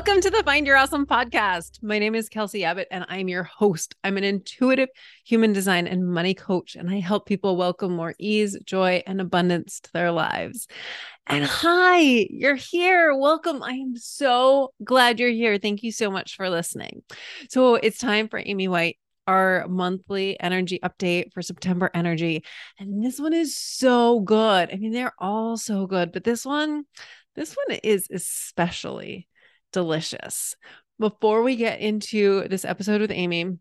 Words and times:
Welcome 0.00 0.22
to 0.22 0.30
the 0.30 0.42
Find 0.44 0.66
Your 0.66 0.78
Awesome 0.78 1.04
podcast. 1.04 1.82
My 1.82 1.98
name 1.98 2.14
is 2.14 2.30
Kelsey 2.30 2.64
Abbott 2.64 2.88
and 2.90 3.04
I'm 3.10 3.28
your 3.28 3.42
host. 3.42 3.94
I'm 4.02 4.16
an 4.16 4.24
intuitive 4.24 4.88
human 5.26 5.52
design 5.52 5.86
and 5.86 6.08
money 6.08 6.32
coach, 6.32 6.74
and 6.74 6.88
I 6.88 7.00
help 7.00 7.26
people 7.26 7.58
welcome 7.58 7.96
more 7.96 8.14
ease, 8.18 8.58
joy, 8.64 9.02
and 9.06 9.20
abundance 9.20 9.78
to 9.80 9.92
their 9.92 10.10
lives. 10.10 10.68
And 11.26 11.44
hi, 11.44 11.98
you're 12.30 12.54
here. 12.54 13.14
Welcome. 13.14 13.62
I 13.62 13.72
am 13.72 13.94
so 13.94 14.72
glad 14.82 15.20
you're 15.20 15.28
here. 15.28 15.58
Thank 15.58 15.82
you 15.82 15.92
so 15.92 16.10
much 16.10 16.34
for 16.34 16.48
listening. 16.48 17.02
So 17.50 17.74
it's 17.74 17.98
time 17.98 18.28
for 18.28 18.42
Amy 18.42 18.68
White 18.68 18.96
our 19.26 19.66
monthly 19.68 20.40
energy 20.40 20.80
update 20.82 21.30
for 21.34 21.42
September 21.42 21.90
energy. 21.92 22.42
And 22.78 23.04
this 23.04 23.20
one 23.20 23.34
is 23.34 23.54
so 23.54 24.20
good. 24.20 24.70
I 24.72 24.76
mean, 24.76 24.92
they're 24.92 25.12
all 25.18 25.58
so 25.58 25.86
good, 25.86 26.10
but 26.10 26.24
this 26.24 26.46
one, 26.46 26.84
this 27.36 27.54
one 27.54 27.78
is 27.84 28.08
especially 28.10 29.28
delicious. 29.72 30.56
Before 30.98 31.42
we 31.42 31.56
get 31.56 31.80
into 31.80 32.46
this 32.48 32.64
episode 32.64 33.00
with 33.00 33.10
Amy, 33.10 33.58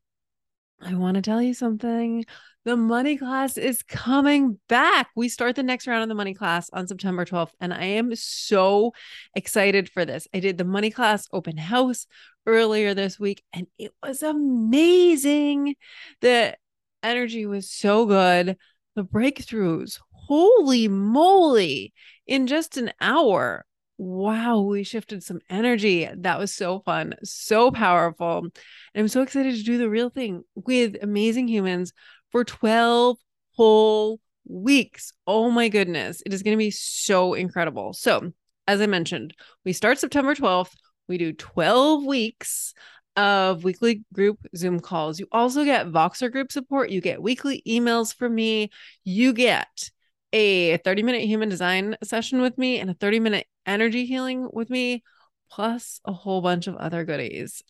I 0.82 0.94
want 0.94 1.16
to 1.16 1.22
tell 1.22 1.42
you 1.42 1.54
something. 1.54 2.26
The 2.66 2.76
money 2.76 3.18
class 3.18 3.58
is 3.58 3.84
coming 3.84 4.60
back. 4.68 5.10
We 5.16 5.30
start 5.30 5.56
the 5.56 5.64
next 5.64 5.88
round 5.88 6.04
of 6.04 6.10
the 6.10 6.16
money 6.16 6.34
class 6.34 6.70
on 6.72 6.88
September 6.88 7.26
12th, 7.26 7.52
and 7.60 7.74
I 7.74 7.84
am 7.84 8.14
so 8.16 8.94
excited 9.34 9.90
for 9.90 10.06
this. 10.06 10.28
I 10.34 10.40
did 10.40 10.58
the 10.58 10.66
money 10.66 10.92
class 10.92 11.28
open 11.32 11.58
house 11.58 12.06
earlier 12.46 12.94
this 12.94 13.20
week, 13.20 13.44
and 13.54 13.68
it 13.78 13.92
was 14.04 14.24
amazing. 14.24 15.76
The 16.22 16.58
energy 17.02 17.46
was 17.46 17.70
so 17.72 18.06
good. 18.06 18.58
The 18.96 19.04
breakthroughs, 19.04 20.00
holy 20.12 20.88
moly, 20.88 21.94
in 22.28 22.46
just 22.46 22.78
an 22.78 22.92
hour 23.00 23.66
wow, 24.00 24.62
we 24.62 24.84
shifted 24.84 25.22
some 25.22 25.42
energy. 25.50 26.10
That 26.18 26.40
was 26.40 26.54
so 26.54 26.80
fun, 26.80 27.16
so 27.24 27.70
powerful. 27.70 28.38
And 28.38 28.52
I'm 28.96 29.08
so 29.10 29.22
excited 29.22 29.56
to 29.56 29.64
do 29.64 29.78
the 29.78 29.90
real 29.90 30.10
thing 30.10 30.44
with 30.56 30.96
amazing 31.02 31.50
humans 31.50 31.92
for 32.32 32.46
12 32.46 33.18
whole 33.52 34.22
weeks. 34.48 35.12
Oh 35.28 35.52
my 35.52 35.68
goodness. 35.68 36.24
It 36.26 36.34
is 36.34 36.44
going 36.44 36.56
to 36.56 36.58
be 36.58 36.72
so 36.72 37.34
incredible. 37.34 37.92
So, 37.92 38.32
as 38.68 38.80
I 38.80 38.86
mentioned, 38.86 39.36
we 39.66 39.74
start 39.74 40.00
September 40.00 40.34
12th. 40.34 40.72
We 41.10 41.18
do 41.18 41.34
12 41.34 42.06
weeks 42.06 42.74
of 43.18 43.66
weekly 43.66 44.06
group 44.14 44.40
Zoom 44.56 44.80
calls. 44.80 45.20
You 45.20 45.28
also 45.30 45.66
get 45.66 45.88
Voxer 45.88 46.32
group 46.32 46.54
support. 46.54 46.90
You 46.90 47.02
get 47.02 47.22
weekly 47.22 47.62
emails 47.68 48.16
from 48.16 48.34
me. 48.34 48.70
You 49.04 49.34
get 49.34 49.90
a 50.34 50.78
30 50.78 51.04
minute 51.04 51.24
human 51.24 51.50
design 51.50 51.98
session 52.04 52.42
with 52.42 52.58
me 52.58 52.80
and 52.80 52.90
a 52.90 52.94
30 52.94 53.20
minute 53.20 53.48
energy 53.66 54.06
healing 54.06 54.50
with 54.52 54.70
me, 54.70 55.04
plus 55.52 56.00
a 56.06 56.14
whole 56.14 56.42
bunch 56.42 56.68
of 56.68 56.76
other 56.76 57.04
goodies. 57.04 57.64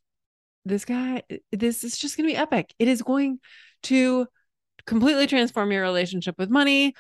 This 0.66 0.86
guy, 0.86 1.24
this 1.52 1.84
is 1.84 1.98
just 1.98 2.18
going 2.18 2.28
to 2.28 2.34
be 2.34 2.38
epic. 2.38 2.74
It 2.80 2.88
is 2.88 3.02
going 3.02 3.40
to 3.84 4.28
completely 4.86 5.28
transform 5.28 5.72
your 5.72 5.82
relationship 5.82 6.36
with 6.38 6.50
money, 6.50 6.94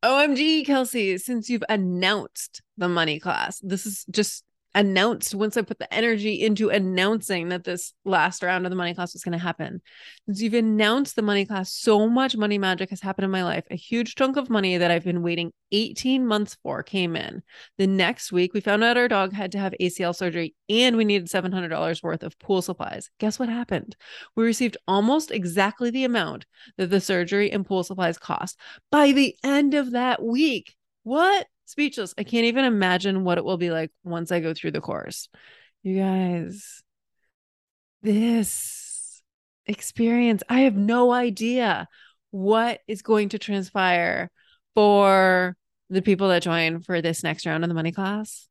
OMG, 0.04 0.66
Kelsey, 0.66 1.18
since 1.18 1.50
you've 1.50 1.64
announced 1.70 2.64
the 2.78 2.90
money 2.90 3.18
class, 3.18 3.60
this 3.64 3.86
is 3.86 4.04
just 4.12 4.44
announced 4.74 5.36
once 5.36 5.58
I 5.58 5.62
put 5.62 5.80
the 5.80 5.94
energy 5.94 6.42
into 6.42 6.70
announcing 6.70 7.50
that 7.50 7.64
this 7.64 7.94
last 8.06 8.42
round 8.42 8.66
of 8.66 8.70
the 8.70 8.76
money 8.76 8.94
class 8.94 9.14
was 9.14 9.24
going 9.24 9.34
to 9.34 9.44
happen. 9.44 9.82
Since 10.26 10.42
you've 10.42 10.54
announced 10.54 11.16
the 11.16 11.22
money 11.22 11.46
class, 11.46 11.74
so 11.74 12.08
much 12.08 12.38
money 12.38 12.58
magic 12.58 12.90
has 12.90 13.02
happened 13.02 13.26
in 13.26 13.32
my 13.32 13.44
life. 13.44 13.66
A 13.70 13.76
huge 13.76 14.16
chunk 14.16 14.38
of 14.38 14.50
money 14.50 14.78
that 14.78 14.92
I've 14.92 15.04
been 15.04 15.24
waiting 15.24 15.52
18 15.72 16.26
months 16.26 16.58
for 16.64 16.84
came 16.84 17.16
in. 17.16 17.44
The 17.78 17.88
next 17.88 18.32
week, 18.32 18.54
we 18.54 18.62
found 18.62 18.84
out 18.84 18.98
our 18.98 19.08
dog 19.08 19.34
had 19.34 19.52
to 19.54 19.60
have 19.60 19.74
ACL 19.80 20.16
surgery 20.16 20.56
and 20.70 20.96
we 20.96 21.06
needed 21.06 21.28
$700 21.28 22.04
worth 22.04 22.24
of 22.24 22.40
pool 22.40 22.62
supplies. 22.62 23.10
Guess 23.20 23.40
what 23.40 23.50
happened? 23.50 23.96
We 24.36 24.46
received 24.46 24.78
almost 24.88 25.32
exactly 25.32 25.90
the 25.92 26.06
amount 26.06 26.46
that 26.78 26.90
the 26.90 27.02
surgery 27.02 27.52
and 27.52 27.66
pool 27.66 27.84
supplies 27.84 28.18
cost 28.18 28.58
by 28.92 29.12
the 29.12 29.36
end 29.44 29.74
of 29.74 29.92
that 29.92 30.24
week. 30.24 30.76
What? 31.04 31.48
Speechless. 31.72 32.14
I 32.18 32.24
can't 32.24 32.46
even 32.46 32.66
imagine 32.66 33.24
what 33.24 33.38
it 33.38 33.46
will 33.46 33.58
be 33.58 33.72
like 33.72 33.92
once 34.04 34.32
I 34.32 34.40
go 34.40 34.54
through 34.54 34.72
the 34.72 34.82
course. 34.82 35.30
You 35.84 35.98
guys, 35.98 36.84
this 38.02 39.24
experience, 39.66 40.44
I 40.50 40.62
have 40.62 40.76
no 40.76 41.12
idea 41.12 41.88
what 42.32 42.82
is 42.88 43.02
going 43.02 43.30
to 43.30 43.40
transpire 43.40 44.30
for 44.76 45.56
the 45.90 46.02
people 46.02 46.30
that 46.30 46.44
join 46.44 46.82
for 46.82 47.02
this 47.02 47.24
next 47.24 47.46
round 47.46 47.64
of 47.64 47.70
the 47.70 47.74
money 47.74 47.92
class. 47.92 48.48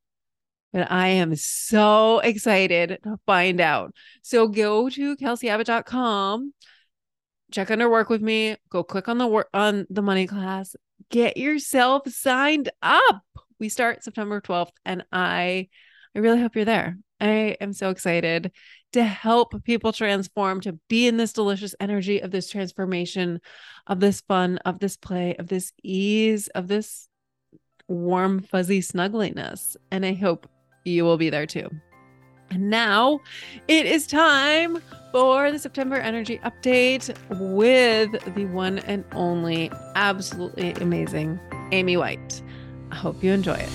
But 0.72 0.90
I 0.90 1.08
am 1.08 1.34
so 1.36 2.20
excited 2.20 2.98
to 3.02 3.18
find 3.26 3.60
out. 3.60 3.94
So 4.22 4.46
go 4.46 4.88
to 4.88 5.16
kelseyabbott.com, 5.16 6.54
check 7.50 7.70
under 7.70 7.90
work 7.90 8.08
with 8.08 8.22
me, 8.22 8.56
go 8.68 8.84
click 8.84 9.08
on 9.08 9.18
the 9.18 9.26
work 9.26 9.48
on 9.52 9.86
the 9.90 10.02
money 10.02 10.26
class, 10.26 10.76
get 11.10 11.36
yourself 11.36 12.08
signed 12.08 12.70
up. 12.82 13.22
We 13.58 13.68
start 13.68 14.04
September 14.04 14.40
12th 14.40 14.72
and 14.84 15.04
I 15.12 15.68
I 16.14 16.18
really 16.18 16.40
hope 16.40 16.56
you're 16.56 16.64
there. 16.64 16.98
I 17.20 17.56
am 17.60 17.72
so 17.72 17.90
excited 17.90 18.50
to 18.92 19.04
help 19.04 19.62
people 19.64 19.92
transform, 19.92 20.60
to 20.62 20.78
be 20.88 21.06
in 21.06 21.16
this 21.16 21.32
delicious 21.32 21.74
energy 21.78 22.20
of 22.20 22.30
this 22.30 22.50
transformation, 22.50 23.40
of 23.86 24.00
this 24.00 24.20
fun, 24.22 24.58
of 24.64 24.80
this 24.80 24.96
play, 24.96 25.36
of 25.36 25.48
this 25.48 25.72
ease, 25.82 26.48
of 26.48 26.66
this 26.66 27.08
warm, 27.86 28.40
fuzzy 28.40 28.80
snuggliness. 28.80 29.76
And 29.90 30.04
I 30.04 30.14
hope 30.14 30.48
you 30.84 31.04
will 31.04 31.18
be 31.18 31.30
there 31.30 31.46
too. 31.46 31.70
And 32.50 32.68
now 32.68 33.20
it 33.68 33.86
is 33.86 34.06
time 34.06 34.82
for 35.12 35.52
the 35.52 35.58
September 35.58 35.96
energy 35.96 36.38
update 36.38 37.16
with 37.28 38.34
the 38.34 38.44
one 38.46 38.80
and 38.80 39.04
only 39.12 39.70
absolutely 39.94 40.72
amazing 40.72 41.38
Amy 41.70 41.96
White. 41.96 42.42
I 42.90 42.96
hope 42.96 43.22
you 43.22 43.32
enjoy 43.32 43.54
it. 43.54 43.70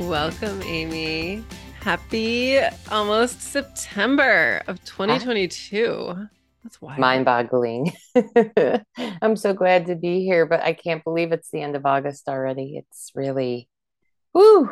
Welcome, 0.00 0.62
Amy. 0.62 1.44
Happy 1.80 2.58
almost 2.90 3.42
September 3.42 4.62
of 4.66 4.78
ah. 4.80 4.86
2022. 4.86 6.28
That's 6.62 6.80
wild. 6.80 6.98
Mind 6.98 7.24
boggling. 7.24 7.92
I'm 9.22 9.36
so 9.36 9.54
glad 9.54 9.86
to 9.86 9.96
be 9.96 10.24
here, 10.24 10.44
but 10.46 10.62
I 10.62 10.72
can't 10.72 11.02
believe 11.02 11.32
it's 11.32 11.50
the 11.50 11.62
end 11.62 11.74
of 11.74 11.86
August 11.86 12.28
already. 12.28 12.76
It's 12.76 13.10
really, 13.14 13.68
whoo, 14.34 14.70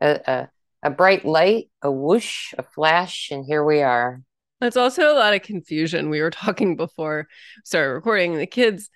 a, 0.00 0.20
a, 0.26 0.48
a 0.82 0.90
bright 0.90 1.24
light, 1.24 1.70
a 1.82 1.90
whoosh, 1.90 2.52
a 2.58 2.62
flash, 2.62 3.30
and 3.30 3.44
here 3.44 3.64
we 3.64 3.82
are. 3.82 4.22
It's 4.60 4.76
also 4.76 5.12
a 5.12 5.14
lot 5.14 5.34
of 5.34 5.42
confusion. 5.42 6.10
We 6.10 6.22
were 6.22 6.30
talking 6.32 6.76
before 6.76 7.28
started 7.64 7.92
recording. 7.92 8.36
The 8.36 8.46
kids 8.46 8.90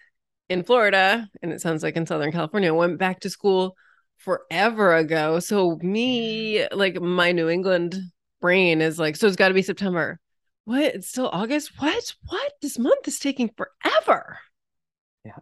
in 0.49 0.65
Florida, 0.65 1.29
and 1.43 1.53
it 1.53 1.61
sounds 1.61 1.83
like 1.83 1.97
in 1.97 2.07
Southern 2.07 2.33
California, 2.33 2.75
went 2.75 2.99
back 2.99 3.21
to 3.21 3.31
school 3.31 3.77
forever 4.19 4.97
ago. 4.97 5.39
So 5.39 5.79
me, 5.83 6.67
like 6.73 7.01
my 7.01 7.33
New 7.33 7.49
England 7.49 7.97
brain 8.41 8.81
is 8.81 8.99
like, 8.99 9.17
so 9.17 9.27
it's 9.27 9.37
got 9.37 9.49
to 9.49 9.55
be 9.55 9.63
September. 9.63 10.19
What? 10.65 10.95
It's 10.95 11.09
still 11.09 11.29
August? 11.33 11.73
What? 11.79 12.15
What? 12.29 12.53
This 12.63 12.79
month 12.79 13.09
is 13.09 13.19
taking 13.19 13.51
forever. 13.57 14.39
Yeah. 15.25 15.33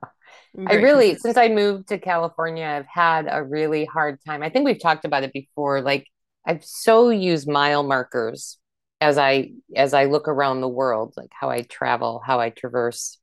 I 0.67 0.75
really, 0.75 1.17
since 1.17 1.37
I 1.37 1.49
moved 1.49 1.89
to 1.89 1.99
California, 1.99 2.65
I've 2.65 2.87
had 2.87 3.29
a 3.31 3.43
really 3.43 3.85
hard 3.85 4.19
time. 4.27 4.43
I 4.43 4.51
think 4.51 4.65
we've 4.65 4.81
talked 4.81 5.05
about 5.05 5.23
it 5.23 5.33
before. 5.33 5.83
Like 5.83 6.07
I've 6.45 6.65
so 6.65 7.11
used 7.11 7.49
mile 7.49 7.83
markers 7.83 8.59
as 9.01 9.19
I 9.19 9.53
as 9.77 9.95
I 9.95 10.07
look 10.07 10.27
around 10.27 10.61
the 10.61 10.69
world, 10.69 11.15
like 11.17 11.31
how 11.39 11.51
I 11.51 11.63
travel, 11.63 12.23
how 12.25 12.41
I 12.41 12.51
traverse. 12.51 13.19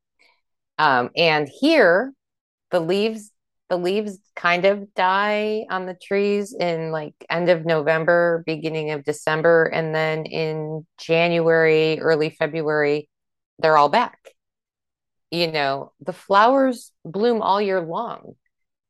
Um, 0.77 1.09
and 1.15 1.49
here, 1.49 2.13
the 2.71 2.79
leaves 2.79 3.31
the 3.69 3.77
leaves 3.77 4.19
kind 4.35 4.65
of 4.65 4.93
die 4.93 5.65
on 5.69 5.85
the 5.85 5.95
trees 5.95 6.55
in 6.57 6.91
like 6.91 7.13
end 7.29 7.49
of 7.49 7.65
November, 7.65 8.43
beginning 8.45 8.91
of 8.91 9.03
December, 9.03 9.65
and 9.65 9.93
then 9.93 10.25
in 10.25 10.85
January, 10.99 11.99
early 11.99 12.29
February, 12.29 13.09
they're 13.59 13.77
all 13.77 13.89
back. 13.89 14.19
You 15.31 15.51
know, 15.51 15.93
the 15.99 16.13
flowers 16.13 16.91
bloom 17.03 17.41
all 17.41 17.61
year 17.61 17.81
long. 17.81 18.35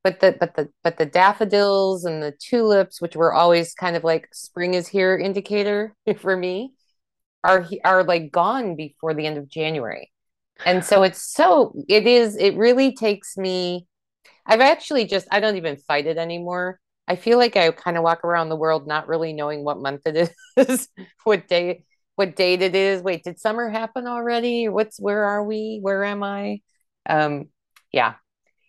But 0.04 0.20
the 0.20 0.36
but 0.40 0.56
the 0.56 0.70
but 0.84 0.98
the 0.98 1.06
daffodils 1.06 2.06
and 2.06 2.22
the 2.22 2.34
tulips, 2.34 3.02
which 3.02 3.16
were 3.16 3.34
always 3.34 3.74
kind 3.74 3.96
of 3.96 4.04
like 4.04 4.28
spring 4.34 4.76
is 4.76 4.88
here 4.88 5.18
indicator 5.18 5.96
for 6.20 6.36
me, 6.36 6.74
are 7.44 7.66
are 7.84 8.04
like 8.04 8.32
gone 8.32 8.76
before 8.76 9.14
the 9.14 9.26
end 9.26 9.38
of 9.38 9.50
January. 9.50 10.12
And 10.66 10.86
so 10.86 11.04
it's 11.04 11.22
so 11.22 11.74
it 11.88 12.06
is 12.06 12.36
it 12.38 12.56
really 12.56 12.94
takes 12.94 13.36
me 13.38 13.88
I've 14.46 14.62
actually 14.62 15.06
just 15.06 15.28
I 15.32 15.40
don't 15.40 15.58
even 15.58 15.78
fight 15.78 16.08
it 16.08 16.18
anymore. 16.18 16.80
I 17.08 17.16
feel 17.16 17.38
like 17.38 17.56
I 17.56 17.70
kind 17.72 17.98
of 17.98 18.04
walk 18.04 18.24
around 18.24 18.50
the 18.50 18.56
world 18.56 18.88
not 18.88 19.08
really 19.08 19.34
knowing 19.34 19.64
what 19.64 19.80
month 19.80 20.02
it 20.06 20.34
is, 20.58 20.88
what 21.24 21.48
day 21.48 21.84
what 22.16 22.36
date 22.36 22.62
it 22.62 22.76
is. 22.76 23.02
Wait, 23.02 23.24
did 23.24 23.40
summer 23.40 23.70
happen 23.70 24.08
already? 24.08 24.70
What's 24.70 25.00
where 25.00 25.26
are 25.26 25.44
we? 25.44 25.80
Where 25.82 26.04
am 26.04 26.24
I? 26.24 26.62
Um 27.08 27.50
yeah. 27.92 28.16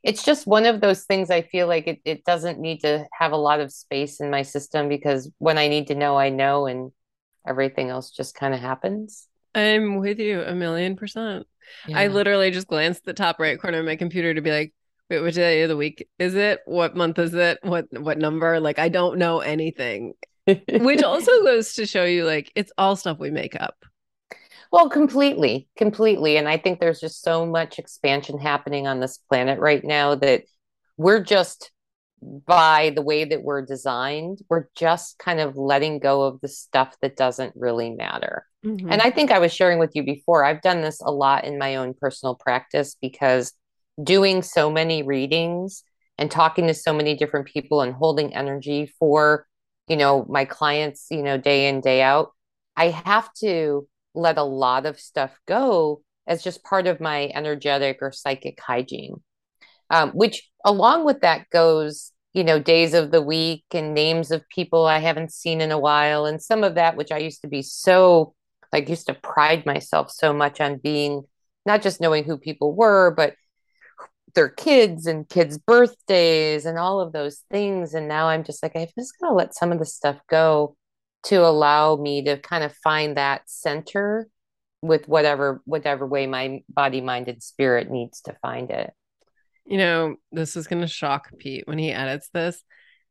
It's 0.02 0.22
just 0.24 0.46
one 0.46 0.66
of 0.66 0.80
those 0.80 1.04
things 1.04 1.30
I 1.30 1.42
feel 1.42 1.66
like 1.66 1.88
it, 1.88 2.00
it 2.04 2.24
doesn't 2.24 2.60
need 2.60 2.82
to 2.82 3.06
have 3.12 3.32
a 3.32 3.36
lot 3.36 3.58
of 3.58 3.72
space 3.72 4.20
in 4.20 4.30
my 4.30 4.42
system 4.42 4.88
because 4.88 5.28
when 5.38 5.58
I 5.58 5.66
need 5.66 5.88
to 5.88 5.96
know, 5.96 6.16
I 6.16 6.28
know 6.28 6.66
and 6.66 6.92
everything 7.46 7.90
else 7.90 8.10
just 8.10 8.36
kind 8.36 8.54
of 8.54 8.60
happens. 8.60 9.26
I'm 9.54 9.98
with 9.98 10.20
you 10.20 10.42
a 10.42 10.54
million 10.54 10.94
percent. 10.96 11.46
Yeah. 11.88 11.98
I 11.98 12.06
literally 12.08 12.50
just 12.50 12.68
glanced 12.68 13.00
at 13.00 13.04
the 13.06 13.14
top 13.14 13.40
right 13.40 13.60
corner 13.60 13.80
of 13.80 13.86
my 13.86 13.96
computer 13.96 14.32
to 14.34 14.40
be 14.40 14.50
like, 14.50 14.74
Wait, 15.08 15.20
which 15.20 15.36
day 15.36 15.62
of 15.62 15.68
the 15.68 15.76
week 15.76 16.08
is 16.18 16.34
it? 16.34 16.60
What 16.64 16.96
month 16.96 17.18
is 17.18 17.34
it? 17.34 17.58
What 17.62 17.86
what 17.92 18.18
number? 18.18 18.58
Like 18.60 18.78
I 18.78 18.88
don't 18.88 19.18
know 19.18 19.40
anything. 19.40 20.14
which 20.46 21.02
also 21.02 21.30
goes 21.44 21.74
to 21.74 21.86
show 21.86 22.04
you 22.04 22.24
like 22.24 22.52
it's 22.54 22.72
all 22.78 22.96
stuff 22.96 23.18
we 23.18 23.30
make 23.30 23.60
up. 23.60 23.76
Well, 24.72 24.88
completely, 24.88 25.68
completely. 25.76 26.36
And 26.36 26.48
I 26.48 26.56
think 26.56 26.80
there's 26.80 27.00
just 27.00 27.22
so 27.22 27.46
much 27.46 27.78
expansion 27.78 28.38
happening 28.38 28.86
on 28.86 29.00
this 29.00 29.18
planet 29.28 29.60
right 29.60 29.84
now 29.84 30.16
that 30.16 30.44
we're 30.96 31.22
just 31.22 31.70
by 32.22 32.90
the 32.94 33.02
way 33.02 33.24
that 33.24 33.42
we're 33.42 33.64
designed, 33.64 34.38
we're 34.48 34.66
just 34.74 35.18
kind 35.18 35.38
of 35.38 35.56
letting 35.56 35.98
go 35.98 36.22
of 36.22 36.40
the 36.40 36.48
stuff 36.48 36.96
that 37.02 37.16
doesn't 37.16 37.52
really 37.54 37.90
matter. 37.90 38.46
Mm-hmm. 38.64 38.90
And 38.90 39.02
I 39.02 39.10
think 39.10 39.30
I 39.30 39.38
was 39.38 39.52
sharing 39.52 39.78
with 39.78 39.94
you 39.94 40.02
before, 40.02 40.44
I've 40.44 40.62
done 40.62 40.80
this 40.80 41.00
a 41.00 41.10
lot 41.10 41.44
in 41.44 41.58
my 41.58 41.76
own 41.76 41.94
personal 41.94 42.34
practice 42.34 42.96
because 43.00 43.52
doing 44.02 44.42
so 44.42 44.70
many 44.70 45.02
readings 45.02 45.82
and 46.18 46.30
talking 46.30 46.66
to 46.66 46.74
so 46.74 46.92
many 46.92 47.14
different 47.16 47.46
people 47.46 47.80
and 47.80 47.94
holding 47.94 48.34
energy 48.34 48.92
for 48.98 49.46
you 49.88 49.96
know 49.96 50.26
my 50.28 50.44
clients 50.44 51.06
you 51.10 51.22
know 51.22 51.38
day 51.38 51.68
in 51.68 51.80
day 51.80 52.02
out 52.02 52.32
i 52.76 52.88
have 52.88 53.32
to 53.34 53.86
let 54.14 54.38
a 54.38 54.42
lot 54.42 54.86
of 54.86 54.98
stuff 54.98 55.38
go 55.46 56.02
as 56.26 56.42
just 56.42 56.64
part 56.64 56.86
of 56.86 57.00
my 57.00 57.30
energetic 57.34 57.98
or 58.00 58.10
psychic 58.10 58.58
hygiene. 58.60 59.22
Um, 59.90 60.10
which 60.10 60.50
along 60.64 61.04
with 61.04 61.20
that 61.20 61.48
goes 61.50 62.10
you 62.32 62.42
know 62.42 62.58
days 62.58 62.92
of 62.92 63.12
the 63.12 63.22
week 63.22 63.64
and 63.70 63.94
names 63.94 64.32
of 64.32 64.48
people 64.48 64.84
i 64.84 64.98
haven't 64.98 65.32
seen 65.32 65.60
in 65.60 65.70
a 65.70 65.78
while 65.78 66.26
and 66.26 66.42
some 66.42 66.64
of 66.64 66.74
that 66.74 66.96
which 66.96 67.12
i 67.12 67.18
used 67.18 67.40
to 67.42 67.46
be 67.46 67.62
so 67.62 68.34
like 68.72 68.88
used 68.88 69.06
to 69.06 69.14
pride 69.14 69.64
myself 69.64 70.10
so 70.10 70.32
much 70.32 70.60
on 70.60 70.78
being 70.78 71.22
not 71.64 71.82
just 71.82 72.00
knowing 72.00 72.24
who 72.24 72.36
people 72.36 72.74
were 72.74 73.12
but 73.12 73.34
their 74.36 74.48
kids 74.48 75.06
and 75.06 75.28
kids' 75.28 75.58
birthdays 75.58 76.64
and 76.64 76.78
all 76.78 77.00
of 77.00 77.12
those 77.12 77.42
things. 77.50 77.94
And 77.94 78.06
now 78.06 78.28
I'm 78.28 78.44
just 78.44 78.62
like, 78.62 78.76
I'm 78.76 78.86
just 78.96 79.18
going 79.18 79.32
to 79.32 79.34
let 79.34 79.54
some 79.54 79.72
of 79.72 79.80
the 79.80 79.84
stuff 79.84 80.18
go 80.30 80.76
to 81.24 81.44
allow 81.44 81.96
me 81.96 82.22
to 82.24 82.36
kind 82.36 82.62
of 82.62 82.72
find 82.84 83.16
that 83.16 83.42
center 83.46 84.28
with 84.82 85.08
whatever 85.08 85.60
whatever 85.64 86.06
way 86.06 86.28
my 86.28 86.62
body 86.68 87.00
mind 87.00 87.26
and 87.26 87.42
spirit 87.42 87.90
needs 87.90 88.20
to 88.20 88.36
find 88.40 88.70
it. 88.70 88.92
You 89.64 89.78
know 89.78 90.16
this 90.30 90.54
is 90.54 90.68
going 90.68 90.82
to 90.82 90.86
shock 90.86 91.30
pete 91.38 91.66
when 91.66 91.78
he 91.78 91.90
edits 91.90 92.28
this 92.32 92.62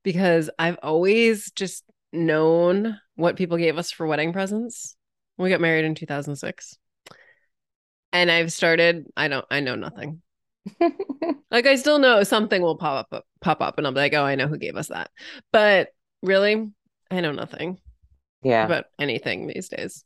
because 0.06 0.50
i've 0.58 0.78
always 0.82 1.52
just 1.52 1.84
known 2.14 2.98
what 3.16 3.36
people 3.36 3.58
gave 3.58 3.78
us 3.78 3.92
for 3.92 4.08
wedding 4.08 4.32
presents 4.32 4.96
we 5.38 5.50
got 5.50 5.60
married 5.60 5.84
in 5.84 5.96
2006 5.96 6.78
and 8.14 8.32
i've 8.32 8.54
started 8.54 9.06
i 9.18 9.28
don't 9.28 9.46
i 9.52 9.60
know 9.60 9.76
nothing 9.76 10.22
like 11.52 11.66
I 11.66 11.76
still 11.76 12.00
know 12.00 12.24
something 12.24 12.62
will 12.62 12.78
pop 12.78 13.08
up 13.12 13.26
pop 13.42 13.62
up 13.62 13.78
and 13.78 13.86
I'll 13.86 13.94
be 13.94 14.00
like, 14.00 14.14
oh, 14.14 14.24
I 14.24 14.36
know 14.36 14.48
who 14.48 14.58
gave 14.58 14.76
us 14.76 14.88
that. 14.88 15.10
But 15.52 15.90
really, 16.22 16.72
I 17.12 17.22
know 17.22 17.32
nothing. 17.32 17.80
Yeah. 18.44 18.66
About 18.66 18.86
anything 19.00 19.48
these 19.48 19.70
days. 19.70 20.04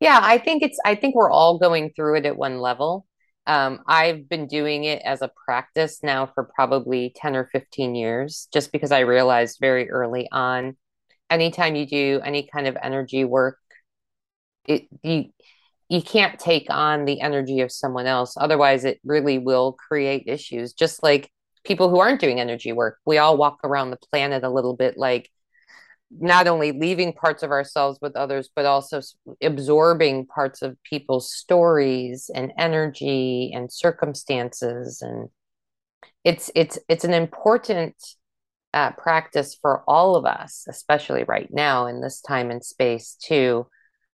Yeah, 0.00 0.18
I 0.20 0.38
think 0.38 0.62
it's 0.62 0.78
I 0.84 0.96
think 0.96 1.14
we're 1.14 1.30
all 1.30 1.58
going 1.58 1.92
through 1.94 2.16
it 2.16 2.26
at 2.26 2.36
one 2.36 2.58
level. 2.58 3.06
Um, 3.46 3.80
I've 3.86 4.28
been 4.28 4.46
doing 4.46 4.84
it 4.84 5.02
as 5.04 5.22
a 5.22 5.30
practice 5.44 6.00
now 6.02 6.26
for 6.26 6.44
probably 6.54 7.12
10 7.16 7.34
or 7.34 7.48
15 7.52 7.94
years, 7.94 8.48
just 8.52 8.72
because 8.72 8.92
I 8.92 9.00
realized 9.00 9.58
very 9.60 9.90
early 9.90 10.28
on, 10.30 10.76
anytime 11.28 11.74
you 11.74 11.86
do 11.86 12.20
any 12.24 12.48
kind 12.52 12.66
of 12.66 12.76
energy 12.80 13.24
work, 13.24 13.58
it 14.64 14.86
you 15.02 15.26
you 15.92 16.00
can't 16.00 16.38
take 16.38 16.68
on 16.70 17.04
the 17.04 17.20
energy 17.20 17.60
of 17.60 17.70
someone 17.70 18.06
else. 18.06 18.34
Otherwise 18.38 18.86
it 18.86 18.98
really 19.04 19.36
will 19.36 19.74
create 19.74 20.24
issues 20.26 20.72
just 20.72 21.02
like 21.02 21.30
people 21.64 21.90
who 21.90 21.98
aren't 21.98 22.18
doing 22.18 22.40
energy 22.40 22.72
work. 22.72 22.96
We 23.04 23.18
all 23.18 23.36
walk 23.36 23.58
around 23.62 23.90
the 23.90 23.98
planet 23.98 24.42
a 24.42 24.48
little 24.48 24.74
bit 24.74 24.96
like 24.96 25.28
not 26.10 26.46
only 26.46 26.72
leaving 26.72 27.12
parts 27.12 27.42
of 27.42 27.50
ourselves 27.50 27.98
with 28.00 28.16
others 28.16 28.48
but 28.56 28.64
also 28.64 29.02
absorbing 29.42 30.24
parts 30.24 30.62
of 30.62 30.82
people's 30.82 31.30
stories 31.30 32.30
and 32.34 32.54
energy 32.58 33.52
and 33.54 33.70
circumstances. 33.70 35.02
And 35.02 35.28
it's 36.24 36.50
it's 36.54 36.78
it's 36.88 37.04
an 37.04 37.12
important 37.12 37.96
uh, 38.72 38.92
practice 38.92 39.58
for 39.60 39.84
all 39.86 40.16
of 40.16 40.24
us 40.24 40.64
especially 40.70 41.24
right 41.24 41.52
now 41.52 41.86
in 41.86 42.00
this 42.00 42.22
time 42.22 42.50
and 42.50 42.64
space 42.64 43.14
too 43.22 43.66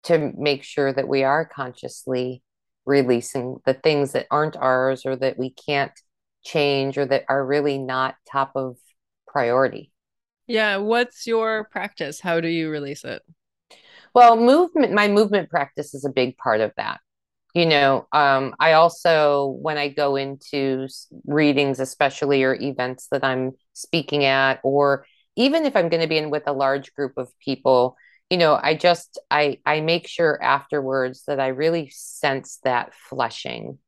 to 0.04 0.32
make 0.36 0.62
sure 0.62 0.92
that 0.92 1.08
we 1.08 1.24
are 1.24 1.44
consciously 1.44 2.42
releasing 2.86 3.58
the 3.64 3.74
things 3.74 4.12
that 4.12 4.26
aren't 4.30 4.56
ours 4.56 5.06
or 5.06 5.16
that 5.16 5.38
we 5.38 5.50
can't 5.50 5.92
change 6.44 6.98
or 6.98 7.06
that 7.06 7.24
are 7.28 7.44
really 7.44 7.78
not 7.78 8.14
top 8.30 8.52
of 8.54 8.76
priority. 9.26 9.90
Yeah. 10.46 10.76
What's 10.76 11.26
your 11.26 11.64
practice? 11.70 12.20
How 12.20 12.40
do 12.40 12.48
you 12.48 12.70
release 12.70 13.04
it? 13.04 13.22
Well, 14.14 14.36
movement, 14.36 14.92
my 14.92 15.08
movement 15.08 15.50
practice 15.50 15.94
is 15.94 16.04
a 16.04 16.12
big 16.12 16.36
part 16.36 16.60
of 16.60 16.72
that. 16.76 17.00
You 17.54 17.66
know, 17.66 18.06
um, 18.12 18.54
I 18.58 18.72
also, 18.72 19.56
when 19.62 19.78
I 19.78 19.88
go 19.88 20.16
into 20.16 20.88
readings, 21.24 21.80
especially 21.80 22.42
or 22.42 22.54
events 22.54 23.06
that 23.10 23.24
I'm 23.24 23.52
speaking 23.72 24.24
at, 24.24 24.60
or 24.64 25.06
even 25.36 25.64
if 25.64 25.76
I'm 25.76 25.88
going 25.88 26.02
to 26.02 26.08
be 26.08 26.18
in 26.18 26.30
with 26.30 26.44
a 26.46 26.52
large 26.52 26.92
group 26.94 27.12
of 27.16 27.28
people, 27.40 27.96
you 28.30 28.36
know 28.36 28.58
i 28.62 28.74
just 28.74 29.20
i 29.30 29.58
i 29.66 29.80
make 29.80 30.06
sure 30.06 30.42
afterwards 30.42 31.24
that 31.26 31.40
i 31.40 31.48
really 31.48 31.90
sense 31.90 32.58
that 32.64 32.92
flushing 32.94 33.78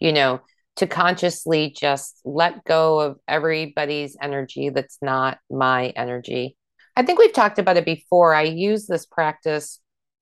you 0.00 0.12
know 0.12 0.40
to 0.76 0.86
consciously 0.86 1.74
just 1.78 2.18
let 2.24 2.64
go 2.64 2.98
of 3.00 3.18
everybody's 3.28 4.16
energy 4.20 4.70
that's 4.70 4.98
not 5.02 5.38
my 5.50 5.88
energy 5.90 6.56
I 6.94 7.02
think 7.02 7.18
we've 7.18 7.32
talked 7.32 7.58
about 7.58 7.76
it 7.76 7.84
before. 7.84 8.34
I 8.34 8.42
use 8.42 8.86
this 8.86 9.06
practice 9.06 9.80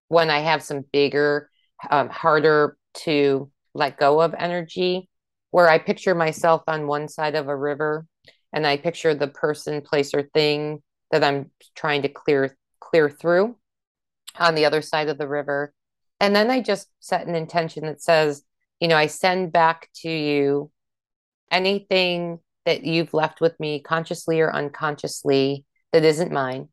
when 0.08 0.30
I 0.30 0.40
have 0.40 0.62
some 0.62 0.84
bigger, 0.92 1.50
um, 1.90 2.08
harder 2.08 2.76
to 2.94 3.50
let 3.74 3.98
go 3.98 4.20
of 4.20 4.34
energy, 4.38 5.08
where 5.50 5.68
I 5.68 5.78
picture 5.78 6.14
myself 6.14 6.62
on 6.68 6.86
one 6.86 7.08
side 7.08 7.34
of 7.34 7.48
a 7.48 7.56
river 7.56 8.06
and 8.52 8.66
I 8.66 8.76
picture 8.76 9.14
the 9.14 9.28
person, 9.28 9.80
place, 9.80 10.14
or 10.14 10.30
thing 10.34 10.82
that 11.10 11.24
I'm 11.24 11.50
trying 11.74 12.02
to 12.02 12.08
clear 12.08 12.56
clear 12.78 13.10
through 13.10 13.56
on 14.38 14.54
the 14.54 14.64
other 14.64 14.82
side 14.82 15.08
of 15.08 15.18
the 15.18 15.28
river. 15.28 15.72
And 16.20 16.34
then 16.34 16.50
I 16.50 16.60
just 16.60 16.88
set 17.00 17.26
an 17.26 17.34
intention 17.34 17.86
that 17.86 18.02
says, 18.02 18.42
you 18.80 18.88
know, 18.88 18.96
I 18.96 19.06
send 19.06 19.52
back 19.52 19.88
to 20.02 20.10
you 20.10 20.70
anything 21.50 22.40
that 22.66 22.84
you've 22.84 23.14
left 23.14 23.40
with 23.40 23.58
me 23.58 23.80
consciously 23.80 24.40
or 24.40 24.54
unconsciously 24.54 25.64
that 25.92 26.04
isn't 26.04 26.32
mine. 26.32 26.68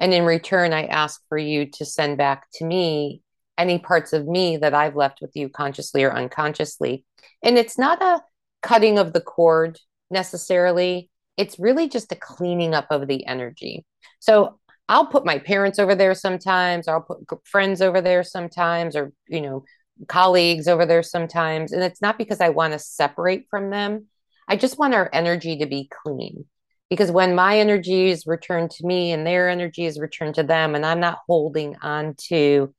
And 0.00 0.12
in 0.12 0.24
return, 0.24 0.72
I 0.72 0.86
ask 0.86 1.20
for 1.28 1.38
you 1.38 1.66
to 1.72 1.84
send 1.84 2.18
back 2.18 2.46
to 2.54 2.64
me 2.64 3.22
any 3.56 3.78
parts 3.78 4.12
of 4.12 4.26
me 4.26 4.56
that 4.56 4.74
I've 4.74 4.96
left 4.96 5.20
with 5.20 5.30
you 5.34 5.48
consciously 5.48 6.02
or 6.02 6.12
unconsciously. 6.12 7.04
And 7.42 7.58
it's 7.58 7.78
not 7.78 8.02
a 8.02 8.22
cutting 8.62 8.98
of 8.98 9.12
the 9.12 9.20
cord 9.20 9.78
necessarily, 10.10 11.10
it's 11.36 11.58
really 11.58 11.88
just 11.88 12.12
a 12.12 12.16
cleaning 12.16 12.74
up 12.74 12.86
of 12.90 13.08
the 13.08 13.26
energy. 13.26 13.84
So 14.20 14.58
I'll 14.88 15.06
put 15.06 15.24
my 15.24 15.38
parents 15.38 15.78
over 15.78 15.94
there 15.94 16.14
sometimes, 16.14 16.88
I'll 16.88 17.02
put 17.02 17.46
friends 17.46 17.80
over 17.80 18.00
there 18.00 18.22
sometimes, 18.24 18.96
or, 18.96 19.12
you 19.28 19.40
know, 19.40 19.64
colleagues 20.08 20.68
over 20.68 20.86
there 20.86 21.02
sometimes. 21.02 21.72
And 21.72 21.82
it's 21.82 22.02
not 22.02 22.18
because 22.18 22.40
I 22.40 22.50
want 22.50 22.72
to 22.72 22.78
separate 22.78 23.46
from 23.48 23.70
them. 23.70 24.06
I 24.48 24.56
just 24.56 24.78
want 24.78 24.94
our 24.94 25.08
energy 25.12 25.58
to 25.58 25.66
be 25.66 25.88
clean. 26.04 26.44
Because 26.90 27.10
when 27.10 27.34
my 27.34 27.58
energy 27.58 28.10
is 28.10 28.26
returned 28.26 28.70
to 28.72 28.86
me 28.86 29.12
and 29.12 29.26
their 29.26 29.48
energy 29.48 29.86
is 29.86 29.98
returned 29.98 30.34
to 30.34 30.42
them, 30.42 30.74
and 30.74 30.84
I'm 30.84 31.00
not 31.00 31.20
holding 31.26 31.76
on 31.80 32.14
to 32.28 32.74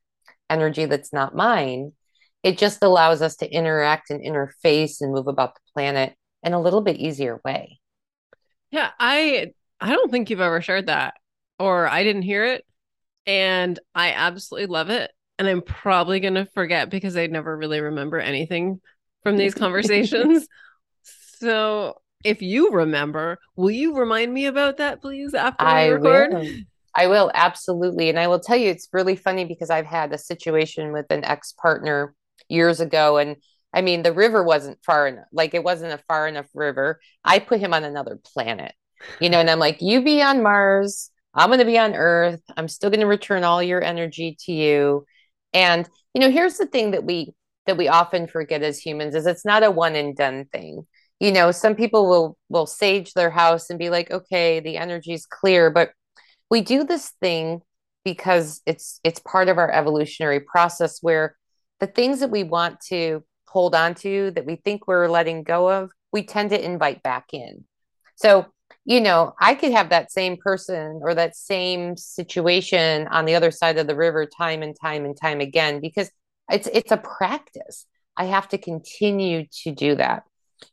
energy 0.48 0.84
that's 0.84 1.12
not 1.12 1.34
mine, 1.34 1.92
it 2.44 2.58
just 2.58 2.82
allows 2.84 3.22
us 3.22 3.36
to 3.36 3.50
interact 3.50 4.10
and 4.10 4.20
interface 4.20 5.00
and 5.00 5.12
move 5.12 5.26
about 5.26 5.54
the 5.54 5.60
planet 5.72 6.14
in 6.44 6.52
a 6.52 6.60
little 6.60 6.82
bit 6.82 6.96
easier 6.96 7.40
way. 7.44 7.80
Yeah, 8.70 8.90
I 9.00 9.52
I 9.80 9.90
don't 9.90 10.10
think 10.10 10.30
you've 10.30 10.40
ever 10.40 10.60
shared 10.60 10.86
that 10.86 11.14
or 11.58 11.88
I 11.88 12.02
didn't 12.02 12.22
hear 12.22 12.44
it 12.44 12.64
and 13.26 13.78
I 13.94 14.12
absolutely 14.12 14.66
love 14.66 14.90
it 14.90 15.10
and 15.38 15.48
I'm 15.48 15.62
probably 15.62 16.20
going 16.20 16.34
to 16.34 16.46
forget 16.46 16.90
because 16.90 17.16
I 17.16 17.26
never 17.26 17.56
really 17.56 17.80
remember 17.80 18.18
anything 18.18 18.80
from 19.22 19.36
these 19.36 19.54
conversations. 19.54 20.46
so, 21.38 22.00
if 22.24 22.40
you 22.40 22.70
remember, 22.70 23.38
will 23.56 23.70
you 23.70 23.96
remind 23.96 24.32
me 24.32 24.46
about 24.46 24.78
that 24.78 25.02
please 25.02 25.34
after 25.34 25.64
I 25.64 25.88
we 25.88 25.94
record? 25.94 26.32
Will. 26.32 26.48
I 26.96 27.08
will 27.08 27.30
absolutely. 27.34 28.08
And 28.08 28.18
I 28.18 28.28
will 28.28 28.40
tell 28.40 28.56
you, 28.56 28.70
it's 28.70 28.88
really 28.92 29.16
funny 29.16 29.44
because 29.44 29.68
I've 29.68 29.86
had 29.86 30.12
a 30.12 30.18
situation 30.18 30.92
with 30.92 31.06
an 31.10 31.24
ex 31.24 31.52
partner 31.52 32.14
years 32.48 32.80
ago. 32.80 33.18
And 33.18 33.36
I 33.72 33.82
mean, 33.82 34.02
the 34.02 34.12
river 34.12 34.44
wasn't 34.44 34.78
far 34.84 35.08
enough, 35.08 35.26
like 35.32 35.54
it 35.54 35.64
wasn't 35.64 35.92
a 35.92 35.98
far 36.06 36.28
enough 36.28 36.46
river. 36.54 37.00
I 37.24 37.40
put 37.40 37.60
him 37.60 37.74
on 37.74 37.82
another 37.82 38.20
planet, 38.32 38.72
you 39.20 39.28
know, 39.28 39.40
and 39.40 39.50
I'm 39.50 39.58
like, 39.58 39.82
you 39.82 40.04
be 40.04 40.22
on 40.22 40.42
Mars. 40.42 41.10
I'm 41.34 41.48
going 41.48 41.58
to 41.58 41.64
be 41.64 41.78
on 41.78 41.94
Earth. 41.94 42.40
I'm 42.56 42.68
still 42.68 42.90
going 42.90 43.00
to 43.00 43.06
return 43.06 43.44
all 43.44 43.62
your 43.62 43.82
energy 43.82 44.36
to 44.46 44.52
you. 44.52 45.04
And, 45.52 45.88
you 46.14 46.20
know, 46.20 46.30
here's 46.30 46.56
the 46.56 46.66
thing 46.66 46.92
that 46.92 47.04
we, 47.04 47.34
that 47.66 47.76
we 47.76 47.88
often 47.88 48.26
forget 48.26 48.62
as 48.62 48.78
humans 48.78 49.14
is 49.14 49.26
it's 49.26 49.44
not 49.44 49.62
a 49.62 49.70
one 49.70 49.96
and 49.96 50.16
done 50.16 50.46
thing. 50.46 50.86
You 51.20 51.32
know, 51.32 51.50
some 51.52 51.74
people 51.74 52.08
will, 52.08 52.36
will 52.48 52.66
sage 52.66 53.14
their 53.14 53.30
house 53.30 53.70
and 53.70 53.78
be 53.78 53.90
like, 53.90 54.10
okay, 54.10 54.60
the 54.60 54.76
energy's 54.76 55.26
clear, 55.26 55.70
but 55.70 55.90
we 56.50 56.60
do 56.60 56.84
this 56.84 57.12
thing 57.20 57.62
because 58.04 58.60
it's 58.66 59.00
it's 59.02 59.18
part 59.20 59.48
of 59.48 59.58
our 59.58 59.70
evolutionary 59.70 60.40
process 60.40 60.98
where 61.00 61.36
the 61.80 61.86
things 61.86 62.20
that 62.20 62.30
we 62.30 62.44
want 62.44 62.80
to 62.80 63.24
hold 63.48 63.74
on 63.74 63.94
to 63.94 64.30
that 64.32 64.46
we 64.46 64.56
think 64.56 64.86
we're 64.86 65.08
letting 65.08 65.42
go 65.42 65.70
of 65.70 65.90
we 66.12 66.22
tend 66.22 66.50
to 66.50 66.64
invite 66.64 67.02
back 67.02 67.26
in 67.32 67.64
so 68.16 68.46
you 68.84 69.00
know 69.00 69.34
i 69.40 69.54
could 69.54 69.72
have 69.72 69.90
that 69.90 70.12
same 70.12 70.36
person 70.36 71.00
or 71.02 71.14
that 71.14 71.36
same 71.36 71.96
situation 71.96 73.06
on 73.08 73.24
the 73.24 73.34
other 73.34 73.50
side 73.50 73.78
of 73.78 73.86
the 73.86 73.96
river 73.96 74.26
time 74.26 74.62
and 74.62 74.76
time 74.80 75.04
and 75.04 75.16
time 75.20 75.40
again 75.40 75.80
because 75.80 76.10
it's 76.50 76.68
it's 76.72 76.92
a 76.92 76.98
practice. 76.98 77.86
I 78.16 78.26
have 78.26 78.48
to 78.50 78.58
continue 78.58 79.46
to 79.62 79.72
do 79.72 79.94
that. 79.96 80.24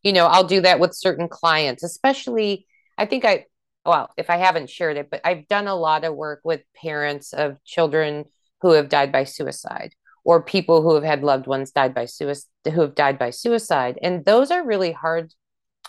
You 0.04 0.14
know 0.14 0.26
i'll 0.26 0.44
do 0.44 0.62
that 0.62 0.80
with 0.80 0.94
certain 0.94 1.28
clients 1.28 1.84
especially 1.84 2.66
i 2.98 3.06
think 3.06 3.26
i 3.26 3.46
well, 3.86 4.12
if 4.18 4.30
I 4.30 4.38
haven't 4.38 4.70
shared 4.70 4.98
it, 4.98 5.10
but 5.10 5.22
I've 5.24 5.48
done 5.48 5.68
a 5.68 5.76
lot 5.76 6.04
of 6.04 6.16
work 6.16 6.42
with 6.44 6.62
parents 6.76 7.34
of 7.34 7.58
children 7.66 8.26
who 8.62 8.72
have 8.72 8.90
died 8.90 9.12
by 9.12 9.24
suicide 9.24 9.94
or 10.24 10.44
people 10.44 10.84
who 10.84 10.94
have 10.94 11.04
had 11.04 11.24
loved 11.24 11.48
ones 11.48 11.72
died 11.72 11.96
by 11.96 12.06
suicide 12.06 12.52
who 12.72 12.82
have 12.82 12.94
died 12.94 13.18
by 13.18 13.32
suicide. 13.32 13.98
And 14.04 14.24
those 14.24 14.52
are 14.52 14.66
really 14.66 14.92
hard 14.92 15.34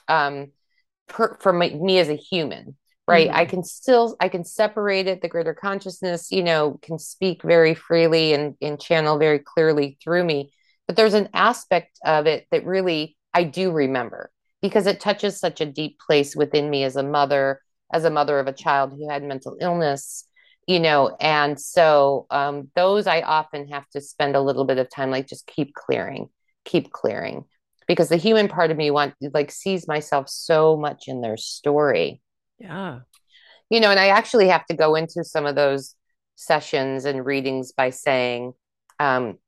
um 0.08 0.48
per, 1.08 1.36
for 1.40 1.52
my, 1.52 1.70
me 1.70 1.98
as 1.98 2.08
a 2.08 2.16
human 2.16 2.76
right? 3.08 3.28
Mm-hmm. 3.28 3.38
i 3.38 3.44
can 3.44 3.62
still 3.64 4.16
i 4.20 4.28
can 4.28 4.44
separate 4.44 5.06
it 5.06 5.22
the 5.22 5.28
greater 5.28 5.54
consciousness 5.54 6.30
you 6.30 6.42
know 6.42 6.78
can 6.82 6.98
speak 6.98 7.42
very 7.42 7.74
freely 7.74 8.32
and, 8.32 8.54
and 8.60 8.80
channel 8.80 9.18
very 9.18 9.38
clearly 9.38 9.98
through 10.02 10.24
me. 10.24 10.52
But 10.86 10.96
there's 10.96 11.14
an 11.14 11.28
aspect 11.32 11.98
of 12.04 12.26
it 12.26 12.46
that 12.50 12.66
really 12.66 13.16
i 13.34 13.44
do 13.44 13.70
remember 13.70 14.30
because 14.60 14.86
it 14.86 15.00
touches 15.00 15.38
such 15.38 15.60
a 15.60 15.66
deep 15.66 15.98
place 15.98 16.36
within 16.36 16.68
me 16.68 16.84
as 16.84 16.96
a 16.96 17.02
mother 17.02 17.60
as 17.92 18.04
a 18.04 18.10
mother 18.10 18.38
of 18.38 18.46
a 18.46 18.52
child 18.52 18.92
who 18.92 19.08
had 19.08 19.22
mental 19.22 19.56
illness 19.60 20.26
you 20.68 20.78
know? 20.78 21.16
And 21.18 21.60
so 21.60 22.26
um, 22.30 22.70
those 22.76 23.06
i 23.06 23.20
often 23.22 23.68
have 23.68 23.88
to 23.90 24.00
spend 24.00 24.36
a 24.36 24.40
little 24.40 24.64
bit 24.64 24.78
of 24.78 24.88
time 24.88 25.10
like 25.10 25.28
just 25.28 25.46
keep 25.46 25.74
clearing 25.74 26.28
keep 26.64 26.92
clearing 26.92 27.44
because 27.86 28.08
the 28.08 28.16
human 28.16 28.48
part 28.48 28.70
of 28.70 28.76
me 28.76 28.90
want 28.90 29.14
like 29.32 29.50
sees 29.50 29.88
myself 29.88 30.28
so 30.28 30.76
much 30.76 31.04
in 31.08 31.20
their 31.20 31.36
story 31.36 32.20
yeah 32.58 33.00
you 33.70 33.80
know 33.80 33.90
and 33.90 34.00
i 34.00 34.08
actually 34.08 34.48
have 34.48 34.64
to 34.66 34.76
go 34.76 34.94
into 34.94 35.24
some 35.24 35.46
of 35.46 35.54
those 35.54 35.94
sessions 36.36 37.04
and 37.04 37.24
readings 37.24 37.72
by 37.72 37.90
saying 37.90 38.52
um 38.98 39.38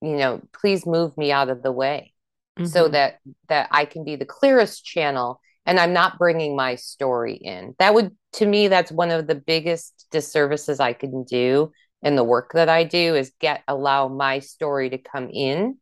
you 0.00 0.16
know 0.16 0.40
please 0.52 0.86
move 0.86 1.16
me 1.16 1.32
out 1.32 1.48
of 1.48 1.62
the 1.62 1.72
way 1.72 2.12
mm-hmm. 2.58 2.66
so 2.66 2.88
that 2.88 3.18
that 3.48 3.68
i 3.70 3.84
can 3.84 4.04
be 4.04 4.16
the 4.16 4.24
clearest 4.24 4.84
channel 4.84 5.40
and 5.66 5.80
I'm 5.80 5.92
not 5.92 6.18
bringing 6.18 6.56
my 6.56 6.74
story 6.74 7.34
in. 7.34 7.74
That 7.78 7.94
would, 7.94 8.14
to 8.34 8.46
me, 8.46 8.68
that's 8.68 8.92
one 8.92 9.10
of 9.10 9.26
the 9.26 9.34
biggest 9.34 10.06
disservices 10.10 10.80
I 10.80 10.92
can 10.92 11.24
do 11.24 11.72
in 12.02 12.16
the 12.16 12.24
work 12.24 12.52
that 12.52 12.68
I 12.68 12.84
do 12.84 13.14
is 13.14 13.32
get 13.40 13.62
allow 13.66 14.08
my 14.08 14.40
story 14.40 14.90
to 14.90 14.98
come 14.98 15.30
in, 15.30 15.78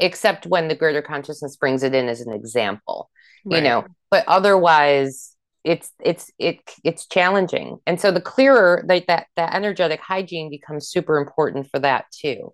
except 0.00 0.46
when 0.46 0.68
the 0.68 0.74
greater 0.74 1.02
consciousness 1.02 1.56
brings 1.56 1.82
it 1.82 1.94
in 1.94 2.08
as 2.08 2.20
an 2.20 2.32
example, 2.32 3.10
right. 3.44 3.58
you 3.58 3.62
know. 3.62 3.84
But 4.10 4.24
otherwise, 4.28 5.34
it's 5.64 5.90
it's 6.00 6.30
it 6.38 6.58
it's 6.84 7.06
challenging, 7.06 7.78
and 7.86 8.00
so 8.00 8.10
the 8.10 8.20
clearer 8.20 8.84
that 8.88 9.06
that 9.08 9.26
that 9.36 9.54
energetic 9.54 10.00
hygiene 10.00 10.50
becomes 10.50 10.88
super 10.88 11.18
important 11.18 11.70
for 11.70 11.78
that 11.80 12.06
too. 12.10 12.52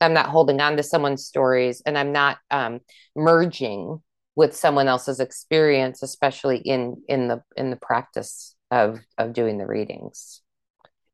I'm 0.00 0.14
not 0.14 0.26
holding 0.26 0.60
on 0.60 0.76
to 0.76 0.82
someone's 0.82 1.26
stories, 1.26 1.82
and 1.84 1.98
I'm 1.98 2.12
not 2.12 2.38
um, 2.50 2.80
merging 3.16 4.00
with 4.38 4.54
someone 4.54 4.86
else's 4.86 5.18
experience 5.18 6.00
especially 6.00 6.58
in 6.58 7.02
in 7.08 7.26
the 7.26 7.42
in 7.56 7.70
the 7.70 7.76
practice 7.76 8.54
of 8.70 9.00
of 9.18 9.32
doing 9.32 9.58
the 9.58 9.66
readings 9.66 10.42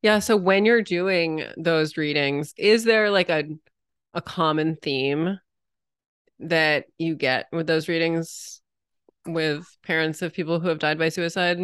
yeah 0.03 0.19
so 0.19 0.37
when 0.37 0.63
you're 0.63 0.83
doing 0.83 1.43
those 1.57 1.97
readings 1.97 2.53
is 2.55 2.83
there 2.83 3.09
like 3.09 3.29
a 3.29 3.43
a 4.13 4.21
common 4.21 4.77
theme 4.79 5.39
that 6.39 6.85
you 6.97 7.15
get 7.15 7.47
with 7.51 7.67
those 7.67 7.87
readings 7.87 8.61
with 9.25 9.65
parents 9.83 10.21
of 10.21 10.33
people 10.33 10.59
who 10.59 10.67
have 10.67 10.79
died 10.79 10.99
by 10.99 11.09
suicide? 11.09 11.59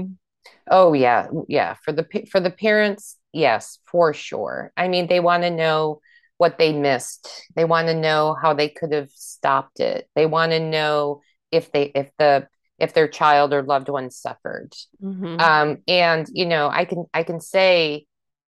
Oh 0.70 0.94
yeah. 0.94 1.28
Yeah. 1.48 1.76
For 1.84 1.92
the 1.92 2.06
for 2.32 2.40
the 2.40 2.52
parents 2.52 3.18
yes 3.34 3.80
for 3.86 4.14
sure. 4.14 4.72
I 4.76 4.88
mean 4.88 5.08
they 5.08 5.20
want 5.20 5.44
to 5.44 5.50
know 5.50 6.02
what 6.38 6.58
they 6.58 6.74
missed. 6.74 7.30
They 7.56 7.66
want 7.66 7.88
to 7.88 7.94
know 7.94 8.36
how 8.42 8.54
they 8.54 8.70
could 8.70 8.94
have 8.94 9.12
stopped 9.12 9.80
it. 9.80 10.08
They 10.16 10.26
want 10.26 10.54
to 10.54 10.60
know 10.60 11.22
if 11.52 11.72
they 11.72 11.92
if 11.94 12.10
the 12.18 12.48
if 12.80 12.94
their 12.94 13.08
child 13.08 13.54
or 13.54 13.62
loved 13.62 13.90
one 13.90 14.10
suffered. 14.10 14.74
Mm-hmm. 15.02 15.40
um, 15.40 15.78
and 15.88 16.28
you 16.34 16.46
know 16.46 16.68
i 16.70 16.86
can 16.86 17.06
i 17.14 17.24
can 17.24 17.40
say 17.40 18.06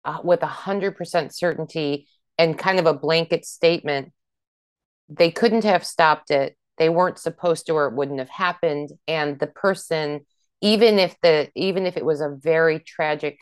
uh, 0.04 0.20
with 0.24 0.44
a 0.44 0.48
hundred 0.48 0.98
percent 0.98 1.34
certainty 1.34 2.08
and 2.38 2.58
kind 2.58 2.80
of 2.80 2.86
a 2.86 2.94
blanket 2.94 3.46
statement 3.46 4.12
they 5.10 5.32
couldn't 5.32 5.64
have 5.64 5.86
stopped 5.86 6.32
it. 6.32 6.56
They 6.78 6.90
weren't 6.90 7.20
supposed 7.20 7.66
to 7.66 7.74
or 7.74 7.88
it 7.88 7.96
wouldn't 7.96 8.20
have 8.20 8.30
happened. 8.30 8.90
And 9.08 9.40
the 9.40 9.48
person 9.48 10.26
even 10.62 10.98
if 10.98 11.16
the 11.22 11.50
even 11.56 11.86
if 11.86 11.98
it 11.98 12.06
was 12.06 12.22
a 12.22 12.36
very 12.36 12.80
tragic 12.80 13.38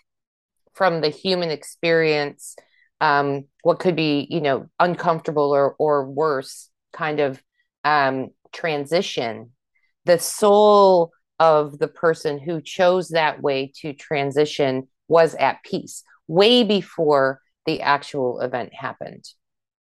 from 0.74 1.00
the 1.00 1.10
human 1.10 1.50
experience 1.50 2.56
um, 3.02 3.46
what 3.64 3.80
could 3.80 3.96
be 3.96 4.28
you 4.30 4.42
know 4.42 4.68
uncomfortable 4.80 5.52
or 5.52 5.76
or 5.80 6.06
worse 6.06 6.70
kind 6.94 7.20
of 7.20 7.42
um, 7.84 8.30
transition, 8.54 9.52
the 10.06 10.18
soul 10.18 11.12
of 11.40 11.78
the 11.78 11.88
person 11.88 12.40
who 12.40 12.62
chose 12.62 13.10
that 13.10 13.42
way 13.42 13.72
to 13.82 13.94
transition 13.94 14.88
was 15.08 15.36
at 15.36 15.64
peace 15.64 16.04
way 16.28 16.64
before 16.64 17.42
the 17.66 17.82
actual 17.82 18.40
event 18.40 18.74
happened. 18.74 19.26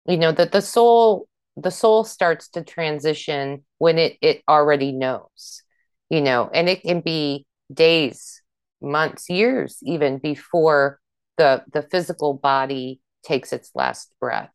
You 0.07 0.17
know 0.17 0.33
that 0.33 0.53
the 0.53 0.63
soul 0.63 1.29
the 1.57 1.71
soul 1.71 2.05
starts 2.05 2.49
to 2.49 2.63
transition 2.63 3.65
when 3.79 3.99
it 3.99 4.17
it 4.21 4.43
already 4.49 4.93
knows 4.93 5.63
you 6.09 6.21
know 6.21 6.51
and 6.53 6.69
it 6.69 6.83
can 6.83 7.01
be 7.01 7.47
days 7.73 8.43
months 8.81 9.31
years 9.31 9.79
even 9.83 10.19
before 10.19 10.99
the 11.37 11.63
the 11.73 11.83
physical 11.83 12.35
body 12.35 13.01
takes 13.25 13.53
its 13.53 13.71
last 13.75 14.13
breath. 14.21 14.51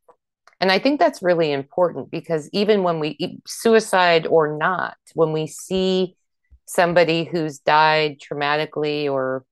And 0.60 0.72
i 0.72 0.80
think 0.80 1.00
that's 1.00 1.22
really 1.22 1.52
important 1.52 2.10
because 2.12 2.50
even 2.52 2.84
when 2.84 3.00
we 3.00 3.40
suicide 3.46 4.26
or 4.28 4.58
not 4.58 4.98
when 5.14 5.32
we 5.32 5.48
see 5.48 6.16
somebody 6.66 7.24
who's 7.24 7.60
died 7.60 8.18
traumatically 8.20 9.10
or 9.10 9.46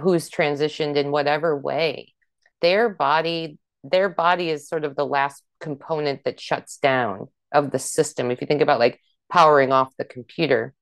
who's 0.00 0.28
transitioned 0.28 0.96
in 0.96 1.12
whatever 1.12 1.56
way 1.56 2.12
their 2.60 2.88
body 2.88 3.58
their 3.84 4.08
body 4.08 4.50
is 4.50 4.68
sort 4.68 4.84
of 4.84 4.96
the 4.96 5.06
last 5.06 5.44
component 5.66 6.22
that 6.22 6.40
shuts 6.40 6.78
down 6.78 7.26
of 7.52 7.72
the 7.72 7.78
system 7.80 8.30
if 8.30 8.40
you 8.40 8.46
think 8.46 8.62
about 8.62 8.78
like 8.78 9.00
powering 9.32 9.72
off 9.72 9.96
the 9.98 10.04
computer. 10.04 10.72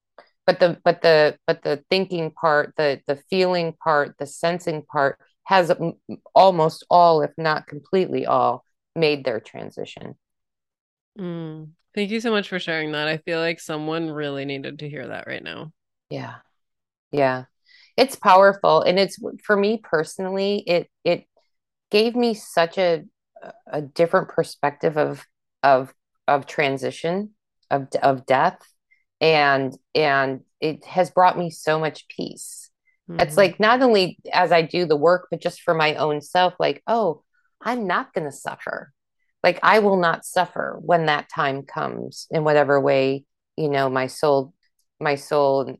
But 0.47 0.61
the 0.61 0.79
but 0.85 1.01
the 1.01 1.39
but 1.47 1.63
the 1.63 1.83
thinking 1.89 2.31
part 2.31 2.75
the 2.77 3.01
the 3.07 3.17
feeling 3.31 3.73
part 3.83 4.17
the 4.19 4.27
sensing 4.27 4.83
part 4.83 5.19
has 5.45 5.73
almost 6.35 6.85
all 6.91 7.23
if 7.23 7.31
not 7.39 7.67
completely 7.67 8.27
all 8.27 8.63
made 8.95 9.25
their 9.25 9.41
transition. 9.41 10.17
Mm. 11.19 11.71
thank 11.95 12.11
you 12.11 12.21
so 12.21 12.31
much 12.31 12.49
for 12.49 12.59
sharing 12.59 12.93
that. 12.93 13.09
I 13.09 13.19
feel 13.19 13.39
like 13.39 13.61
someone 13.61 14.11
really 14.11 14.45
needed 14.45 14.81
to 14.81 14.89
hear 14.89 15.07
that 15.09 15.27
right 15.27 15.43
now. 15.43 15.73
Yeah. 16.11 16.35
Yeah. 17.11 17.45
It's 17.97 18.17
powerful 18.17 18.83
and 18.83 18.99
it's 18.99 19.17
for 19.45 19.57
me 19.57 19.81
personally 19.83 20.63
it 20.67 20.91
it 21.05 21.25
gave 21.91 22.17
me 22.17 22.35
such 22.35 22.77
a 22.77 23.05
a 23.67 23.83
different 23.83 24.29
perspective 24.29 24.97
of 24.97 25.27
of 25.63 25.93
of 26.29 26.47
transition 26.47 27.31
of 27.71 27.89
of 28.03 28.27
death. 28.27 28.59
And 29.21 29.77
and 29.95 30.41
it 30.61 30.85
has 30.85 31.11
brought 31.11 31.39
me 31.39 31.51
so 31.51 31.79
much 31.79 32.09
peace. 32.09 32.71
Mm-hmm. 33.09 33.21
it's 33.21 33.37
like 33.37 33.61
not 33.61 33.83
only 33.83 34.19
as 34.33 34.51
i 34.51 34.63
do 34.63 34.87
the 34.87 34.97
work 34.97 35.29
but 35.31 35.39
just 35.39 35.61
for 35.61 35.75
my 35.75 35.95
own 35.97 36.23
self 36.23 36.55
like 36.59 36.83
oh 36.87 37.23
i'm 37.61 37.87
not 37.87 38.15
going 38.15 38.25
to 38.25 38.33
suffer. 38.33 38.95
Like 39.43 39.59
i 39.63 39.81
will 39.81 39.99
not 39.99 40.25
suffer 40.25 40.79
when 40.81 41.07
that 41.07 41.29
time 41.29 41.65
comes 41.65 42.27
in 42.31 42.45
whatever 42.45 42.81
way 42.81 43.27
you 43.59 43.69
know 43.69 43.91
my 43.91 44.07
soul 44.07 44.55
my 45.01 45.17
soul 45.17 45.79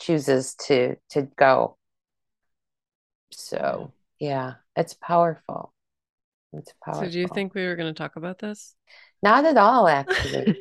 chooses 0.00 0.54
to 0.66 0.96
to 1.10 1.22
go. 1.36 1.76
So 3.32 3.92
yeah 4.20 4.54
it's 4.76 4.94
powerful 4.94 5.72
it's 6.52 6.72
powerful. 6.84 7.04
So 7.04 7.10
do 7.10 7.18
you 7.18 7.28
think 7.28 7.54
we 7.54 7.64
were 7.66 7.76
going 7.76 7.92
to 7.92 7.98
talk 7.98 8.16
about 8.16 8.38
this? 8.38 8.74
Not 9.22 9.44
at 9.44 9.56
all, 9.56 9.86
actually. 9.86 10.58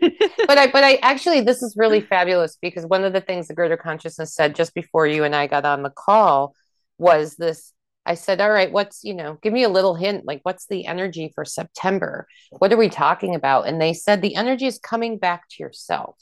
but 0.48 0.58
I, 0.58 0.68
but 0.68 0.84
I 0.84 0.96
actually, 1.02 1.42
this 1.42 1.64
is 1.64 1.76
really 1.78 2.02
fabulous 2.02 2.58
because 2.62 2.86
one 2.86 3.04
of 3.04 3.14
the 3.14 3.22
things 3.22 3.48
the 3.48 3.54
Greater 3.54 3.78
Consciousness 3.78 4.36
said 4.36 4.56
just 4.56 4.74
before 4.74 5.08
you 5.08 5.24
and 5.24 5.36
I 5.36 5.48
got 5.48 5.66
on 5.66 5.84
the 5.84 5.90
call 5.90 6.56
was 6.98 7.36
this. 7.36 7.74
I 8.06 8.16
said, 8.16 8.42
"All 8.42 8.50
right, 8.50 8.72
what's 8.72 9.04
you 9.04 9.14
know, 9.14 9.38
give 9.42 9.54
me 9.54 9.64
a 9.64 9.70
little 9.70 9.94
hint. 9.94 10.26
Like, 10.26 10.40
what's 10.44 10.66
the 10.66 10.86
energy 10.86 11.32
for 11.36 11.46
September? 11.46 12.28
What 12.58 12.74
are 12.74 12.78
we 12.78 12.90
talking 12.90 13.36
about?" 13.36 13.68
And 13.68 13.80
they 13.80 13.94
said 13.94 14.22
the 14.22 14.36
energy 14.36 14.66
is 14.66 14.80
coming 14.80 15.18
back 15.18 15.48
to 15.50 15.64
yourself. 15.64 16.16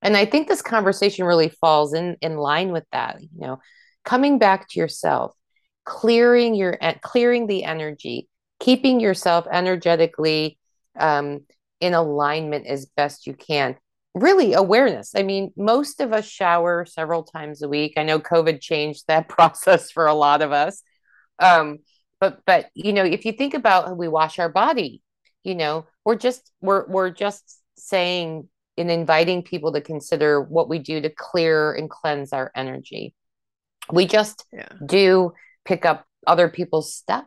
And 0.00 0.16
I 0.16 0.26
think 0.26 0.46
this 0.46 0.62
conversation 0.62 1.24
really 1.24 1.48
falls 1.48 1.92
in 1.92 2.16
in 2.20 2.36
line 2.36 2.72
with 2.72 2.84
that. 2.92 3.20
You 3.20 3.28
know, 3.46 3.58
coming 4.04 4.38
back 4.38 4.68
to 4.68 4.78
yourself, 4.78 5.34
clearing 5.84 6.54
your 6.54 6.76
eh, 6.80 6.94
clearing 7.02 7.46
the 7.46 7.64
energy 7.64 8.28
keeping 8.60 9.00
yourself 9.00 9.46
energetically 9.50 10.58
um, 10.98 11.40
in 11.80 11.94
alignment 11.94 12.66
as 12.66 12.86
best 12.86 13.26
you 13.26 13.34
can. 13.34 13.76
Really 14.14 14.54
awareness. 14.54 15.12
I 15.14 15.22
mean 15.22 15.52
most 15.56 16.00
of 16.00 16.12
us 16.12 16.26
shower 16.26 16.86
several 16.86 17.22
times 17.22 17.62
a 17.62 17.68
week. 17.68 17.94
I 17.96 18.02
know 18.02 18.18
covid 18.18 18.60
changed 18.60 19.04
that 19.08 19.28
process 19.36 19.90
for 19.90 20.06
a 20.06 20.14
lot 20.14 20.42
of 20.42 20.52
us. 20.52 20.82
Um, 21.38 21.78
but 22.18 22.40
but 22.46 22.70
you 22.74 22.92
know 22.92 23.04
if 23.04 23.26
you 23.26 23.32
think 23.32 23.52
about 23.54 23.88
how 23.88 23.94
we 23.94 24.08
wash 24.08 24.38
our 24.38 24.48
body 24.48 25.02
you 25.44 25.54
know 25.54 25.84
we're 26.02 26.16
just 26.16 26.50
we're 26.62 26.86
we're 26.88 27.10
just 27.10 27.60
saying 27.76 28.48
and 28.78 28.90
inviting 28.90 29.42
people 29.42 29.72
to 29.72 29.80
consider 29.80 30.40
what 30.40 30.68
we 30.68 30.78
do 30.78 31.00
to 31.00 31.10
clear 31.10 31.72
and 31.72 31.88
cleanse 31.88 32.32
our 32.32 32.50
energy. 32.54 33.14
We 33.90 34.06
just 34.06 34.44
yeah. 34.52 34.68
do 34.84 35.32
pick 35.64 35.84
up 35.86 36.04
other 36.26 36.48
people's 36.48 36.92
stuff 36.92 37.24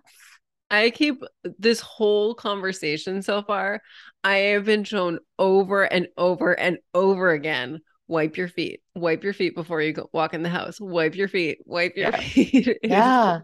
I 0.71 0.91
keep 0.91 1.23
this 1.57 1.79
whole 1.79 2.35
conversation 2.35 3.21
so 3.21 3.41
far. 3.41 3.81
I 4.23 4.35
have 4.35 4.65
been 4.65 4.83
shown 4.83 5.19
over 5.37 5.83
and 5.83 6.07
over 6.17 6.53
and 6.53 6.77
over 6.93 7.31
again. 7.31 7.79
Wipe 8.07 8.37
your 8.37 8.47
feet. 8.47 8.81
Wipe 8.95 9.23
your 9.23 9.33
feet 9.33 9.55
before 9.55 9.81
you 9.81 9.93
go 9.93 10.09
walk 10.13 10.33
in 10.33 10.43
the 10.43 10.49
house. 10.49 10.79
Wipe 10.79 11.15
your 11.15 11.27
feet. 11.27 11.59
Wipe 11.65 11.95
your 11.95 12.09
yeah. 12.09 12.19
feet. 12.19 12.77
yeah. 12.83 13.39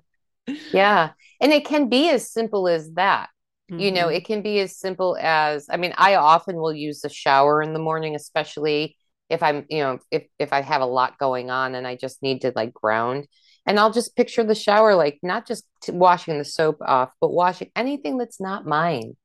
Yeah. 0.72 1.12
And 1.42 1.52
it 1.52 1.66
can 1.66 1.90
be 1.90 2.10
as 2.10 2.32
simple 2.32 2.68
as 2.68 2.92
that. 2.94 3.30
Mm-hmm. 3.72 3.80
You 3.80 3.92
know, 3.92 4.08
mm-hmm. 4.08 4.16
it 4.16 4.26
can 4.26 4.42
be 4.42 4.60
as 4.60 4.78
simple 4.78 5.18
as 5.20 5.68
I 5.70 5.78
mean, 5.78 5.94
I 5.98 6.16
often 6.16 6.58
will 6.58 6.74
use 6.74 7.02
the 7.02 7.10
shower 7.10 7.62
in 7.62 7.74
the 7.74 7.80
morning, 7.80 8.16
especially 8.16 8.98
if 9.30 9.42
I'm, 9.42 9.66
you 9.70 9.80
know, 9.80 10.00
if 10.12 10.28
if 10.38 10.54
I 10.54 10.62
have 10.62 10.82
a 10.82 10.88
lot 10.88 11.18
going 11.18 11.50
on 11.50 11.74
and 11.74 11.88
I 11.88 11.96
just 11.96 12.22
need 12.22 12.42
to 12.42 12.54
like 12.56 12.74
ground 12.74 13.28
and 13.66 13.80
I'll 13.80 13.92
just 13.92 14.16
picture 14.16 14.44
the 14.44 14.56
shower 14.56 14.96
like 14.96 15.20
not 15.24 15.48
just 15.48 15.66
washing 15.90 16.38
the 16.38 16.46
soap 16.46 16.78
off, 16.82 17.12
but 17.20 17.32
washing 17.32 17.72
anything 17.76 18.18
that's 18.18 18.40
not 18.40 18.66
mine. 18.66 19.16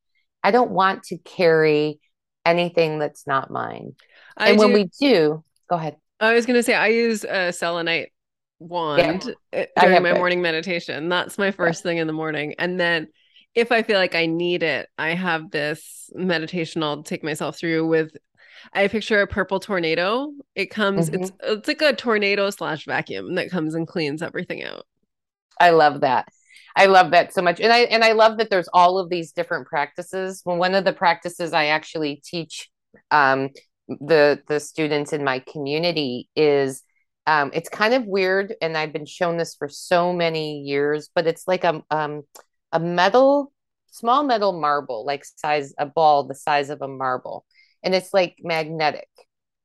I 0.43 0.51
don't 0.51 0.71
want 0.71 1.05
to 1.05 1.19
carry 1.19 2.01
anything 2.45 2.99
that's 2.99 3.27
not 3.27 3.51
mine. 3.51 3.95
I 4.37 4.51
and 4.51 4.59
do, 4.59 4.65
when 4.65 4.73
we 4.73 4.89
do, 5.01 5.45
go 5.69 5.77
ahead. 5.77 5.97
I 6.19 6.35
was 6.35 6.47
going 6.47 6.59
to 6.59 6.63
say 6.63 6.75
I 6.75 6.89
use 6.89 7.25
a 7.25 7.53
selenite 7.53 8.13
wand 8.59 9.35
yeah, 9.53 9.67
uh, 9.77 9.81
during 9.81 10.03
my 10.03 10.13
morning 10.13 10.43
meditation. 10.43 11.09
That's 11.09 11.39
my 11.39 11.51
first 11.51 11.85
yeah. 11.85 11.91
thing 11.91 11.99
in 11.99 12.07
the 12.07 12.13
morning. 12.13 12.55
And 12.59 12.79
then 12.81 13.09
if 13.55 13.73
I 13.73 13.83
feel 13.83 13.99
like 13.99 14.15
I 14.15 14.27
need 14.27 14.63
it, 14.63 14.89
I 14.97 15.15
have 15.15 15.51
this 15.51 16.11
meditation 16.15 16.83
I'll 16.83 17.03
take 17.03 17.25
myself 17.25 17.59
through 17.59 17.87
with 17.89 18.13
I 18.73 18.89
picture 18.89 19.21
a 19.21 19.27
purple 19.27 19.61
tornado. 19.61 20.33
It 20.55 20.67
comes, 20.67 21.11
mm-hmm. 21.11 21.23
it's 21.23 21.33
it's 21.43 21.69
like 21.69 21.83
a 21.83 21.95
tornado 21.95 22.51
slash 22.51 22.85
vacuum 22.85 23.35
that 23.35 23.51
comes 23.51 23.75
and 23.75 23.87
cleans 23.87 24.23
everything 24.23 24.63
out. 24.63 24.87
I 25.61 25.71
love 25.71 26.01
that. 26.01 26.29
I 26.77 26.87
love 26.87 27.11
that 27.11 27.35
so 27.35 27.43
much. 27.43 27.61
And 27.61 27.73
I 27.73 27.81
and 27.81 28.05
I 28.05 28.13
love 28.13 28.39
that 28.39 28.51
there's 28.51 28.69
all 28.73 28.99
of 28.99 29.11
these 29.11 29.33
different 29.33 29.67
practices. 29.67 30.41
When 30.45 30.59
one 30.59 30.75
of 30.75 30.85
the 30.85 30.93
practices 30.93 31.53
I 31.53 31.67
actually 31.67 32.23
teach 32.25 32.71
um, 33.11 33.51
the 33.89 34.41
the 34.49 34.61
students 34.61 35.13
in 35.13 35.25
my 35.25 35.41
community 35.41 36.29
is 36.37 36.83
um, 37.27 37.51
it's 37.53 37.69
kind 37.69 37.95
of 37.95 38.07
weird, 38.07 38.55
and 38.63 38.77
I've 38.77 38.93
been 38.93 39.07
shown 39.07 39.37
this 39.37 39.55
for 39.55 39.69
so 39.69 40.13
many 40.13 40.61
years, 40.61 41.11
but 41.15 41.27
it's 41.27 41.47
like 41.47 41.65
a 41.65 41.83
um, 41.91 42.23
a 42.73 42.81
metal, 42.81 43.53
small 43.91 44.25
metal 44.25 44.59
marble, 44.59 45.05
like 45.05 45.25
size 45.25 45.75
a 45.79 45.87
ball 45.87 46.25
the 46.25 46.35
size 46.35 46.71
of 46.71 46.83
a 46.83 46.89
marble, 46.89 47.45
and 47.83 47.95
it's 47.95 48.13
like 48.13 48.37
magnetic. 48.43 49.09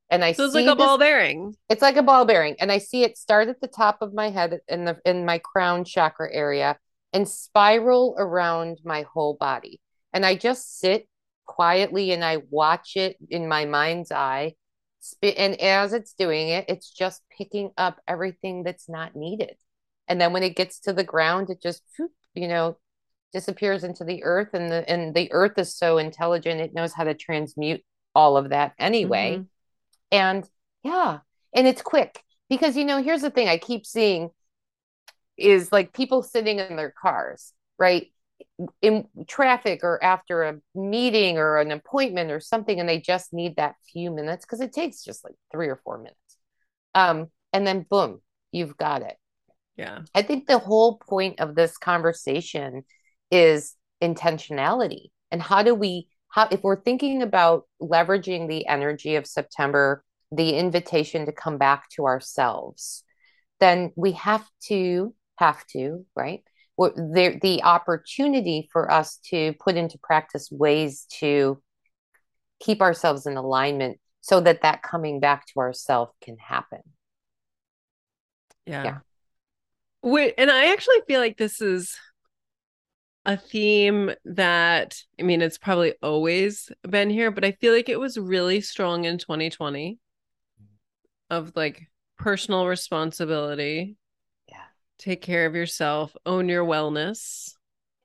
And 0.08 0.24
I 0.24 0.32
so 0.32 0.44
it's 0.44 0.54
like 0.54 0.66
a 0.66 0.68
this, 0.68 0.76
ball 0.76 0.98
bearing. 0.98 1.56
It's 1.68 1.82
like 1.82 1.96
a 1.96 2.02
ball 2.02 2.24
bearing, 2.24 2.56
and 2.60 2.70
I 2.70 2.78
see 2.78 3.02
it 3.02 3.18
start 3.18 3.48
at 3.48 3.60
the 3.60 3.68
top 3.68 4.02
of 4.02 4.14
my 4.14 4.30
head 4.30 4.60
in 4.68 4.84
the 4.84 4.98
in 5.04 5.24
my 5.24 5.38
crown 5.38 5.84
chakra 5.84 6.28
area 6.32 6.78
and 7.12 7.28
spiral 7.28 8.14
around 8.18 8.78
my 8.84 9.04
whole 9.12 9.34
body. 9.34 9.80
And 10.12 10.24
I 10.24 10.36
just 10.36 10.78
sit 10.78 11.08
quietly 11.46 12.12
and 12.12 12.24
I 12.24 12.38
watch 12.50 12.92
it 12.96 13.16
in 13.30 13.48
my 13.48 13.64
mind's 13.64 14.12
eye. 14.12 14.54
And 15.22 15.60
as 15.60 15.92
it's 15.92 16.14
doing 16.14 16.48
it, 16.48 16.66
it's 16.68 16.90
just 16.90 17.22
picking 17.36 17.70
up 17.76 18.00
everything 18.06 18.62
that's 18.64 18.88
not 18.88 19.16
needed. 19.16 19.56
And 20.08 20.20
then 20.20 20.32
when 20.32 20.42
it 20.42 20.56
gets 20.56 20.80
to 20.80 20.92
the 20.92 21.04
ground, 21.04 21.50
it 21.50 21.60
just, 21.62 21.82
you 22.34 22.48
know, 22.48 22.78
disappears 23.32 23.84
into 23.84 24.04
the 24.04 24.22
earth. 24.24 24.50
And 24.52 24.70
the 24.70 24.88
and 24.88 25.14
the 25.14 25.32
earth 25.32 25.58
is 25.58 25.74
so 25.74 25.98
intelligent; 25.98 26.60
it 26.60 26.74
knows 26.74 26.92
how 26.92 27.04
to 27.04 27.14
transmute 27.14 27.82
all 28.16 28.38
of 28.38 28.48
that 28.48 28.72
anyway. 28.78 29.34
Mm-hmm. 29.34 29.42
And 30.10 30.48
yeah, 30.82 31.18
and 31.54 31.66
it's 31.66 31.82
quick 31.82 32.22
because, 32.48 32.76
you 32.76 32.84
know, 32.84 33.02
here's 33.02 33.20
the 33.20 33.30
thing 33.30 33.46
I 33.46 33.58
keep 33.58 33.84
seeing 33.84 34.30
is 35.36 35.70
like 35.70 35.92
people 35.92 36.22
sitting 36.22 36.58
in 36.58 36.76
their 36.76 36.94
cars, 36.98 37.52
right? 37.78 38.06
In 38.80 39.06
traffic 39.28 39.80
or 39.82 40.02
after 40.02 40.44
a 40.44 40.56
meeting 40.74 41.36
or 41.36 41.58
an 41.58 41.70
appointment 41.70 42.30
or 42.30 42.40
something, 42.40 42.80
and 42.80 42.88
they 42.88 43.00
just 43.00 43.34
need 43.34 43.56
that 43.56 43.74
few 43.92 44.10
minutes 44.10 44.46
because 44.46 44.62
it 44.62 44.72
takes 44.72 45.04
just 45.04 45.22
like 45.22 45.34
three 45.52 45.68
or 45.68 45.76
four 45.84 45.98
minutes. 45.98 46.16
Um, 46.94 47.26
and 47.52 47.66
then 47.66 47.84
boom, 47.88 48.22
you've 48.50 48.78
got 48.78 49.02
it. 49.02 49.16
Yeah. 49.76 50.00
I 50.14 50.22
think 50.22 50.46
the 50.46 50.58
whole 50.58 50.96
point 50.96 51.40
of 51.40 51.54
this 51.54 51.76
conversation 51.76 52.84
is 53.30 53.74
intentionality. 54.02 55.10
And 55.30 55.42
how 55.42 55.62
do 55.62 55.74
we 55.74 56.08
how 56.28 56.48
if 56.50 56.62
we're 56.62 56.80
thinking 56.80 57.22
about 57.22 57.64
leveraging 57.80 58.48
the 58.48 58.66
energy 58.66 59.16
of 59.16 59.26
September, 59.26 60.04
the 60.30 60.56
invitation 60.56 61.26
to 61.26 61.32
come 61.32 61.58
back 61.58 61.88
to 61.90 62.04
ourselves, 62.04 63.04
then 63.60 63.92
we 63.96 64.12
have 64.12 64.46
to 64.64 65.14
have 65.38 65.66
to, 65.68 66.04
right? 66.14 66.42
There, 66.78 67.38
the 67.40 67.62
opportunity 67.62 68.68
for 68.70 68.90
us 68.90 69.18
to 69.30 69.54
put 69.58 69.76
into 69.76 69.98
practice 69.98 70.50
ways 70.50 71.06
to 71.20 71.62
keep 72.60 72.82
ourselves 72.82 73.26
in 73.26 73.36
alignment 73.36 73.98
so 74.20 74.40
that 74.40 74.62
that 74.62 74.82
coming 74.82 75.20
back 75.20 75.46
to 75.46 75.60
ourself 75.60 76.10
can 76.20 76.36
happen. 76.36 76.80
Yeah. 78.66 78.84
yeah. 78.84 78.98
Wait, 80.02 80.34
and 80.36 80.50
I 80.50 80.72
actually 80.72 81.00
feel 81.06 81.20
like 81.20 81.36
this 81.36 81.60
is 81.60 81.96
a 83.26 83.36
theme 83.36 84.12
that 84.24 85.02
I 85.18 85.24
mean 85.24 85.42
it's 85.42 85.58
probably 85.58 85.94
always 86.02 86.70
been 86.88 87.10
here, 87.10 87.30
but 87.30 87.44
I 87.44 87.52
feel 87.52 87.72
like 87.72 87.88
it 87.88 88.00
was 88.00 88.16
really 88.16 88.60
strong 88.60 89.04
in 89.04 89.18
2020 89.18 89.98
of 91.28 91.52
like 91.56 91.88
personal 92.18 92.66
responsibility. 92.66 93.96
Yeah. 94.48 94.62
Take 94.98 95.22
care 95.22 95.44
of 95.44 95.56
yourself, 95.56 96.14
own 96.24 96.48
your 96.48 96.64
wellness. 96.64 97.52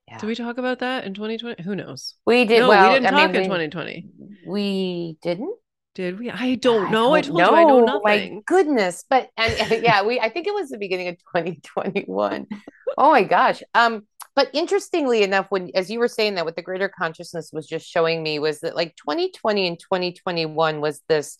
Yeah. 0.07 0.17
Did 0.17 0.25
we 0.25 0.35
talk 0.35 0.57
about 0.57 0.79
that 0.79 1.05
in 1.05 1.13
2020? 1.13 1.63
Who 1.63 1.75
knows? 1.75 2.15
We 2.25 2.43
did. 2.43 2.59
No, 2.61 2.69
well, 2.69 2.89
we 2.89 2.95
didn't 2.95 3.13
I 3.13 3.21
talk 3.21 3.31
mean, 3.31 3.43
in 3.43 3.47
2020. 3.47 4.09
We 4.47 5.17
didn't. 5.21 5.55
Did 5.93 6.19
we? 6.19 6.31
I 6.31 6.55
don't 6.55 6.91
know. 6.91 7.13
I, 7.13 7.19
I 7.19 7.21
told 7.21 7.37
know. 7.37 7.51
you 7.51 7.55
I 7.55 7.63
know 7.63 7.79
nothing. 7.81 8.35
My 8.35 8.41
goodness, 8.45 9.05
but 9.07 9.29
and 9.37 9.53
yeah, 9.83 10.03
we. 10.03 10.19
I 10.19 10.29
think 10.29 10.47
it 10.47 10.53
was 10.53 10.69
the 10.69 10.77
beginning 10.77 11.09
of 11.09 11.17
2021. 11.17 12.47
oh 12.97 13.11
my 13.11 13.23
gosh. 13.23 13.61
Um, 13.73 14.07
but 14.35 14.49
interestingly 14.53 15.23
enough, 15.23 15.47
when 15.49 15.71
as 15.75 15.89
you 15.89 15.99
were 15.99 16.07
saying 16.07 16.35
that, 16.35 16.45
what 16.45 16.55
the 16.55 16.61
greater 16.61 16.89
consciousness 16.89 17.51
was 17.51 17.67
just 17.67 17.87
showing 17.87 18.23
me 18.23 18.39
was 18.39 18.59
that 18.61 18.75
like 18.75 18.95
2020 18.97 19.67
and 19.67 19.79
2021 19.79 20.81
was 20.81 21.01
this, 21.07 21.37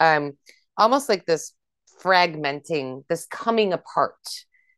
um, 0.00 0.32
almost 0.76 1.08
like 1.08 1.24
this 1.26 1.52
fragmenting, 2.02 3.04
this 3.08 3.26
coming 3.26 3.72
apart 3.72 4.14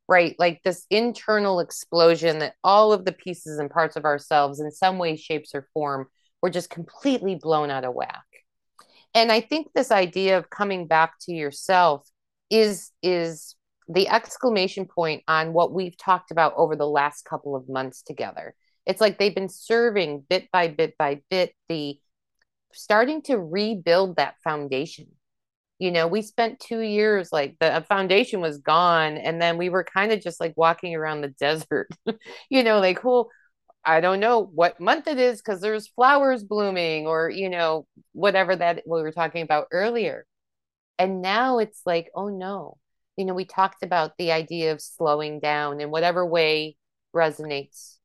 right? 0.08 0.34
Like 0.38 0.62
this 0.64 0.86
internal 0.90 1.60
explosion 1.60 2.38
that 2.38 2.54
all 2.64 2.92
of 2.92 3.04
the 3.04 3.12
pieces 3.12 3.58
and 3.58 3.70
parts 3.70 3.94
of 3.94 4.06
ourselves, 4.06 4.58
in 4.58 4.70
some 4.70 4.98
way, 4.98 5.16
shapes, 5.16 5.54
or 5.54 5.68
form, 5.74 6.06
were 6.40 6.50
just 6.50 6.70
completely 6.70 7.34
blown 7.34 7.70
out 7.70 7.84
of 7.84 7.94
whack. 7.94 8.24
And 9.14 9.30
I 9.30 9.40
think 9.40 9.68
this 9.74 9.90
idea 9.90 10.38
of 10.38 10.50
coming 10.50 10.86
back 10.86 11.14
to 11.22 11.32
yourself 11.32 12.08
is 12.50 12.90
is 13.02 13.54
the 13.88 14.08
exclamation 14.08 14.86
point 14.86 15.22
on 15.26 15.52
what 15.52 15.72
we've 15.72 15.96
talked 15.96 16.30
about 16.30 16.52
over 16.56 16.76
the 16.76 16.86
last 16.86 17.24
couple 17.24 17.56
of 17.56 17.68
months 17.68 18.02
together. 18.02 18.54
It's 18.86 19.00
like 19.00 19.18
they've 19.18 19.34
been 19.34 19.48
serving 19.48 20.24
bit 20.28 20.50
by 20.52 20.68
bit 20.68 20.94
by 20.98 21.22
bit 21.30 21.54
the 21.68 21.98
starting 22.72 23.22
to 23.22 23.38
rebuild 23.38 24.16
that 24.16 24.34
foundation. 24.44 25.06
You 25.78 25.90
know 25.90 26.06
we 26.06 26.22
spent 26.22 26.60
two 26.60 26.80
years 26.80 27.32
like 27.32 27.56
the 27.60 27.76
uh, 27.76 27.80
foundation 27.82 28.40
was 28.40 28.58
gone 28.58 29.16
and 29.16 29.40
then 29.40 29.58
we 29.58 29.68
were 29.68 29.84
kind 29.84 30.12
of 30.12 30.20
just 30.20 30.40
like 30.40 30.54
walking 30.56 30.94
around 30.94 31.22
the 31.22 31.28
desert. 31.40 31.88
You 32.50 32.62
know 32.62 32.80
like 32.80 33.04
well 33.04 33.30
i 33.84 34.00
don't 34.00 34.20
know 34.20 34.42
what 34.42 34.80
month 34.80 35.06
it 35.06 35.18
is 35.18 35.40
because 35.40 35.60
there's 35.60 35.86
flowers 35.86 36.42
blooming 36.42 37.06
or 37.06 37.30
you 37.30 37.48
know 37.48 37.86
whatever 38.12 38.56
that 38.56 38.82
we 38.86 39.02
were 39.02 39.12
talking 39.12 39.42
about 39.42 39.68
earlier. 39.70 40.26
And 40.98 41.22
now 41.22 41.58
it's 41.58 41.82
like 41.86 42.10
oh 42.14 42.28
no 42.28 42.76
you 43.18 43.26
know 43.26 43.34
we 43.34 43.44
talked 43.44 43.82
about 43.82 44.16
the 44.18 44.32
idea 44.32 44.72
of 44.72 44.80
slowing 44.80 45.40
down 45.40 45.80
in 45.80 45.90
whatever 45.90 46.24
way 46.24 46.76
resonates 47.14 47.96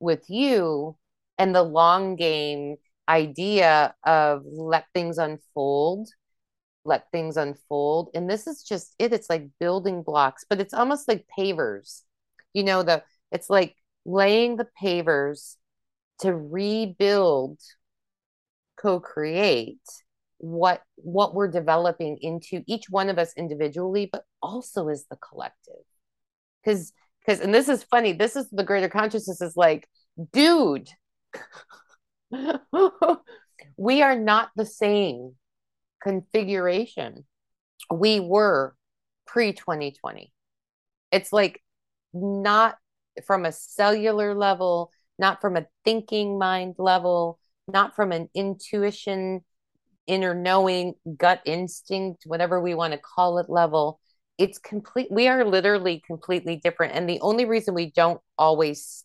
with 0.00 0.30
you 0.30 0.96
and 1.38 1.54
the 1.54 1.62
long 1.62 2.16
game 2.16 2.76
idea 3.08 3.94
of 4.04 4.42
let 4.46 4.86
things 4.94 5.18
unfold 5.18 6.08
let 6.84 7.10
things 7.12 7.36
unfold. 7.36 8.10
And 8.14 8.28
this 8.28 8.46
is 8.46 8.62
just 8.62 8.94
it. 8.98 9.12
It's 9.12 9.30
like 9.30 9.48
building 9.58 10.02
blocks, 10.02 10.44
but 10.48 10.60
it's 10.60 10.74
almost 10.74 11.08
like 11.08 11.26
pavers. 11.38 12.02
You 12.54 12.64
know, 12.64 12.82
the 12.82 13.02
it's 13.32 13.50
like 13.50 13.76
laying 14.04 14.56
the 14.56 14.68
pavers 14.82 15.56
to 16.20 16.34
rebuild, 16.34 17.60
co-create 18.76 19.80
what 20.40 20.82
what 20.96 21.34
we're 21.34 21.50
developing 21.50 22.16
into 22.22 22.62
each 22.66 22.88
one 22.88 23.08
of 23.08 23.18
us 23.18 23.32
individually, 23.36 24.08
but 24.10 24.24
also 24.42 24.88
as 24.88 25.04
the 25.10 25.16
collective. 25.16 25.84
Because 26.64 26.92
because 27.20 27.40
and 27.40 27.54
this 27.54 27.68
is 27.68 27.82
funny, 27.84 28.12
this 28.12 28.36
is 28.36 28.48
the 28.50 28.64
greater 28.64 28.88
consciousness 28.88 29.42
is 29.42 29.56
like, 29.56 29.86
dude, 30.32 30.88
we 33.76 34.02
are 34.02 34.16
not 34.16 34.50
the 34.56 34.66
same 34.66 35.34
configuration 36.02 37.24
we 37.92 38.20
were 38.20 38.74
pre 39.26 39.52
2020. 39.52 40.32
It's 41.12 41.32
like 41.32 41.62
not 42.14 42.76
from 43.26 43.44
a 43.44 43.52
cellular 43.52 44.34
level, 44.34 44.90
not 45.18 45.40
from 45.40 45.56
a 45.56 45.66
thinking 45.84 46.38
mind 46.38 46.76
level, 46.78 47.38
not 47.68 47.94
from 47.94 48.12
an 48.12 48.28
intuition, 48.34 49.44
inner 50.10 50.34
knowing, 50.34 50.94
gut 51.16 51.40
instinct, 51.44 52.24
whatever 52.26 52.60
we 52.60 52.74
want 52.74 52.92
to 52.92 52.98
call 52.98 53.38
it 53.38 53.48
level. 53.48 54.00
It's 54.38 54.58
complete. 54.58 55.08
We 55.10 55.28
are 55.28 55.44
literally 55.44 56.02
completely 56.06 56.56
different. 56.56 56.94
And 56.94 57.08
the 57.08 57.20
only 57.20 57.44
reason 57.44 57.74
we 57.74 57.90
don't 57.92 58.20
always 58.38 59.04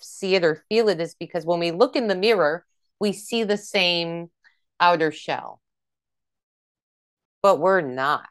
see 0.00 0.34
it 0.34 0.44
or 0.44 0.64
feel 0.68 0.88
it 0.88 1.00
is 1.00 1.14
because 1.18 1.44
when 1.46 1.60
we 1.60 1.72
look 1.72 1.96
in 1.96 2.08
the 2.08 2.14
mirror, 2.14 2.64
we 3.00 3.12
see 3.12 3.44
the 3.44 3.56
same 3.56 4.30
outer 4.80 5.12
shell 5.12 5.60
but 7.42 7.60
we're 7.60 7.80
not. 7.80 8.28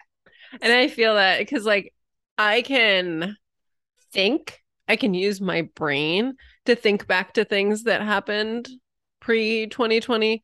And 0.62 0.72
I 0.72 0.88
feel 0.88 1.16
that 1.16 1.40
because, 1.40 1.66
like, 1.66 1.94
I 2.38 2.62
can 2.62 3.38
think, 4.14 4.62
I 4.88 4.96
can 4.96 5.14
use 5.14 5.42
my 5.42 5.64
brain 5.76 6.36
to 6.66 6.76
think 6.76 7.08
back 7.08 7.34
to 7.34 7.46
things 7.46 7.84
that 7.84 8.02
happened 8.02 8.70
pre 9.20 9.68
2020. 9.68 10.44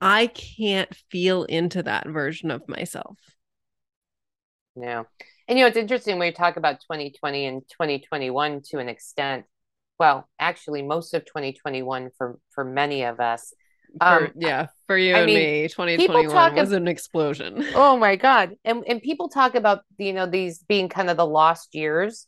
I 0.00 0.26
can't 0.28 0.94
feel 1.10 1.44
into 1.44 1.82
that 1.82 2.06
version 2.08 2.50
of 2.50 2.68
myself. 2.68 3.18
No. 4.76 5.06
And 5.46 5.58
you 5.58 5.64
know, 5.64 5.68
it's 5.68 5.76
interesting 5.76 6.18
when 6.18 6.26
you 6.26 6.32
talk 6.34 6.56
about 6.56 6.80
2020 6.80 7.46
and 7.46 7.62
2021 7.68 8.62
to 8.70 8.78
an 8.78 8.88
extent. 8.88 9.44
Well, 9.98 10.28
actually, 10.38 10.82
most 10.82 11.12
of 11.12 11.24
2021 11.26 12.10
for 12.16 12.38
for 12.50 12.64
many 12.64 13.02
of 13.02 13.20
us 13.20 13.52
for, 13.98 14.26
um, 14.26 14.32
yeah, 14.36 14.66
for 14.86 14.96
you 14.96 15.14
I 15.14 15.18
and 15.18 15.26
mean, 15.26 15.62
me, 15.62 15.68
2021 15.68 16.54
was 16.54 16.72
an 16.72 16.88
explosion. 16.88 17.64
Oh 17.74 17.96
my 17.96 18.16
god. 18.16 18.56
And 18.64 18.84
and 18.86 19.02
people 19.02 19.28
talk 19.28 19.54
about 19.54 19.82
you 19.98 20.12
know 20.12 20.26
these 20.26 20.62
being 20.62 20.88
kind 20.88 21.10
of 21.10 21.16
the 21.16 21.26
lost 21.26 21.74
years. 21.74 22.26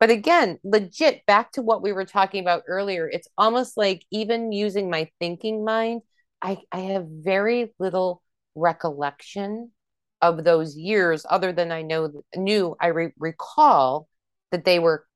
But 0.00 0.10
again, 0.10 0.58
legit 0.62 1.26
back 1.26 1.52
to 1.52 1.62
what 1.62 1.82
we 1.82 1.92
were 1.92 2.04
talking 2.04 2.40
about 2.40 2.62
earlier, 2.68 3.08
it's 3.08 3.26
almost 3.36 3.76
like 3.76 4.04
even 4.12 4.52
using 4.52 4.90
my 4.90 5.10
thinking 5.18 5.64
mind, 5.64 6.02
I 6.42 6.58
I 6.72 6.80
have 6.80 7.06
very 7.08 7.74
little 7.78 8.22
recollection 8.54 9.72
of 10.20 10.44
those 10.44 10.76
years 10.76 11.24
other 11.28 11.52
than 11.52 11.72
I 11.72 11.82
know 11.82 12.22
knew 12.36 12.76
I 12.80 12.88
re- 12.88 13.12
recall 13.18 14.08
that 14.50 14.64
they 14.64 14.78
were 14.78 15.06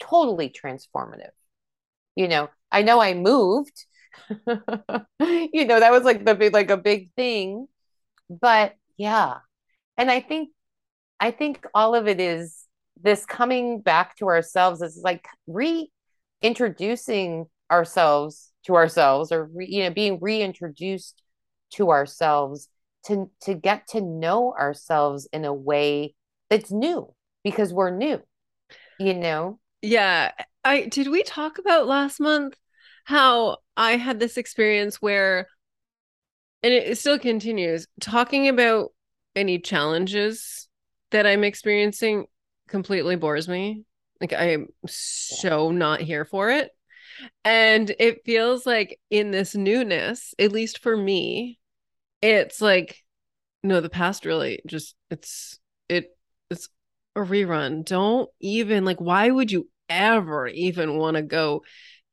totally 0.00 0.50
transformative. 0.50 1.30
You 2.16 2.28
know, 2.28 2.48
I 2.70 2.82
know 2.82 3.00
I 3.00 3.14
moved 3.14 3.86
you 4.38 5.64
know, 5.64 5.80
that 5.80 5.92
was 5.92 6.04
like 6.04 6.24
the 6.24 6.34
big, 6.34 6.52
like 6.52 6.70
a 6.70 6.76
big 6.76 7.12
thing. 7.14 7.68
But 8.28 8.74
yeah. 8.96 9.38
And 9.96 10.10
I 10.10 10.20
think, 10.20 10.50
I 11.20 11.30
think 11.30 11.66
all 11.74 11.94
of 11.94 12.08
it 12.08 12.20
is 12.20 12.64
this 13.00 13.24
coming 13.26 13.80
back 13.80 14.16
to 14.16 14.26
ourselves 14.26 14.82
is 14.82 15.00
like 15.02 15.26
reintroducing 15.46 17.46
ourselves 17.70 18.52
to 18.66 18.76
ourselves 18.76 19.32
or, 19.32 19.44
re, 19.46 19.66
you 19.68 19.84
know, 19.84 19.90
being 19.90 20.18
reintroduced 20.20 21.22
to 21.70 21.90
ourselves 21.90 22.68
to, 23.06 23.30
to 23.42 23.54
get 23.54 23.88
to 23.88 24.00
know 24.00 24.52
ourselves 24.52 25.28
in 25.32 25.44
a 25.44 25.54
way 25.54 26.14
that's 26.50 26.70
new 26.70 27.12
because 27.44 27.72
we're 27.72 27.90
new, 27.90 28.20
you 28.98 29.14
know? 29.14 29.58
Yeah. 29.82 30.32
I 30.64 30.86
did 30.86 31.08
we 31.08 31.22
talk 31.22 31.58
about 31.58 31.86
last 31.86 32.18
month 32.20 32.56
how 33.04 33.58
I 33.76 33.96
had 33.96 34.18
this 34.18 34.36
experience 34.36 35.00
where, 35.00 35.46
and 36.62 36.74
it 36.74 36.98
still 36.98 37.20
continues, 37.20 37.86
talking 38.00 38.48
about 38.48 38.92
any 39.36 39.60
challenges 39.60 40.66
that 41.12 41.26
I'm 41.26 41.44
experiencing 41.44 42.26
completely 42.68 43.14
bores 43.14 43.46
me. 43.46 43.84
Like 44.20 44.32
I 44.32 44.54
am 44.54 44.68
so 44.88 45.70
not 45.70 46.00
here 46.00 46.24
for 46.24 46.50
it. 46.50 46.70
And 47.44 47.94
it 47.98 48.24
feels 48.24 48.66
like 48.66 48.98
in 49.10 49.30
this 49.30 49.54
newness, 49.54 50.34
at 50.38 50.52
least 50.52 50.78
for 50.82 50.96
me, 50.96 51.58
it's 52.22 52.60
like, 52.60 53.02
no, 53.62 53.80
the 53.80 53.90
past 53.90 54.24
really 54.24 54.60
just 54.66 54.94
it's 55.10 55.58
it 55.88 56.16
it's 56.50 56.68
a 57.14 57.20
rerun. 57.20 57.84
Don't 57.84 58.28
even 58.40 58.84
like 58.84 59.00
why 59.00 59.30
would 59.30 59.50
you 59.50 59.68
ever 59.88 60.46
even 60.48 60.96
want 60.96 61.16
to 61.16 61.22
go 61.22 61.62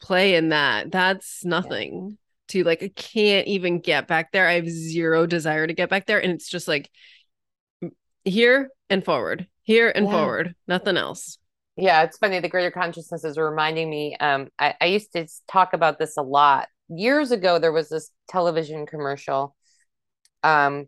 play 0.04 0.36
in 0.36 0.50
that. 0.50 0.92
That's 0.92 1.44
nothing 1.46 2.10
yeah. 2.10 2.16
to 2.50 2.64
like, 2.64 2.84
I 2.84 2.90
can't 2.90 3.48
even 3.48 3.80
get 3.80 4.08
back 4.08 4.32
there. 4.32 4.48
I 4.48 4.54
have 4.54 4.70
zero 4.70 5.26
desire 5.26 5.66
to 5.66 5.74
get 5.74 5.90
back 5.90 6.06
there. 6.06 6.22
And 6.22 6.34
it's 6.34 6.50
just 6.50 6.68
like 6.68 6.92
here 8.24 8.70
and 8.90 9.04
forward, 9.04 9.48
here 9.64 9.92
and 9.94 10.06
yeah. 10.06 10.12
forward, 10.12 10.56
nothing 10.68 10.98
else. 10.98 11.38
Yeah, 11.76 12.04
it's 12.04 12.18
funny. 12.18 12.40
The 12.40 12.50
greater 12.50 12.72
consciousness 12.72 13.24
is 13.24 13.38
reminding 13.38 13.90
me. 13.90 14.16
Um, 14.20 14.50
I, 14.60 14.76
I 14.80 14.86
used 14.86 15.12
to 15.14 15.28
talk 15.48 15.74
about 15.74 15.98
this 15.98 16.18
a 16.18 16.22
lot. 16.22 16.68
Years 16.90 17.32
ago, 17.32 17.58
there 17.58 17.72
was 17.72 17.90
this 17.90 18.12
television 18.30 18.86
commercial. 18.86 19.56
Um, 20.44 20.88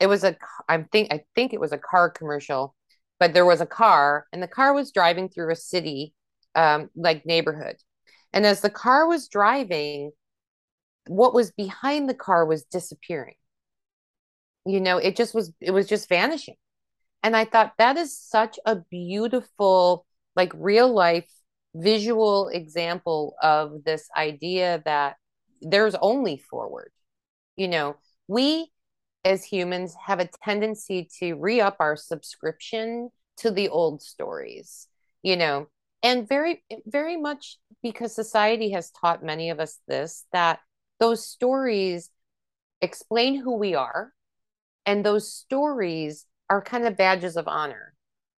it 0.00 0.08
was 0.08 0.24
a 0.24 0.36
I'm 0.68 0.86
think, 0.86 1.12
I 1.12 1.24
think 1.34 1.52
it 1.54 1.60
was 1.60 1.72
a 1.72 1.78
car 1.78 2.10
commercial, 2.10 2.74
but 3.20 3.34
there 3.34 3.46
was 3.46 3.60
a 3.60 3.66
car, 3.66 4.26
and 4.32 4.42
the 4.42 4.48
car 4.48 4.74
was 4.74 4.92
driving 4.92 5.28
through 5.28 5.52
a 5.52 5.56
city, 5.56 6.14
um, 6.54 6.90
like 6.96 7.26
neighborhood. 7.26 7.76
And 8.32 8.46
as 8.46 8.62
the 8.62 8.70
car 8.70 9.08
was 9.08 9.28
driving, 9.28 10.12
what 11.08 11.34
was 11.34 11.52
behind 11.52 12.08
the 12.08 12.14
car 12.14 12.46
was 12.46 12.64
disappearing. 12.64 13.36
You 14.66 14.80
know, 14.80 14.96
it 14.98 15.16
just 15.16 15.34
was, 15.34 15.52
it 15.60 15.70
was 15.72 15.86
just 15.88 16.08
vanishing. 16.08 16.56
And 17.22 17.36
I 17.36 17.44
thought 17.46 17.74
that 17.78 17.96
is 17.96 18.18
such 18.18 18.58
a 18.66 18.76
beautiful 18.76 20.06
like 20.36 20.52
real 20.54 20.92
life 20.92 21.28
visual 21.74 22.48
example 22.48 23.34
of 23.42 23.84
this 23.84 24.08
idea 24.16 24.82
that 24.84 25.16
there's 25.60 25.94
only 25.96 26.36
forward. 26.36 26.92
You 27.56 27.68
know, 27.68 27.96
we 28.28 28.70
as 29.24 29.44
humans 29.44 29.94
have 30.06 30.20
a 30.20 30.28
tendency 30.44 31.08
to 31.18 31.34
re 31.34 31.60
up 31.60 31.76
our 31.80 31.96
subscription 31.96 33.10
to 33.38 33.50
the 33.50 33.68
old 33.68 34.02
stories, 34.02 34.86
you 35.22 35.36
know, 35.36 35.68
and 36.02 36.28
very, 36.28 36.62
very 36.86 37.16
much 37.16 37.58
because 37.82 38.14
society 38.14 38.70
has 38.70 38.90
taught 38.90 39.24
many 39.24 39.50
of 39.50 39.58
us 39.58 39.78
this 39.88 40.26
that 40.32 40.60
those 41.00 41.26
stories 41.26 42.10
explain 42.80 43.40
who 43.40 43.56
we 43.56 43.74
are, 43.74 44.12
and 44.86 45.04
those 45.04 45.32
stories 45.32 46.26
are 46.50 46.62
kind 46.62 46.86
of 46.86 46.96
badges 46.96 47.36
of 47.36 47.48
honor 47.48 47.93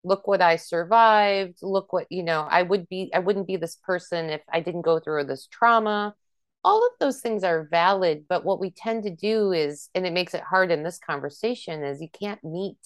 look 0.05 0.29
what 0.29 0.43
I 0.43 0.57
survived. 0.57 1.59
Look 1.62 1.93
what, 1.93 2.07
you 2.11 2.23
know, 2.23 2.47
I 2.49 2.62
would 2.62 2.88
be, 2.88 3.11
I 3.14 3.19
wouldn't 3.19 3.47
be 3.47 3.57
this 3.57 3.77
person 3.77 4.31
if 4.31 4.43
I 4.53 4.61
didn't 4.61 4.83
go 4.83 5.01
through 5.01 5.25
this 5.25 5.49
trauma. 5.51 6.14
All 6.62 6.87
of 6.87 6.93
those 7.01 7.21
things 7.21 7.43
are 7.43 7.69
valid. 7.71 8.25
But 8.29 8.45
what 8.45 8.61
we 8.61 8.71
tend 8.71 9.05
to 9.05 9.11
do 9.11 9.53
is, 9.53 9.88
and 9.95 10.07
it 10.07 10.12
makes 10.12 10.35
it 10.35 10.43
hard 10.43 10.71
in 10.71 10.83
this 10.83 10.99
conversation, 10.99 11.83
is 11.83 12.01
you 12.01 12.09
can't 12.09 12.43
meet, 12.45 12.79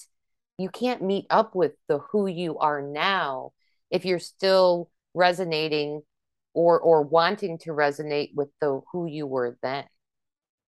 you 0.57 0.69
can't 0.69 1.03
meet 1.03 1.27
up 1.29 1.55
with 1.55 1.73
the 1.89 1.99
who 2.11 2.27
you 2.27 2.59
are 2.59 2.81
now 2.81 3.53
if 3.91 4.05
you're 4.05 4.19
still 4.19 4.91
resonating 5.15 6.03
or 6.55 6.81
or 6.81 7.03
wanting 7.03 7.59
to 7.59 7.71
resonate 7.71 8.31
with 8.35 8.49
the 8.61 8.81
who 8.93 9.07
you 9.07 9.27
were 9.27 9.57
then. 9.63 9.85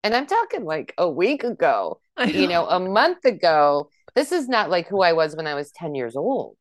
And 0.03 0.15
I'm 0.15 0.27
talking 0.27 0.63
like 0.63 0.93
a 0.97 1.09
week 1.09 1.43
ago, 1.43 1.99
know. 2.17 2.25
you 2.25 2.47
know, 2.47 2.67
a 2.67 2.79
month 2.79 3.25
ago 3.25 3.89
this 4.15 4.31
is 4.31 4.47
not 4.47 4.69
like 4.69 4.87
who 4.87 5.01
I 5.01 5.13
was 5.13 5.35
when 5.35 5.47
I 5.47 5.55
was 5.55 5.71
10 5.71 5.95
years 5.95 6.15
old, 6.15 6.57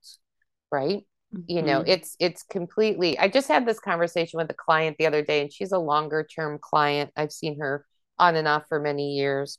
right? 0.71 1.05
Mm-hmm. 1.35 1.43
You 1.47 1.63
know, 1.63 1.81
mm-hmm. 1.81 1.91
it's 1.91 2.17
it's 2.19 2.43
completely 2.43 3.19
I 3.19 3.29
just 3.29 3.49
had 3.49 3.67
this 3.67 3.79
conversation 3.79 4.39
with 4.39 4.51
a 4.51 4.55
client 4.55 4.97
the 4.99 5.07
other 5.07 5.23
day 5.23 5.43
and 5.43 5.53
she's 5.53 5.73
a 5.73 5.79
longer 5.79 6.25
term 6.25 6.59
client. 6.61 7.11
I've 7.17 7.33
seen 7.33 7.61
her 7.61 7.85
on 8.19 8.37
and 8.37 8.49
off 8.49 8.65
for 8.69 8.81
many 8.81 9.15
years. 9.15 9.59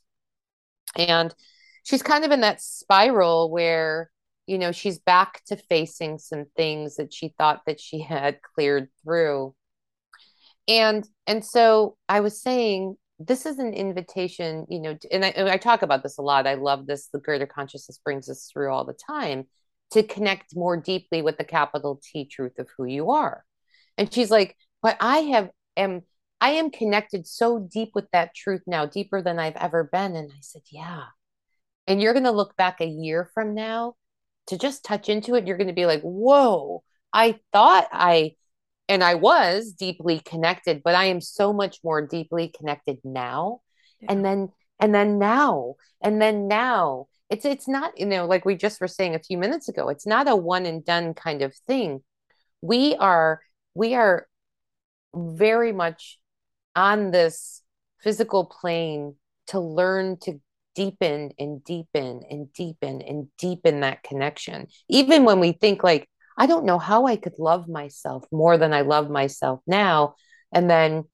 And 0.96 1.34
she's 1.82 2.02
kind 2.02 2.24
of 2.24 2.30
in 2.30 2.42
that 2.42 2.60
spiral 2.60 3.50
where 3.50 4.10
you 4.46 4.58
know 4.58 4.72
she's 4.72 4.98
back 4.98 5.42
to 5.46 5.56
facing 5.56 6.18
some 6.18 6.46
things 6.56 6.96
that 6.96 7.12
she 7.12 7.32
thought 7.38 7.62
that 7.66 7.80
she 7.80 8.00
had 8.00 8.40
cleared 8.54 8.88
through 9.02 9.54
and 10.68 11.06
and 11.26 11.44
so 11.44 11.96
i 12.08 12.20
was 12.20 12.40
saying 12.40 12.96
this 13.18 13.46
is 13.46 13.58
an 13.58 13.72
invitation, 13.72 14.66
you 14.68 14.80
know, 14.80 14.98
and 15.10 15.24
I, 15.24 15.32
I 15.36 15.56
talk 15.56 15.82
about 15.82 16.02
this 16.02 16.18
a 16.18 16.22
lot. 16.22 16.46
I 16.46 16.54
love 16.54 16.86
this. 16.86 17.08
The 17.08 17.20
greater 17.20 17.46
consciousness 17.46 18.00
brings 18.04 18.28
us 18.28 18.50
through 18.52 18.72
all 18.72 18.84
the 18.84 18.98
time 19.06 19.46
to 19.92 20.02
connect 20.02 20.56
more 20.56 20.76
deeply 20.76 21.22
with 21.22 21.38
the 21.38 21.44
capital 21.44 22.00
T 22.02 22.24
truth 22.24 22.58
of 22.58 22.68
who 22.76 22.84
you 22.84 23.10
are. 23.10 23.44
And 23.98 24.12
she's 24.12 24.30
like, 24.30 24.56
but 24.82 24.96
I 25.00 25.18
have 25.18 25.50
am 25.76 26.02
I 26.40 26.52
am 26.52 26.70
connected 26.70 27.26
so 27.26 27.60
deep 27.60 27.90
with 27.94 28.06
that 28.12 28.34
truth 28.34 28.62
now, 28.66 28.84
deeper 28.84 29.22
than 29.22 29.38
I've 29.38 29.56
ever 29.56 29.84
been. 29.84 30.16
And 30.16 30.30
I 30.32 30.40
said, 30.40 30.62
yeah. 30.70 31.04
And 31.86 32.02
you're 32.02 32.14
going 32.14 32.24
to 32.24 32.32
look 32.32 32.56
back 32.56 32.80
a 32.80 32.86
year 32.86 33.30
from 33.32 33.54
now 33.54 33.94
to 34.48 34.58
just 34.58 34.84
touch 34.84 35.08
into 35.08 35.36
it. 35.36 35.46
You're 35.46 35.56
going 35.56 35.68
to 35.68 35.72
be 35.72 35.86
like, 35.86 36.02
whoa, 36.02 36.82
I 37.12 37.38
thought 37.52 37.86
I 37.92 38.34
and 38.88 39.02
I 39.02 39.14
was 39.14 39.72
deeply 39.72 40.20
connected, 40.20 40.82
but 40.82 40.94
I 40.94 41.06
am 41.06 41.20
so 41.20 41.52
much 41.52 41.78
more 41.84 42.06
deeply 42.06 42.52
connected 42.56 42.98
now. 43.04 43.60
Yeah. 44.00 44.12
And 44.12 44.24
then 44.24 44.48
and 44.82 44.94
then 44.94 45.18
now 45.18 45.76
and 46.02 46.20
then 46.20 46.48
now 46.48 47.06
it's 47.30 47.46
it's 47.46 47.68
not 47.68 47.98
you 47.98 48.04
know 48.04 48.26
like 48.26 48.44
we 48.44 48.56
just 48.56 48.80
were 48.80 48.88
saying 48.88 49.14
a 49.14 49.20
few 49.20 49.38
minutes 49.38 49.68
ago 49.68 49.88
it's 49.88 50.06
not 50.06 50.28
a 50.28 50.36
one 50.36 50.66
and 50.66 50.84
done 50.84 51.14
kind 51.14 51.40
of 51.40 51.54
thing 51.66 52.02
we 52.60 52.94
are 52.96 53.40
we 53.74 53.94
are 53.94 54.26
very 55.14 55.72
much 55.72 56.18
on 56.74 57.12
this 57.12 57.62
physical 58.00 58.44
plane 58.44 59.14
to 59.46 59.60
learn 59.60 60.16
to 60.18 60.40
deepen 60.74 61.30
and 61.38 61.62
deepen 61.64 62.22
and 62.28 62.52
deepen 62.52 63.02
and 63.02 63.28
deepen 63.38 63.80
that 63.80 64.02
connection 64.02 64.66
even 64.88 65.24
when 65.24 65.38
we 65.38 65.52
think 65.52 65.84
like 65.84 66.08
I 66.36 66.46
don't 66.46 66.64
know 66.64 66.78
how 66.78 67.06
I 67.06 67.16
could 67.16 67.38
love 67.38 67.68
myself 67.68 68.24
more 68.32 68.56
than 68.58 68.72
I 68.72 68.82
love 68.82 69.10
myself 69.10 69.60
now. 69.66 70.14
And 70.52 70.68
then, 70.68 71.04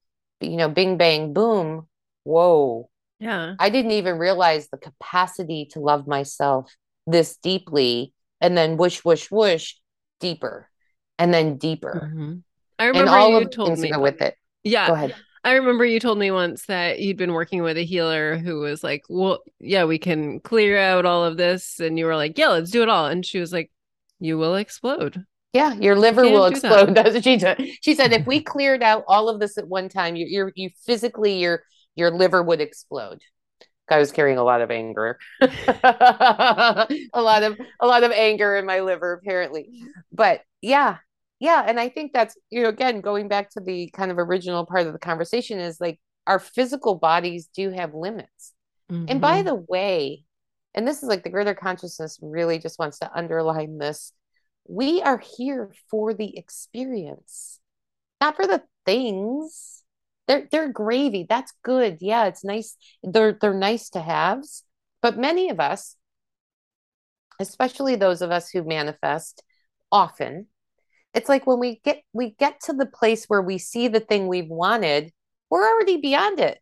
you 0.41 0.57
know, 0.57 0.69
bing, 0.69 0.97
bang, 0.97 1.33
boom. 1.33 1.89
Whoa. 2.25 2.89
Yeah. 3.19 3.55
I 3.59 3.71
didn't 3.71 3.93
even 3.93 4.19
realize 4.19 4.69
the 4.69 4.79
capacity 4.79 5.67
to 5.73 5.81
love 5.81 6.07
myself 6.07 6.75
this 7.07 7.37
deeply. 7.37 8.13
And 8.41 8.57
then 8.57 8.77
whoosh, 8.77 9.05
whoosh, 9.05 9.31
whoosh, 9.31 9.75
deeper 10.21 10.69
and 11.19 11.35
then 11.35 11.57
deeper. 11.57 12.09
Mm-hmm. 12.11 12.35
I 12.79 12.85
remember 12.87 13.11
and 13.11 13.21
all 13.21 13.41
you 13.41 13.49
told 13.49 13.79
me 13.79 13.93
with 13.97 14.23
it. 14.23 14.37
Yeah. 14.63 14.89
Go 14.89 14.95
ahead. 14.95 15.15
I 15.45 15.53
remember 15.53 15.85
you 15.85 16.01
told 16.01 16.19
me 16.19 16.31
once 16.31 16.67
that 16.67 17.01
you'd 17.01 17.17
been 17.17 17.33
working 17.33 17.63
with 17.63 17.77
a 17.77 17.85
healer 17.85 18.37
who 18.37 18.61
was 18.61 18.85
like, 18.85 19.05
Well, 19.09 19.41
yeah, 19.61 19.85
we 19.85 19.99
can 19.99 20.41
clear 20.41 20.79
out 20.79 21.07
all 21.07 21.25
of 21.25 21.37
this. 21.37 21.81
And 21.81 21.99
you 21.99 22.07
were 22.07 22.17
like, 22.17 22.39
Yeah, 22.39 22.49
let's 22.49 22.71
do 22.71 22.83
it 22.83 22.89
all. 22.89 23.07
And 23.07 23.25
she 23.25 23.41
was 23.41 23.53
like, 23.53 23.71
you 24.21 24.39
will 24.39 24.57
explode. 24.57 25.25
Yeah, 25.53 25.75
your 25.75 25.97
liver 25.97 26.23
will 26.23 26.47
explode. 26.47 26.95
That. 26.95 27.25
she 27.25 27.39
said. 27.39 27.61
She 27.83 27.95
said 27.95 28.13
if 28.13 28.27
we 28.27 28.43
cleared 28.55 28.83
out 28.83 29.05
all 29.09 29.29
of 29.29 29.41
this 29.41 29.57
at 29.57 29.67
one 29.67 29.89
time, 29.89 30.17
you 30.17 30.27
you 30.27 30.53
you 30.55 30.71
physically 30.85 31.39
your 31.39 31.63
your 31.95 32.11
liver 32.11 32.43
would 32.43 32.61
explode. 32.61 33.21
I 33.91 33.99
was 33.99 34.13
carrying 34.13 34.37
a 34.37 34.45
lot 34.45 34.61
of 34.61 34.71
anger, 34.71 35.19
a 35.41 35.49
lot 37.15 37.43
of 37.43 37.59
a 37.81 37.87
lot 37.87 38.05
of 38.05 38.13
anger 38.13 38.57
in 38.57 38.67
my 38.67 38.81
liver 38.81 39.15
apparently. 39.15 39.71
But 40.13 40.43
yeah, 40.61 40.99
yeah, 41.41 41.65
and 41.67 41.81
I 41.81 41.89
think 41.89 42.13
that's 42.13 42.37
you 42.51 42.63
know 42.63 42.69
again 42.69 43.01
going 43.01 43.29
back 43.29 43.51
to 43.51 43.61
the 43.61 43.89
kind 43.91 44.11
of 44.11 44.19
original 44.19 44.67
part 44.67 44.87
of 44.87 44.93
the 44.93 44.99
conversation 44.99 45.59
is 45.59 45.81
like 45.81 45.99
our 46.27 46.39
physical 46.39 46.97
bodies 46.97 47.49
do 47.55 47.71
have 47.71 47.95
limits. 47.95 48.53
Mm-hmm. 48.93 49.07
And 49.09 49.21
by 49.21 49.39
mm-hmm. 49.39 49.47
the 49.47 49.55
way, 49.55 50.25
and 50.75 50.87
this 50.87 51.03
is 51.03 51.09
like 51.09 51.25
the 51.25 51.31
greater 51.31 51.55
consciousness 51.55 52.19
really 52.23 52.59
just 52.59 52.79
wants 52.79 52.99
to 53.01 53.11
underline 53.15 53.79
this. 53.79 54.13
We 54.69 55.01
are 55.03 55.19
here 55.19 55.73
for 55.91 56.15
the 56.15 56.37
experience 56.37 57.59
not 58.21 58.37
for 58.37 58.47
the 58.47 58.63
things. 58.85 59.85
They're 60.27 60.49
they're 60.51 60.73
gravy. 60.73 61.27
That's 61.29 61.53
good. 61.63 61.99
Yeah 62.01 62.27
it's 62.27 62.45
nice. 62.45 62.77
They're 63.03 63.37
they're 63.41 63.55
nice 63.55 63.91
to 63.91 64.01
haves. 64.01 64.65
But 65.03 65.17
many 65.17 65.51
of 65.51 65.61
us 65.61 65.97
especially 67.41 67.95
those 67.95 68.21
of 68.21 68.33
us 68.33 68.51
who 68.51 68.65
manifest 68.65 69.45
often 69.93 70.47
it's 71.15 71.29
like 71.29 71.47
when 71.47 71.61
we 71.61 71.81
get 71.85 72.03
we 72.13 72.31
get 72.31 72.61
to 72.61 72.73
the 72.73 72.85
place 72.85 73.27
where 73.27 73.41
we 73.41 73.59
see 73.59 73.87
the 73.87 74.01
thing 74.01 74.27
we've 74.27 74.49
wanted 74.49 75.13
we're 75.49 75.67
already 75.67 75.99
beyond 75.99 76.41
it 76.41 76.59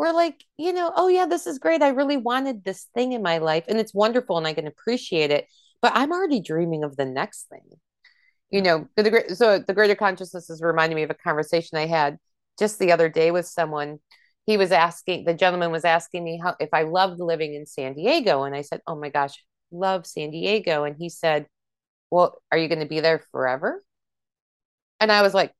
we're 0.00 0.12
like, 0.14 0.42
you 0.56 0.72
know, 0.72 0.90
oh 0.96 1.08
yeah, 1.08 1.26
this 1.26 1.46
is 1.46 1.58
great. 1.58 1.82
I 1.82 1.88
really 1.88 2.16
wanted 2.16 2.64
this 2.64 2.86
thing 2.94 3.12
in 3.12 3.22
my 3.22 3.36
life 3.36 3.64
and 3.68 3.78
it's 3.78 3.92
wonderful 3.92 4.38
and 4.38 4.46
I 4.46 4.54
can 4.54 4.66
appreciate 4.66 5.30
it, 5.30 5.46
but 5.82 5.92
I'm 5.94 6.10
already 6.10 6.40
dreaming 6.40 6.84
of 6.84 6.96
the 6.96 7.04
next 7.04 7.50
thing. 7.50 7.60
You 8.48 8.62
know, 8.62 8.88
the, 8.96 9.34
so 9.34 9.58
the 9.58 9.74
greater 9.74 9.94
consciousness 9.94 10.48
is 10.48 10.62
reminding 10.62 10.96
me 10.96 11.02
of 11.02 11.10
a 11.10 11.14
conversation 11.14 11.76
I 11.76 11.84
had 11.84 12.16
just 12.58 12.78
the 12.78 12.92
other 12.92 13.10
day 13.10 13.30
with 13.30 13.44
someone. 13.44 13.98
He 14.46 14.56
was 14.56 14.72
asking, 14.72 15.26
the 15.26 15.34
gentleman 15.34 15.70
was 15.70 15.84
asking 15.84 16.24
me 16.24 16.40
how 16.42 16.56
if 16.58 16.70
I 16.72 16.84
loved 16.84 17.20
living 17.20 17.52
in 17.54 17.66
San 17.66 17.92
Diego. 17.92 18.44
And 18.44 18.54
I 18.54 18.62
said, 18.62 18.80
Oh 18.86 18.96
my 18.96 19.10
gosh, 19.10 19.34
love 19.70 20.06
San 20.06 20.30
Diego. 20.30 20.84
And 20.84 20.96
he 20.98 21.10
said, 21.10 21.44
Well, 22.10 22.40
are 22.50 22.56
you 22.56 22.68
going 22.68 22.80
to 22.80 22.86
be 22.86 23.00
there 23.00 23.22
forever? 23.32 23.84
And 24.98 25.12
I 25.12 25.20
was 25.20 25.34
like, 25.34 25.52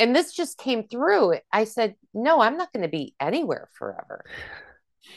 and 0.00 0.16
this 0.16 0.32
just 0.32 0.58
came 0.58 0.88
through. 0.88 1.34
I 1.52 1.64
said, 1.64 1.94
no, 2.14 2.40
I'm 2.40 2.56
not 2.56 2.72
going 2.72 2.82
to 2.82 2.88
be 2.88 3.14
anywhere 3.20 3.68
forever. 3.78 4.24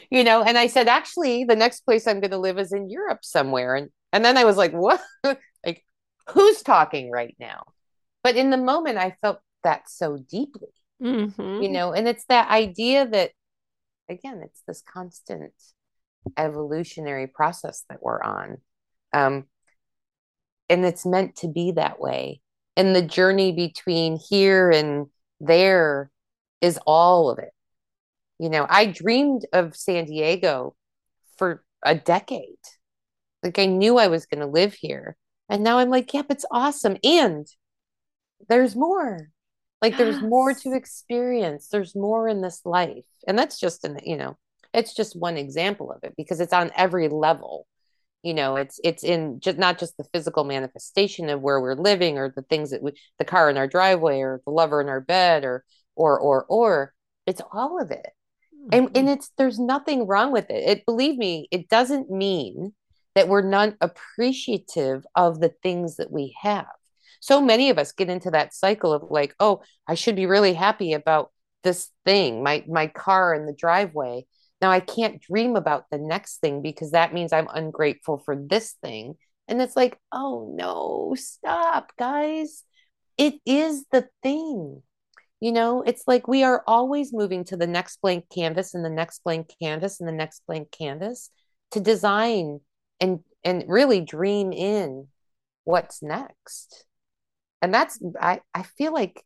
You 0.10 0.24
know, 0.24 0.44
and 0.44 0.58
I 0.58 0.68
said, 0.68 0.88
actually, 0.88 1.46
the 1.46 1.56
next 1.56 1.82
place 1.82 2.08
I'm 2.08 2.20
going 2.20 2.32
to 2.32 2.38
live 2.38 2.60
is 2.60 2.74
in 2.74 2.90
Europe 2.90 3.20
somewhere. 3.24 3.76
And 3.76 3.90
and 4.12 4.24
then 4.24 4.38
I 4.38 4.46
was 4.46 4.58
like, 4.58 4.74
what? 4.74 5.02
like, 5.66 5.86
who's 6.30 6.62
talking 6.62 7.10
right 7.10 7.36
now? 7.40 7.64
But 8.24 8.36
in 8.36 8.50
the 8.50 8.58
moment, 8.58 8.98
I 8.98 9.16
felt 9.22 9.40
that 9.64 9.90
so 9.90 10.18
deeply. 10.18 10.70
Mm-hmm. 11.02 11.64
You 11.64 11.70
know, 11.70 11.94
and 11.94 12.08
it's 12.08 12.26
that 12.26 12.50
idea 12.50 13.08
that, 13.08 13.32
again, 14.08 14.42
it's 14.44 14.62
this 14.68 14.82
constant 14.82 15.54
evolutionary 16.38 17.28
process 17.28 17.84
that 17.90 18.02
we're 18.02 18.22
on. 18.22 18.58
Um, 19.12 19.46
and 20.70 20.86
it's 20.86 21.06
meant 21.06 21.38
to 21.38 21.48
be 21.48 21.72
that 21.72 22.00
way 22.00 22.42
and 22.76 22.96
the 22.96 23.02
journey 23.02 23.52
between 23.52 24.18
here 24.18 24.70
and 24.70 25.08
there 25.40 26.10
is 26.62 26.80
all 26.86 27.30
of 27.30 27.40
it. 27.40 27.52
You 28.40 28.50
know 28.50 28.66
i 28.70 28.86
dreamed 28.88 29.46
of 29.54 29.76
san 29.76 30.06
diego 30.06 30.76
for 31.38 31.64
a 31.84 31.96
decade. 31.96 32.48
Like 33.44 33.60
i 33.60 33.66
knew 33.66 33.98
i 33.98 34.08
was 34.08 34.26
going 34.26 34.42
to 34.42 34.48
live 34.48 34.74
here. 34.74 35.16
And 35.50 35.64
now 35.64 35.80
i'm 35.80 35.90
like 35.90 36.14
yep 36.14 36.28
it's 36.30 36.46
awesome. 36.52 36.98
And 37.04 37.48
there's 38.50 38.76
more. 38.76 39.30
Like 39.82 39.94
yes. 39.94 40.00
there's 40.00 40.22
more 40.22 40.54
to 40.54 40.74
experience. 40.74 41.68
There's 41.68 41.96
more 41.96 42.28
in 42.28 42.42
this 42.42 42.62
life. 42.66 43.06
And 43.28 43.38
that's 43.38 43.60
just 43.60 43.84
an 43.84 44.00
you 44.04 44.18
know 44.18 44.38
it's 44.74 44.96
just 44.96 45.16
one 45.16 45.38
example 45.38 45.92
of 45.92 46.04
it 46.04 46.14
because 46.18 46.40
it's 46.40 46.54
on 46.54 46.72
every 46.76 47.08
level 47.08 47.68
you 48.24 48.34
know 48.34 48.56
it's 48.56 48.80
it's 48.84 49.04
in 49.04 49.40
just 49.40 49.58
not 49.58 49.78
just 49.78 49.98
the 49.98 50.06
physical 50.06 50.46
manifestation 50.46 51.30
of 51.30 51.42
where 51.42 51.60
we're 51.62 51.76
living 51.76 52.18
or 52.18 52.34
the 52.36 52.42
things 52.44 52.72
that 52.72 52.82
we 52.82 52.94
the 53.20 53.26
car 53.26 53.50
in 53.50 53.58
our 53.58 53.68
driveway 53.68 54.20
or 54.22 54.42
the 54.46 54.52
lover 54.52 54.82
in 54.82 54.88
our 54.90 55.02
bed 55.02 55.44
or 55.44 55.64
or 55.96 56.20
or 56.20 56.46
or 56.50 56.94
it's 57.28 57.42
all 57.52 57.82
of 57.82 57.92
it. 57.92 58.08
Mm-hmm. 58.56 58.70
and 58.72 58.98
and 58.98 59.10
it's 59.10 59.32
there's 59.38 59.60
nothing 59.60 60.08
wrong 60.08 60.32
with 60.32 60.50
it. 60.50 60.64
It 60.68 60.86
believe 60.86 61.18
me 61.18 61.48
it 61.52 61.70
doesn't 61.70 62.10
mean 62.10 62.74
that 63.14 63.28
we're 63.28 63.42
not 63.42 63.76
appreciative 63.82 65.06
of 65.16 65.40
the 65.40 65.54
things 65.62 65.98
that 65.98 66.12
we 66.12 66.36
have. 66.42 66.66
So 67.20 67.40
many 67.40 67.70
of 67.70 67.78
us 67.78 67.92
get 67.92 68.10
into 68.10 68.32
that 68.32 68.54
cycle 68.54 68.94
of 68.94 69.04
like 69.10 69.36
oh 69.40 69.62
i 69.88 69.96
should 69.96 70.16
be 70.16 70.26
really 70.26 70.54
happy 70.54 70.94
about 70.94 71.32
this 71.64 71.90
thing 72.06 72.44
my 72.44 72.64
my 72.68 72.88
car 72.88 73.34
in 73.34 73.46
the 73.46 73.54
driveway 73.54 74.26
now 74.64 74.72
I 74.72 74.80
can't 74.80 75.22
dream 75.22 75.58
about 75.58 75.88
the 75.92 75.98
next 75.98 76.38
thing 76.38 76.62
because 76.62 76.92
that 76.92 77.14
means 77.14 77.34
I'm 77.34 77.50
ungrateful 77.54 78.20
for 78.20 78.34
this 78.34 78.78
thing. 78.82 79.16
And 79.50 79.62
it's 79.62 79.76
like, 79.76 80.00
oh 80.14 80.56
no, 80.58 81.16
stop, 81.18 81.92
guys. 82.00 82.64
It 83.18 83.36
is 83.46 83.86
the 83.92 84.08
thing. 84.24 84.82
You 85.42 85.52
know, 85.52 85.82
it's 85.82 86.04
like 86.08 86.30
we 86.30 86.44
are 86.44 86.64
always 86.66 87.12
moving 87.12 87.44
to 87.46 87.58
the 87.58 87.68
next 87.68 88.00
blank 88.02 88.24
canvas 88.34 88.74
and 88.74 88.86
the 88.86 88.90
next 88.90 89.22
blank 89.26 89.52
canvas 89.62 90.00
and 90.00 90.08
the 90.08 90.14
next 90.14 90.42
blank 90.48 90.72
canvas 90.72 91.30
to 91.72 91.82
design 91.82 92.62
and 93.02 93.20
and 93.44 93.66
really 93.68 94.00
dream 94.00 94.54
in 94.54 95.10
what's 95.66 96.02
next. 96.02 96.86
And 97.62 97.74
that's 97.74 98.00
I 98.18 98.40
I 98.54 98.64
feel 98.64 98.94
like 98.94 99.26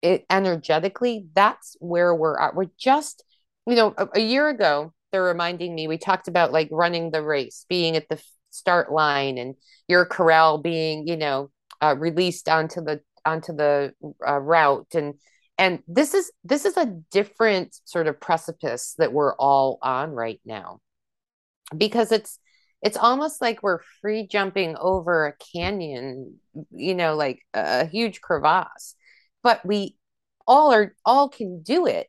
it 0.00 0.24
energetically 0.30 1.26
that's 1.34 1.76
where 1.78 2.14
we're 2.14 2.40
at. 2.40 2.54
We're 2.54 2.70
just 2.78 3.22
you 3.66 3.74
know, 3.74 3.94
a, 3.96 4.08
a 4.14 4.20
year 4.20 4.48
ago, 4.48 4.92
they're 5.12 5.22
reminding 5.22 5.74
me, 5.74 5.88
we 5.88 5.98
talked 5.98 6.28
about 6.28 6.52
like 6.52 6.68
running 6.70 7.10
the 7.10 7.22
race, 7.22 7.66
being 7.68 7.96
at 7.96 8.08
the 8.08 8.20
start 8.50 8.92
line 8.92 9.38
and 9.38 9.54
your 9.88 10.04
corral 10.04 10.58
being, 10.58 11.06
you 11.06 11.16
know, 11.16 11.50
uh, 11.82 11.94
released 11.98 12.48
onto 12.48 12.80
the 12.80 13.00
onto 13.24 13.52
the 13.52 13.92
uh, 14.26 14.38
route. 14.38 14.94
And 14.94 15.14
and 15.58 15.80
this 15.88 16.14
is 16.14 16.30
this 16.44 16.64
is 16.64 16.76
a 16.76 16.94
different 17.10 17.76
sort 17.84 18.06
of 18.06 18.20
precipice 18.20 18.94
that 18.98 19.12
we're 19.12 19.34
all 19.34 19.78
on 19.82 20.10
right 20.10 20.40
now. 20.44 20.80
Because 21.76 22.12
it's 22.12 22.38
it's 22.82 22.96
almost 22.96 23.40
like 23.40 23.62
we're 23.62 23.80
free 24.00 24.26
jumping 24.26 24.76
over 24.76 25.26
a 25.26 25.34
canyon 25.52 26.36
you 26.70 26.94
know 26.94 27.16
like 27.16 27.40
a, 27.54 27.82
a 27.82 27.84
huge 27.86 28.20
crevasse. 28.20 28.94
But 29.42 29.64
we 29.64 29.96
all 30.46 30.72
are 30.72 30.94
all 31.04 31.28
can 31.28 31.62
do 31.62 31.86
it 31.86 32.08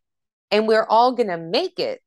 and 0.52 0.68
we're 0.68 0.86
all 0.86 1.14
going 1.14 1.30
to 1.30 1.38
make 1.38 1.80
it 1.80 2.02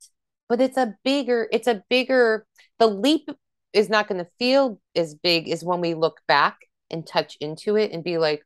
but 0.48 0.61
it's 0.61 0.76
a 0.76 0.94
bigger 1.05 1.48
it's 1.53 1.68
a 1.68 1.83
bigger 1.88 2.46
the 2.79 2.87
leap 2.87 3.31
is 3.72 3.88
not 3.88 4.09
going 4.09 4.22
to 4.22 4.31
feel 4.38 4.81
as 4.96 5.14
big 5.14 5.48
as 5.48 5.64
when 5.64 5.81
we 5.81 5.94
look 5.94 6.20
back 6.26 6.59
and 6.90 7.07
touch 7.07 7.37
into 7.40 7.76
it 7.76 7.92
and 7.92 8.05
be 8.05 8.18
like 8.18 8.44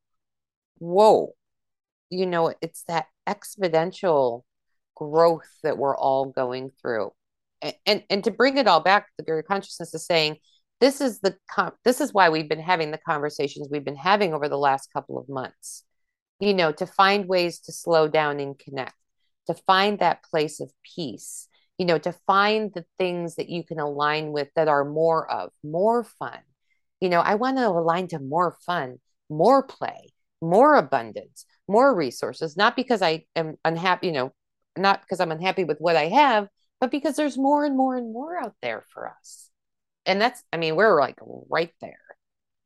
whoa. 0.78 1.34
You 2.10 2.26
know 2.26 2.54
it's 2.60 2.84
that 2.84 3.06
exponential 3.26 4.42
growth 4.94 5.48
that 5.62 5.78
we're 5.78 5.96
all 5.96 6.26
going 6.26 6.70
through. 6.80 7.12
And 7.62 7.74
and, 7.86 8.04
and 8.10 8.24
to 8.24 8.30
bring 8.30 8.58
it 8.58 8.68
all 8.68 8.80
back 8.80 9.08
the 9.16 9.24
greater 9.24 9.42
consciousness 9.42 9.94
is 9.94 10.06
saying 10.06 10.36
this 10.80 11.00
is 11.00 11.20
the 11.20 11.36
com- 11.50 11.72
this 11.84 12.00
is 12.00 12.12
why 12.12 12.28
we've 12.28 12.48
been 12.48 12.60
having 12.60 12.90
the 12.90 12.98
conversations 12.98 13.68
we've 13.70 13.84
been 13.84 13.96
having 13.96 14.34
over 14.34 14.48
the 14.48 14.58
last 14.58 14.92
couple 14.92 15.18
of 15.18 15.28
months. 15.28 15.84
You 16.38 16.52
know 16.54 16.72
to 16.72 16.86
find 16.86 17.26
ways 17.26 17.60
to 17.60 17.72
slow 17.72 18.08
down 18.08 18.40
and 18.40 18.58
connect 18.58 18.94
to 19.46 19.54
find 19.54 19.98
that 19.98 20.22
place 20.24 20.60
of 20.60 20.72
peace, 20.94 21.48
you 21.78 21.86
know, 21.86 21.98
to 21.98 22.12
find 22.26 22.72
the 22.74 22.84
things 22.98 23.36
that 23.36 23.48
you 23.48 23.64
can 23.64 23.78
align 23.78 24.32
with 24.32 24.48
that 24.56 24.68
are 24.68 24.84
more 24.84 25.30
of, 25.30 25.50
more 25.62 26.04
fun. 26.04 26.38
You 27.00 27.08
know, 27.08 27.20
I 27.20 27.34
want 27.34 27.58
to 27.58 27.68
align 27.68 28.08
to 28.08 28.18
more 28.18 28.56
fun, 28.64 28.98
more 29.28 29.62
play, 29.62 30.12
more 30.40 30.76
abundance, 30.76 31.46
more 31.68 31.94
resources, 31.94 32.56
not 32.56 32.76
because 32.76 33.02
I 33.02 33.24
am 33.34 33.56
unhappy, 33.64 34.08
you 34.08 34.12
know, 34.12 34.32
not 34.76 35.02
because 35.02 35.20
I'm 35.20 35.32
unhappy 35.32 35.64
with 35.64 35.78
what 35.78 35.96
I 35.96 36.08
have, 36.08 36.48
but 36.80 36.90
because 36.90 37.16
there's 37.16 37.38
more 37.38 37.64
and 37.64 37.76
more 37.76 37.96
and 37.96 38.12
more 38.12 38.38
out 38.38 38.54
there 38.62 38.84
for 38.92 39.08
us. 39.08 39.50
And 40.06 40.20
that's, 40.20 40.42
I 40.52 40.56
mean, 40.58 40.76
we're 40.76 41.00
like 41.00 41.18
right 41.48 41.72
there. 41.80 41.98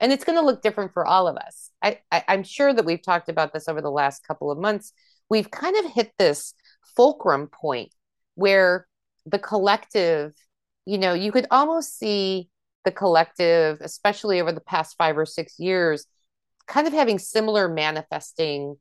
And 0.00 0.12
it's 0.12 0.24
going 0.24 0.38
to 0.38 0.44
look 0.44 0.62
different 0.62 0.92
for 0.92 1.04
all 1.04 1.26
of 1.26 1.36
us. 1.36 1.70
I, 1.82 2.00
I, 2.10 2.24
I'm 2.28 2.44
sure 2.44 2.72
that 2.72 2.84
we've 2.84 3.02
talked 3.02 3.28
about 3.28 3.52
this 3.52 3.68
over 3.68 3.80
the 3.80 3.90
last 3.90 4.26
couple 4.26 4.50
of 4.50 4.58
months. 4.58 4.92
We've 5.28 5.50
kind 5.50 5.76
of 5.76 5.92
hit 5.92 6.12
this 6.18 6.54
fulcrum 6.96 7.48
point 7.48 7.92
where 8.34 8.86
the 9.26 9.38
collective, 9.38 10.34
you 10.84 10.98
know, 10.98 11.12
you 11.12 11.32
could 11.32 11.46
almost 11.50 11.98
see 11.98 12.48
the 12.84 12.92
collective, 12.92 13.78
especially 13.80 14.40
over 14.40 14.52
the 14.52 14.60
past 14.60 14.96
five 14.96 15.18
or 15.18 15.26
six 15.26 15.58
years, 15.58 16.06
kind 16.66 16.86
of 16.86 16.92
having 16.92 17.18
similar 17.18 17.68
manifesting 17.68 18.76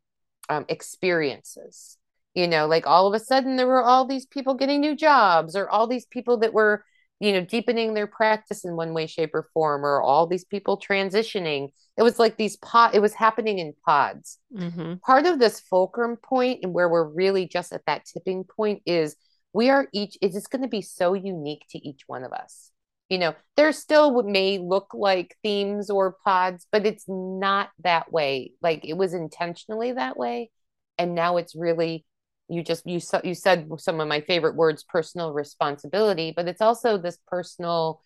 um, 0.49 0.65
experiences. 0.69 1.97
You 2.33 2.47
know, 2.47 2.67
like 2.67 2.85
all 2.85 3.07
of 3.07 3.13
a 3.13 3.19
sudden 3.19 3.55
there 3.55 3.67
were 3.67 3.83
all 3.83 4.05
these 4.05 4.27
people 4.27 4.53
getting 4.53 4.79
new 4.79 4.95
jobs, 4.95 5.55
or 5.55 5.67
all 5.69 5.87
these 5.87 6.05
people 6.05 6.37
that 6.37 6.53
were, 6.53 6.85
you 7.19 7.33
know, 7.33 7.41
deepening 7.41 7.93
their 7.93 8.07
practice 8.07 8.63
in 8.63 8.75
one 8.75 8.93
way, 8.93 9.07
shape, 9.07 9.33
or 9.33 9.49
form, 9.53 9.85
or 9.85 10.01
all 10.01 10.27
these 10.27 10.45
people 10.45 10.79
transitioning. 10.79 11.69
It 11.97 12.03
was 12.03 12.19
like 12.19 12.37
these 12.37 12.57
pod 12.57 12.93
it 12.93 13.01
was 13.01 13.13
happening 13.13 13.59
in 13.59 13.73
pods. 13.85 14.37
Mm-hmm. 14.55 14.95
part 15.05 15.25
of 15.25 15.39
this 15.39 15.59
fulcrum 15.59 16.17
point 16.17 16.59
and 16.63 16.73
where 16.73 16.89
we're 16.89 17.07
really 17.07 17.47
just 17.47 17.73
at 17.73 17.85
that 17.87 18.05
tipping 18.05 18.43
point 18.43 18.81
is 18.85 19.15
we 19.53 19.69
are 19.69 19.87
each 19.93 20.17
it's 20.21 20.35
just 20.35 20.51
going 20.51 20.61
to 20.61 20.67
be 20.67 20.81
so 20.81 21.13
unique 21.13 21.65
to 21.71 21.87
each 21.87 22.03
one 22.07 22.23
of 22.23 22.31
us. 22.31 22.71
You 23.09 23.17
know 23.17 23.35
there 23.55 23.71
still 23.71 24.21
may 24.23 24.59
look 24.59 24.93
like 24.93 25.35
themes 25.41 25.89
or 25.89 26.17
pods 26.23 26.67
but 26.71 26.85
it's 26.85 27.05
not 27.07 27.71
that 27.83 28.11
way. 28.11 28.51
Like 28.61 28.85
it 28.85 28.93
was 28.93 29.13
intentionally 29.13 29.93
that 29.93 30.17
way 30.17 30.51
and 30.99 31.15
now 31.15 31.37
it's 31.37 31.55
really 31.55 32.05
you 32.49 32.63
just 32.63 32.85
you 32.87 32.99
you 33.23 33.33
said 33.33 33.69
some 33.77 33.99
of 33.99 34.07
my 34.07 34.21
favorite 34.21 34.55
words 34.55 34.83
personal 34.83 35.33
responsibility 35.33 36.33
but 36.35 36.47
it's 36.47 36.61
also 36.61 36.97
this 36.97 37.17
personal 37.27 38.01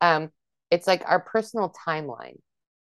um 0.00 0.30
it's 0.70 0.86
like 0.86 1.02
our 1.06 1.20
personal 1.20 1.72
timeline 1.86 2.38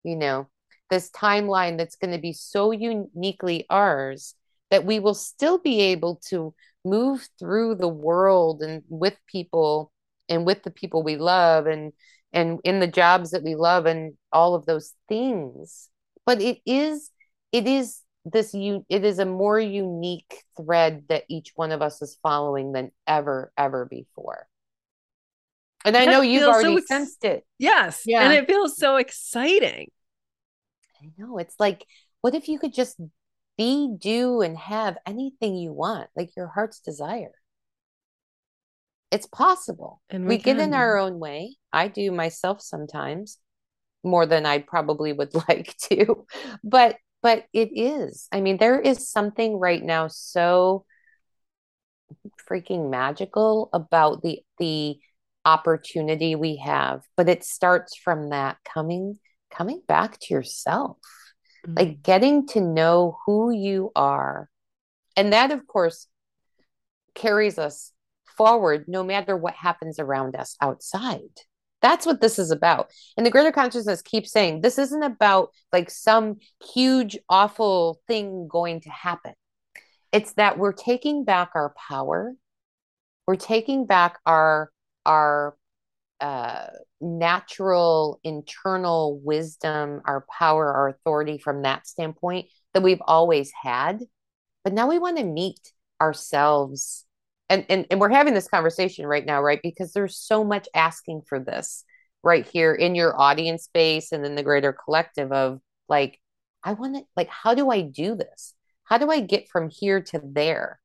you 0.04 0.16
know, 0.16 0.48
this 0.90 1.10
timeline 1.10 1.78
that's 1.78 1.96
going 1.96 2.14
to 2.14 2.20
be 2.20 2.34
so 2.34 2.72
uniquely 2.72 3.66
ours 3.70 4.36
that 4.70 4.86
we 4.86 5.00
will 5.00 5.14
still 5.14 5.58
be 5.58 5.82
able 5.82 6.22
to 6.30 6.54
move 6.86 7.28
through 7.40 7.76
the 7.76 7.88
world 7.88 8.62
and 8.62 8.84
with 8.90 9.16
people 9.28 9.92
and 10.30 10.46
with 10.46 10.64
the 10.64 10.72
people 10.72 11.04
we 11.04 11.16
love 11.16 11.66
and 11.66 11.94
and 12.34 12.60
in 12.64 12.80
the 12.80 12.88
jobs 12.88 13.32
that 13.32 13.44
we 13.44 13.56
love 13.56 13.86
and 13.86 14.14
all 14.32 14.56
of 14.56 14.66
those 14.66 14.94
things. 15.08 15.90
But 16.26 16.42
it 16.42 16.60
is 16.66 17.10
it 17.52 17.68
is 17.68 18.02
this 18.26 18.54
you 18.54 18.86
it 18.90 19.04
is 19.04 19.20
a 19.20 19.26
more 19.26 19.60
unique 19.60 20.44
thread 20.56 21.04
that 21.10 21.24
each 21.30 21.52
one 21.56 21.72
of 21.72 21.82
us 21.82 22.02
is 22.02 22.18
following 22.24 22.72
than 22.72 22.92
ever 23.08 23.52
ever 23.58 23.86
before 23.86 24.48
and 25.86 25.98
I 25.98 26.06
know 26.06 26.22
you've 26.22 26.48
already 26.48 26.70
so 26.70 26.78
ex- 26.78 26.88
sensed 26.88 27.26
it. 27.26 27.46
Yes. 27.60 28.04
Yeah. 28.06 28.24
And 28.24 28.34
it 28.34 28.48
feels 28.48 28.78
so 28.78 28.96
exciting. 28.96 29.90
I 31.02 31.12
know. 31.18 31.38
It's 31.38 31.56
like, 31.60 31.86
what 32.22 32.36
if 32.36 32.48
you 32.48 32.58
could 32.58 32.74
just 32.74 33.00
be, 33.58 33.94
do, 33.98 34.42
and 34.42 34.58
have 34.58 34.98
anything 35.06 35.56
you 35.56 35.74
want, 35.74 36.10
like 36.16 36.36
your 36.36 36.48
heart's 36.48 36.80
desire? 36.80 37.34
It's 39.12 39.28
possible. 39.28 40.02
And 40.10 40.24
we, 40.24 40.36
we 40.36 40.42
get 40.42 40.60
in 40.60 40.74
our 40.74 40.98
own 40.98 41.20
way. 41.20 41.58
I 41.72 41.88
do 41.88 42.12
myself 42.12 42.62
sometimes 42.62 43.38
more 44.04 44.26
than 44.26 44.46
I 44.46 44.60
probably 44.60 45.14
would 45.14 45.34
like 45.50 45.76
to. 45.90 46.26
But 46.64 46.96
but 47.24 47.46
it 47.54 47.70
is. 47.74 48.28
I 48.32 48.42
mean, 48.42 48.58
there 48.58 48.80
is 48.80 49.10
something 49.10 49.58
right 49.58 49.82
now 49.82 50.08
so 50.08 50.86
freaking 52.50 52.90
magical 52.90 53.70
about 53.74 54.22
the 54.22 54.40
the 54.60 54.98
opportunity 55.46 56.36
we 56.36 56.56
have 56.58 57.02
but 57.18 57.28
it 57.28 57.44
starts 57.44 57.98
from 57.98 58.30
that 58.30 58.58
coming 58.64 59.20
coming 59.52 59.82
back 59.88 60.18
to 60.20 60.34
yourself 60.34 60.98
mm-hmm. 61.66 61.78
like 61.78 62.02
getting 62.02 62.48
to 62.48 62.62
know 62.62 63.18
who 63.26 63.52
you 63.52 63.92
are 63.96 64.50
and 65.18 65.34
that 65.34 65.52
of 65.52 65.68
course 65.68 66.08
carries 67.14 67.58
us 67.60 67.92
forward 68.38 68.86
no 68.88 69.04
matter 69.04 69.36
what 69.36 69.54
happens 69.54 70.00
around 70.00 70.36
us 70.36 70.56
outside 70.62 71.42
That's 71.84 72.06
what 72.06 72.22
this 72.22 72.40
is 72.40 72.50
about. 72.50 72.92
And 73.18 73.26
the 73.26 73.30
greater 73.30 73.52
consciousness 73.52 74.02
keeps 74.02 74.32
saying 74.32 74.62
this 74.62 74.80
isn't 74.80 75.04
about 75.04 75.50
like 75.74 75.92
some 75.92 76.38
huge, 76.74 77.20
awful 77.30 78.00
thing 78.08 78.48
going 78.48 78.82
to 78.82 78.90
happen. 78.90 79.34
It's 80.14 80.34
that 80.34 80.58
we're 80.58 80.74
taking 80.74 81.26
back 81.26 81.52
our 81.54 81.76
power. 81.90 82.34
We're 83.28 83.36
taking 83.36 83.86
back 83.86 84.20
our 84.26 84.72
our 85.06 85.58
uh, 86.22 86.68
natural 87.02 88.22
internal 88.24 89.20
wisdom, 89.20 90.02
our 90.06 90.26
power, 90.40 90.72
our 90.72 90.88
authority 90.88 91.38
from 91.38 91.64
that 91.64 91.86
standpoint 91.86 92.48
that 92.74 92.82
we've 92.82 93.02
always 93.06 93.52
had. 93.62 94.00
But 94.64 94.72
now 94.72 94.88
we 94.88 95.00
want 95.00 95.18
to 95.18 95.26
meet 95.26 95.60
ourselves. 96.02 97.06
And, 97.54 97.66
and, 97.70 97.86
and 97.92 98.00
we're 98.00 98.10
having 98.10 98.34
this 98.34 98.48
conversation 98.48 99.06
right 99.06 99.24
now, 99.24 99.40
right? 99.40 99.60
Because 99.62 99.94
there's 99.94 100.18
so 100.18 100.44
much 100.44 100.68
asking 100.74 101.22
for 101.30 101.40
this 101.40 101.86
right 102.24 102.48
here 102.48 102.74
in 102.74 102.96
your 102.96 103.20
audience 103.22 103.66
space 103.66 104.12
and 104.12 104.26
then 104.26 104.34
the 104.34 104.42
greater 104.42 104.74
collective 104.74 105.32
of 105.32 105.60
like, 105.88 106.20
I 106.64 106.74
want 106.74 106.96
to, 106.96 107.04
like, 107.16 107.30
how 107.30 107.54
do 107.54 107.70
I 107.70 107.82
do 107.82 108.16
this? 108.16 108.56
How 108.86 108.98
do 108.98 109.12
I 109.12 109.20
get 109.20 109.50
from 109.50 109.70
here 109.70 110.02
to 110.02 110.22
there? 110.24 110.80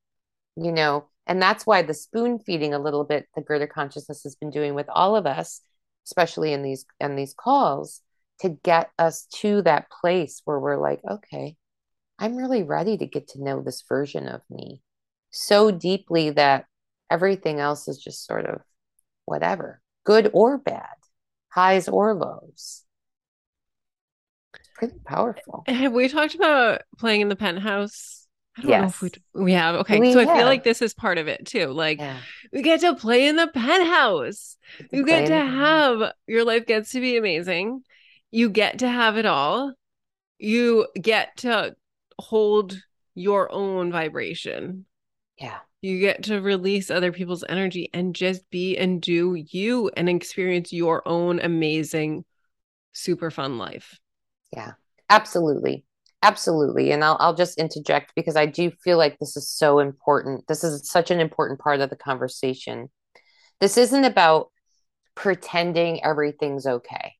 You 0.55 0.71
know, 0.71 1.07
and 1.25 1.41
that's 1.41 1.65
why 1.65 1.81
the 1.81 1.95
spoon 1.95 2.37
feeding 2.37 2.75
a 2.75 2.79
little 2.79 3.03
bit 3.03 3.25
the 3.35 3.41
greater 3.41 3.65
consciousness 3.65 4.21
has 4.21 4.35
been 4.35 4.51
doing 4.51 4.75
with 4.75 4.89
all 4.89 5.15
of 5.15 5.25
us, 5.25 5.61
especially 6.05 6.53
in 6.53 6.61
these 6.61 6.85
in 6.99 7.15
these 7.15 7.33
calls, 7.33 8.01
to 8.41 8.49
get 8.49 8.91
us 8.99 9.25
to 9.37 9.63
that 9.63 9.89
place 9.89 10.43
where 10.45 10.59
we're 10.59 10.77
like, 10.77 11.01
okay, 11.09 11.55
I'm 12.19 12.35
really 12.35 12.61
ready 12.61 12.95
to 12.95 13.07
get 13.07 13.29
to 13.29 13.43
know 13.43 13.63
this 13.63 13.83
version 13.89 14.27
of 14.27 14.41
me 14.51 14.83
so 15.31 15.71
deeply 15.71 16.31
that 16.31 16.65
everything 17.09 17.59
else 17.59 17.87
is 17.87 17.97
just 17.97 18.25
sort 18.25 18.45
of 18.45 18.61
whatever, 19.25 19.81
good 20.03 20.31
or 20.33 20.57
bad, 20.57 20.85
highs 21.49 21.87
or 21.87 22.13
lows. 22.13 22.83
It's 24.55 24.69
pretty 24.75 24.99
powerful. 25.05 25.63
Eh, 25.67 25.73
have 25.73 25.93
we 25.93 26.07
talked 26.07 26.35
about 26.35 26.81
playing 26.97 27.21
in 27.21 27.29
the 27.29 27.35
penthouse 27.35 28.19
I 28.59 28.61
don't 28.61 28.69
yes. 28.71 28.81
know 28.81 28.87
if 28.87 29.01
we 29.35 29.43
we 29.43 29.53
have. 29.53 29.75
Okay, 29.75 29.99
we 29.99 30.11
so 30.11 30.19
have. 30.19 30.29
I 30.29 30.37
feel 30.37 30.45
like 30.45 30.63
this 30.63 30.81
is 30.81 30.93
part 30.93 31.17
of 31.17 31.27
it 31.27 31.45
too. 31.45 31.67
Like 31.67 31.99
yeah. 31.99 32.17
we 32.51 32.61
get 32.61 32.81
to 32.81 32.95
play 32.95 33.27
in 33.27 33.35
the 33.35 33.47
penthouse. 33.47 34.57
You 34.91 35.05
get 35.05 35.27
to 35.27 35.35
have 35.35 36.11
your 36.27 36.43
life 36.43 36.65
gets 36.65 36.91
to 36.91 36.99
be 36.99 37.17
amazing. 37.17 37.83
You 38.31 38.49
get 38.49 38.79
to 38.79 38.89
have 38.89 39.17
it 39.17 39.25
all. 39.25 39.73
You 40.39 40.87
get 40.99 41.37
to 41.37 41.75
hold 42.17 42.81
your 43.15 43.51
own 43.51 43.91
vibration. 43.91 44.85
Yeah. 45.39 45.59
You 45.81 45.99
get 45.99 46.23
to 46.23 46.41
release 46.41 46.91
other 46.91 47.11
people's 47.11 47.45
energy 47.47 47.89
and 47.93 48.13
just 48.13 48.49
be 48.49 48.77
and 48.77 49.01
do 49.01 49.35
you 49.35 49.89
and 49.95 50.09
experience 50.09 50.73
your 50.73 51.07
own 51.07 51.39
amazing, 51.39 52.25
super 52.91 53.31
fun 53.31 53.57
life. 53.57 53.97
Yeah, 54.51 54.73
absolutely. 55.09 55.85
Absolutely. 56.21 56.91
And 56.91 57.03
I'll, 57.03 57.15
I'll 57.19 57.33
just 57.33 57.57
interject 57.57 58.11
because 58.13 58.35
I 58.35 58.45
do 58.45 58.71
feel 58.83 58.97
like 58.97 59.19
this 59.19 59.37
is 59.37 59.49
so 59.49 59.79
important. 59.79 60.47
This 60.47 60.65
is 60.65 60.89
such 60.89 61.11
an 61.11 61.21
important 61.21 61.59
part 61.59 61.79
of 61.79 61.89
the 61.89 61.95
conversation. 61.95 62.89
This 63.61 63.77
isn't 63.77 64.03
about 64.03 64.51
pretending 65.15 66.03
everything's 66.03 66.67
okay. 66.67 67.13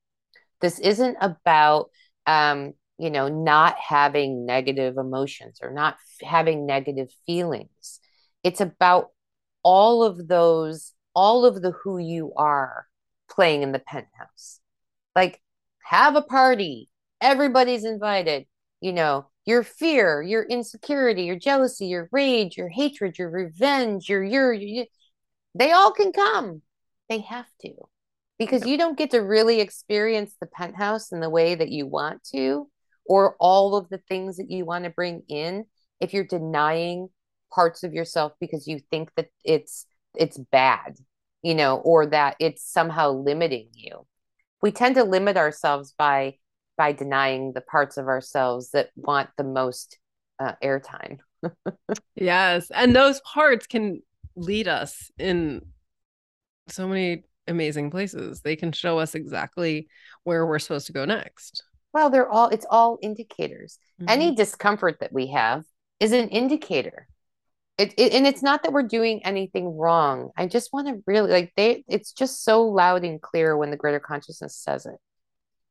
This 0.60 0.80
isn't 0.80 1.16
about, 1.22 1.92
um, 2.28 2.74
you 2.98 3.10
know, 3.10 3.30
not 3.30 3.78
having 3.78 4.46
negative 4.46 4.98
emotions 4.98 5.60
or 5.62 5.72
not 5.72 5.94
f- 5.94 6.28
having 6.28 6.66
negative 6.66 7.10
feelings. 7.26 8.02
It's 8.44 8.62
about 8.62 9.10
all 9.64 10.04
of 10.04 10.28
those, 10.28 10.94
all 11.14 11.46
of 11.46 11.62
the 11.62 11.72
who 11.72 11.98
you 11.98 12.34
are 12.36 12.88
playing 13.30 13.64
in 13.64 13.72
the 13.72 13.80
penthouse. 13.80 14.60
Like, 15.16 15.42
have 15.84 16.16
a 16.16 16.22
party, 16.22 16.90
everybody's 17.22 17.84
invited 17.84 18.46
you 18.82 18.94
know, 18.94 19.28
your 19.46 19.64
fear, 19.64 20.22
your 20.22 20.44
insecurity, 20.44 21.24
your 21.24 21.38
jealousy, 21.38 21.88
your 21.88 22.10
rage, 22.12 22.58
your 22.58 22.70
hatred, 22.70 23.18
your 23.18 23.30
revenge, 23.30 24.08
your, 24.10 24.24
your, 24.24 24.54
your 24.54 24.86
they 25.56 25.72
all 25.72 25.92
can 25.92 26.12
come. 26.12 26.62
They 27.10 27.20
have 27.20 27.48
to. 27.64 27.74
Because 28.38 28.66
you 28.66 28.78
don't 28.78 28.98
get 28.98 29.12
to 29.12 29.20
really 29.20 29.60
experience 29.60 30.34
the 30.40 30.48
penthouse 30.48 31.12
in 31.12 31.20
the 31.20 31.30
way 31.30 31.56
that 31.56 31.70
you 31.70 31.88
want 31.88 32.24
to, 32.32 32.70
or 33.06 33.36
all 33.40 33.76
of 33.76 33.90
the 33.90 33.98
things 34.08 34.38
that 34.38 34.50
you 34.50 34.64
want 34.64 34.86
to 34.86 34.92
bring 34.92 35.24
in 35.28 35.66
if 36.00 36.14
you're 36.14 36.24
denying 36.24 37.10
parts 37.52 37.84
of 37.84 37.94
yourself 37.94 38.34
because 38.40 38.68
you 38.68 38.80
think 38.92 39.10
that 39.16 39.28
it's 39.44 39.86
it's 40.16 40.38
bad, 40.38 40.98
you 41.42 41.56
know, 41.56 41.78
or 41.78 42.08
that 42.08 42.36
it's 42.40 42.64
somehow 42.64 43.12
limiting 43.12 43.70
you. 43.74 44.06
We 44.62 44.72
tend 44.72 44.96
to 44.96 45.04
limit 45.04 45.38
ourselves 45.38 45.94
by 45.98 46.36
by 46.78 46.94
denying 46.94 47.54
the 47.54 47.62
parts 47.62 47.98
of 47.98 48.08
ourselves 48.08 48.72
that 48.72 48.90
want 48.96 49.30
the 49.38 49.44
most 49.44 50.00
uh, 50.40 50.54
airtime. 50.64 51.18
yes. 52.16 52.72
And 52.74 52.96
those 52.96 53.20
parts 53.22 53.68
can 53.68 54.02
lead 54.36 54.68
us 54.68 55.12
in 55.18 55.62
so 56.70 56.88
many 56.88 57.24
amazing 57.48 57.92
places. 57.92 58.42
They 58.42 58.56
can 58.56 58.72
show 58.72 59.00
us 59.00 59.16
exactly 59.16 59.90
where 60.24 60.46
we're 60.46 60.60
supposed 60.60 60.88
to 60.88 60.94
go 60.94 61.06
next. 61.06 61.64
Well, 61.94 62.10
they're 62.10 62.30
all, 62.30 62.50
it's 62.50 62.66
all 62.70 63.00
indicators. 63.02 63.78
Mm-hmm. 64.02 64.10
Any 64.10 64.36
discomfort 64.36 65.00
that 65.02 65.12
we 65.12 65.28
have 65.28 65.66
is 66.00 66.12
an 66.12 66.30
indicator. 66.30 67.08
It, 67.80 67.94
it, 67.98 68.12
and 68.12 68.28
it's 68.28 68.44
not 68.44 68.64
that 68.64 68.74
we're 68.74 68.84
doing 68.84 69.22
anything 69.24 69.78
wrong. 69.78 70.32
I 70.36 70.48
just 70.48 70.74
want 70.74 70.90
to 70.90 71.02
really 71.08 71.32
like 71.32 71.54
they 71.56 71.86
it's 71.88 72.12
just 72.12 72.44
so 72.44 72.64
loud 72.64 73.06
and 73.06 73.22
clear 73.22 73.56
when 73.56 73.72
the 73.72 73.78
greater 73.78 74.02
consciousness 74.02 74.58
says 74.58 74.86
it. 74.86 74.98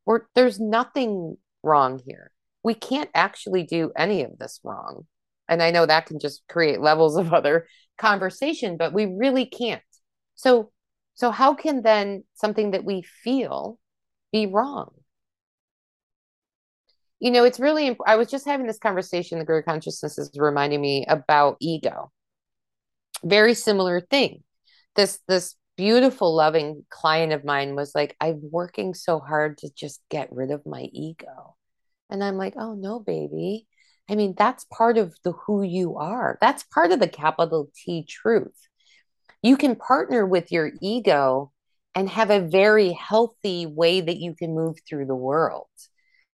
We're, 0.07 0.23
there's 0.35 0.59
nothing 0.59 1.37
wrong 1.63 2.01
here. 2.07 2.31
We 2.65 2.73
can't 2.73 3.11
actually 3.15 3.65
do 3.65 3.93
any 3.95 4.23
of 4.23 4.39
this 4.39 4.59
wrong. 4.65 5.07
And 5.51 5.63
I 5.63 5.71
know 5.71 5.85
that 5.85 6.07
can 6.07 6.19
just 6.19 6.43
create 6.49 6.81
levels 6.81 7.19
of 7.19 7.35
other 7.35 7.67
conversation, 7.99 8.79
but 8.79 8.95
we 8.95 9.05
really 9.05 9.45
can't. 9.45 9.83
So, 10.35 10.73
so 11.13 11.31
how 11.31 11.53
can 11.53 11.83
then 11.83 12.25
something 12.33 12.71
that 12.71 12.85
we 12.87 13.03
feel 13.03 13.79
be 14.33 14.47
wrong? 14.47 14.93
You 17.21 17.31
know, 17.31 17.45
it's 17.45 17.59
really, 17.59 17.89
imp- 17.89 17.99
I 18.07 18.17
was 18.17 18.31
just 18.31 18.47
having 18.47 18.67
this 18.67 18.79
conversation, 18.79 19.39
the 19.39 19.45
greater 19.45 19.63
consciousness 19.63 20.19
is 20.19 20.31
reminding 20.37 20.81
me 20.81 21.05
about 21.09 21.57
ego. 21.61 22.13
Very 23.25 23.55
similar 23.55 24.01
thing. 24.01 24.45
This, 24.95 25.19
this 25.27 25.57
beautiful, 25.77 26.35
loving 26.35 26.85
client 26.91 27.33
of 27.33 27.45
mine 27.45 27.75
was 27.75 27.93
like, 27.95 28.17
I'm 28.21 28.41
working 28.51 28.95
so 28.95 29.19
hard 29.19 29.59
to 29.59 29.71
just 29.75 30.01
get 30.11 30.33
rid 30.33 30.51
of 30.51 30.67
my 30.67 30.83
ego. 30.93 31.57
And 32.11 32.23
I'm 32.23 32.37
like, 32.37 32.55
oh 32.57 32.75
no, 32.75 33.01
baby. 33.01 33.67
I 34.09 34.15
mean, 34.15 34.35
that's 34.37 34.65
part 34.65 34.97
of 34.97 35.15
the 35.25 35.33
who 35.33 35.63
you 35.63 35.97
are. 35.97 36.39
That's 36.41 36.65
part 36.65 36.93
of 36.93 37.01
the 37.01 37.09
capital 37.09 37.71
T 37.77 38.05
truth. 38.09 38.57
You 39.43 39.57
can 39.57 39.77
partner 39.77 40.27
with 40.27 40.51
your 40.51 40.73
ego 40.81 41.53
and 41.95 42.09
have 42.09 42.31
a 42.31 42.41
very 42.41 42.93
healthy 42.93 43.67
way 43.67 44.01
that 44.01 44.17
you 44.17 44.35
can 44.35 44.55
move 44.55 44.79
through 44.89 45.07
the 45.07 45.15
world. 45.15 45.69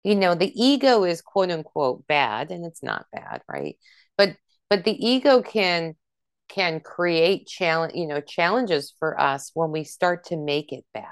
You 0.05 0.15
know, 0.15 0.35
the 0.35 0.53
ego 0.55 1.05
is 1.05 1.23
quote 1.23 1.51
unquote 1.51 2.07
bad, 2.07 2.51
and 2.51 2.65
it's 2.65 2.83
not 2.83 3.07
bad, 3.13 3.43
right? 3.49 3.77
But 4.17 4.37
but 4.71 4.85
the 4.85 5.07
ego 5.07 5.43
can 5.43 5.97
can 6.49 6.81
create 6.81 7.47
challenge 7.47 7.95
you 7.95 8.07
know 8.07 8.21
challenges 8.21 8.95
for 8.99 9.19
us 9.19 9.51
when 9.55 9.71
we 9.71 9.85
start 9.85 10.25
to 10.25 10.37
make 10.37 10.73
it 10.73 10.85
bad 10.93 11.05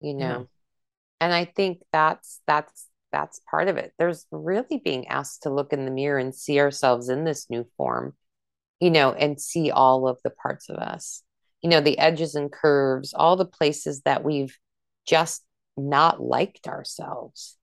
you 0.00 0.14
know 0.14 0.40
mm. 0.40 0.48
and 1.20 1.32
i 1.32 1.44
think 1.44 1.78
that's 1.92 2.40
that's 2.46 2.88
that's 3.12 3.40
part 3.50 3.68
of 3.68 3.76
it 3.76 3.92
there's 3.98 4.26
really 4.30 4.80
being 4.82 5.06
asked 5.08 5.42
to 5.42 5.50
look 5.50 5.72
in 5.72 5.84
the 5.84 5.90
mirror 5.90 6.18
and 6.18 6.34
see 6.34 6.58
ourselves 6.58 7.08
in 7.08 7.24
this 7.24 7.48
new 7.50 7.66
form 7.76 8.14
you 8.80 8.90
know 8.90 9.12
and 9.12 9.40
see 9.40 9.70
all 9.70 10.08
of 10.08 10.18
the 10.24 10.30
parts 10.30 10.68
of 10.68 10.76
us 10.76 11.22
you 11.62 11.68
know 11.68 11.80
the 11.80 11.98
edges 11.98 12.34
and 12.34 12.50
curves 12.50 13.12
all 13.14 13.36
the 13.36 13.44
places 13.44 14.00
that 14.02 14.24
we've 14.24 14.58
just 15.06 15.44
not 15.76 16.20
liked 16.20 16.66
ourselves 16.66 17.56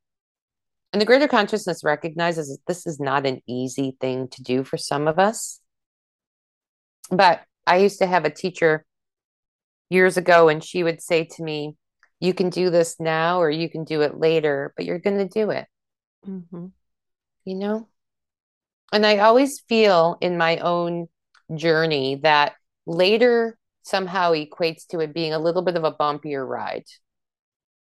and 0.94 1.02
the 1.02 1.06
greater 1.06 1.28
consciousness 1.28 1.84
recognizes 1.84 2.50
that 2.50 2.66
this 2.68 2.86
is 2.86 3.00
not 3.00 3.26
an 3.26 3.42
easy 3.48 3.96
thing 4.02 4.28
to 4.30 4.44
do 4.44 4.64
for 4.64 4.78
some 4.78 5.08
of 5.08 5.20
us 5.20 5.62
but 7.12 7.42
I 7.68 7.78
used 7.78 8.00
to 8.00 8.08
have 8.08 8.26
a 8.26 8.30
teacher 8.30 8.86
years 9.90 10.18
ago, 10.18 10.50
and 10.50 10.64
she 10.64 10.84
would 10.84 11.02
say 11.02 11.26
to 11.26 11.44
me, 11.44 11.76
You 12.20 12.34
can 12.34 12.50
do 12.50 12.70
this 12.70 13.00
now 13.00 13.42
or 13.42 13.50
you 13.50 13.70
can 13.70 13.84
do 13.84 14.02
it 14.02 14.18
later, 14.18 14.74
but 14.76 14.86
you're 14.86 15.00
going 15.00 15.18
to 15.18 15.28
do 15.28 15.52
it. 15.52 15.68
Mm-hmm. 16.26 16.68
You 17.46 17.56
know? 17.56 17.90
And 18.94 19.06
I 19.06 19.20
always 19.20 19.60
feel 19.68 20.18
in 20.22 20.38
my 20.38 20.58
own 20.58 21.08
journey 21.54 22.20
that 22.24 22.54
later 22.86 23.58
somehow 23.84 24.34
equates 24.34 24.88
to 24.88 25.00
it 25.00 25.14
being 25.14 25.34
a 25.34 25.40
little 25.40 25.62
bit 25.62 25.76
of 25.76 25.84
a 25.84 25.94
bumpier 25.94 26.48
ride, 26.48 26.86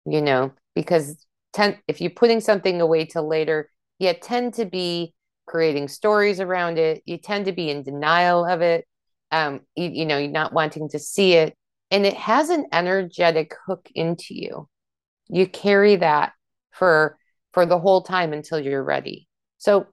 you 0.05 0.21
know, 0.21 0.53
because 0.75 1.25
ten- 1.53 1.79
if 1.87 2.01
you're 2.01 2.11
putting 2.11 2.41
something 2.41 2.81
away 2.81 3.05
till 3.05 3.27
later, 3.27 3.69
you 3.99 4.13
tend 4.13 4.55
to 4.55 4.65
be 4.65 5.13
creating 5.45 5.87
stories 5.87 6.39
around 6.39 6.77
it. 6.77 7.01
You 7.05 7.17
tend 7.17 7.45
to 7.45 7.51
be 7.51 7.69
in 7.69 7.83
denial 7.83 8.45
of 8.45 8.61
it 8.61 8.85
um 9.31 9.59
you, 9.75 9.89
you 9.89 10.05
know 10.05 10.17
you're 10.17 10.31
not 10.31 10.53
wanting 10.53 10.87
to 10.87 10.99
see 10.99 11.33
it 11.33 11.53
and 11.91 12.05
it 12.05 12.15
has 12.15 12.49
an 12.49 12.65
energetic 12.71 13.53
hook 13.65 13.89
into 13.95 14.33
you. 14.33 14.67
You 15.29 15.47
carry 15.47 15.97
that 15.97 16.33
for 16.71 17.17
for 17.53 17.65
the 17.65 17.79
whole 17.79 18.01
time 18.01 18.33
until 18.33 18.59
you're 18.59 18.83
ready. 18.83 19.27
So 19.57 19.87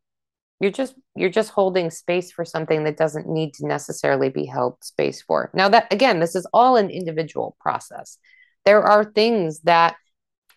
you're 0.61 0.73
just 0.73 0.95
you're 1.17 1.31
just 1.31 1.51
holding 1.51 1.91
space 1.91 2.33
for 2.33 2.45
something 2.45 2.85
that 2.85 2.97
doesn't 2.97 3.29
need 3.29 3.55
to 3.55 3.67
necessarily 3.67 4.29
be 4.29 4.45
held 4.45 4.83
space 4.83 5.23
for. 5.23 5.51
Now 5.55 5.69
that 5.69 5.93
again, 5.93 6.21
this 6.21 6.35
is 6.35 6.47
all 6.53 6.77
an 6.77 6.91
individual 6.91 7.57
process. 7.61 8.19
There 8.65 8.83
are 8.83 9.05
things 9.05 9.61
that 9.61 9.97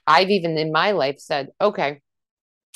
I've 0.07 0.29
even 0.29 0.57
in 0.57 0.71
my 0.71 0.91
life 0.91 1.19
said, 1.19 1.49
okay, 1.59 2.01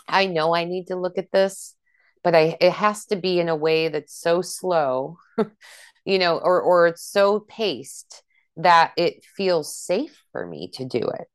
I 0.07 0.27
know 0.27 0.53
I 0.53 0.65
need 0.65 0.87
to 0.87 0.95
look 0.95 1.17
at 1.17 1.31
this, 1.31 1.75
but 2.23 2.35
I 2.35 2.57
it 2.59 2.73
has 2.73 3.05
to 3.07 3.15
be 3.15 3.39
in 3.39 3.49
a 3.49 3.55
way 3.55 3.87
that's 3.87 4.13
so 4.13 4.41
slow, 4.41 5.17
you 6.05 6.19
know, 6.19 6.37
or 6.37 6.61
or 6.61 6.87
it's 6.87 7.03
so 7.03 7.39
paced 7.39 8.23
that 8.57 8.91
it 8.97 9.23
feels 9.37 9.75
safe 9.75 10.23
for 10.31 10.45
me 10.45 10.69
to 10.73 10.85
do 10.85 10.99
it. 10.99 11.27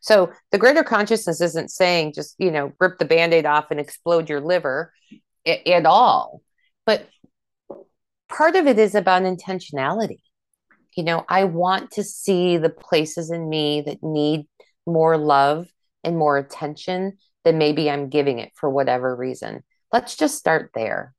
So 0.00 0.32
the 0.50 0.58
greater 0.58 0.82
consciousness 0.82 1.40
isn't 1.40 1.70
saying 1.70 2.14
just, 2.14 2.34
you 2.38 2.50
know, 2.50 2.72
rip 2.80 2.98
the 2.98 3.04
band-aid 3.04 3.46
off 3.46 3.70
and 3.70 3.78
explode 3.78 4.28
your 4.28 4.40
liver 4.40 4.92
at 5.46 5.86
all. 5.86 6.40
But 6.86 7.08
part 8.28 8.56
of 8.56 8.66
it 8.66 8.78
is 8.78 8.94
about 8.94 9.22
intentionality. 9.22 10.20
You 10.96 11.04
know, 11.04 11.24
I 11.28 11.44
want 11.44 11.92
to 11.92 12.04
see 12.04 12.56
the 12.56 12.70
places 12.70 13.30
in 13.30 13.48
me 13.48 13.82
that 13.82 14.02
need 14.02 14.46
more 14.86 15.16
love 15.16 15.68
and 16.02 16.16
more 16.16 16.38
attention 16.38 17.18
than 17.44 17.58
maybe 17.58 17.90
I'm 17.90 18.08
giving 18.08 18.38
it 18.38 18.52
for 18.54 18.68
whatever 18.70 19.14
reason. 19.14 19.62
Let's 19.92 20.16
just 20.16 20.38
start 20.38 20.70
there. 20.74 21.14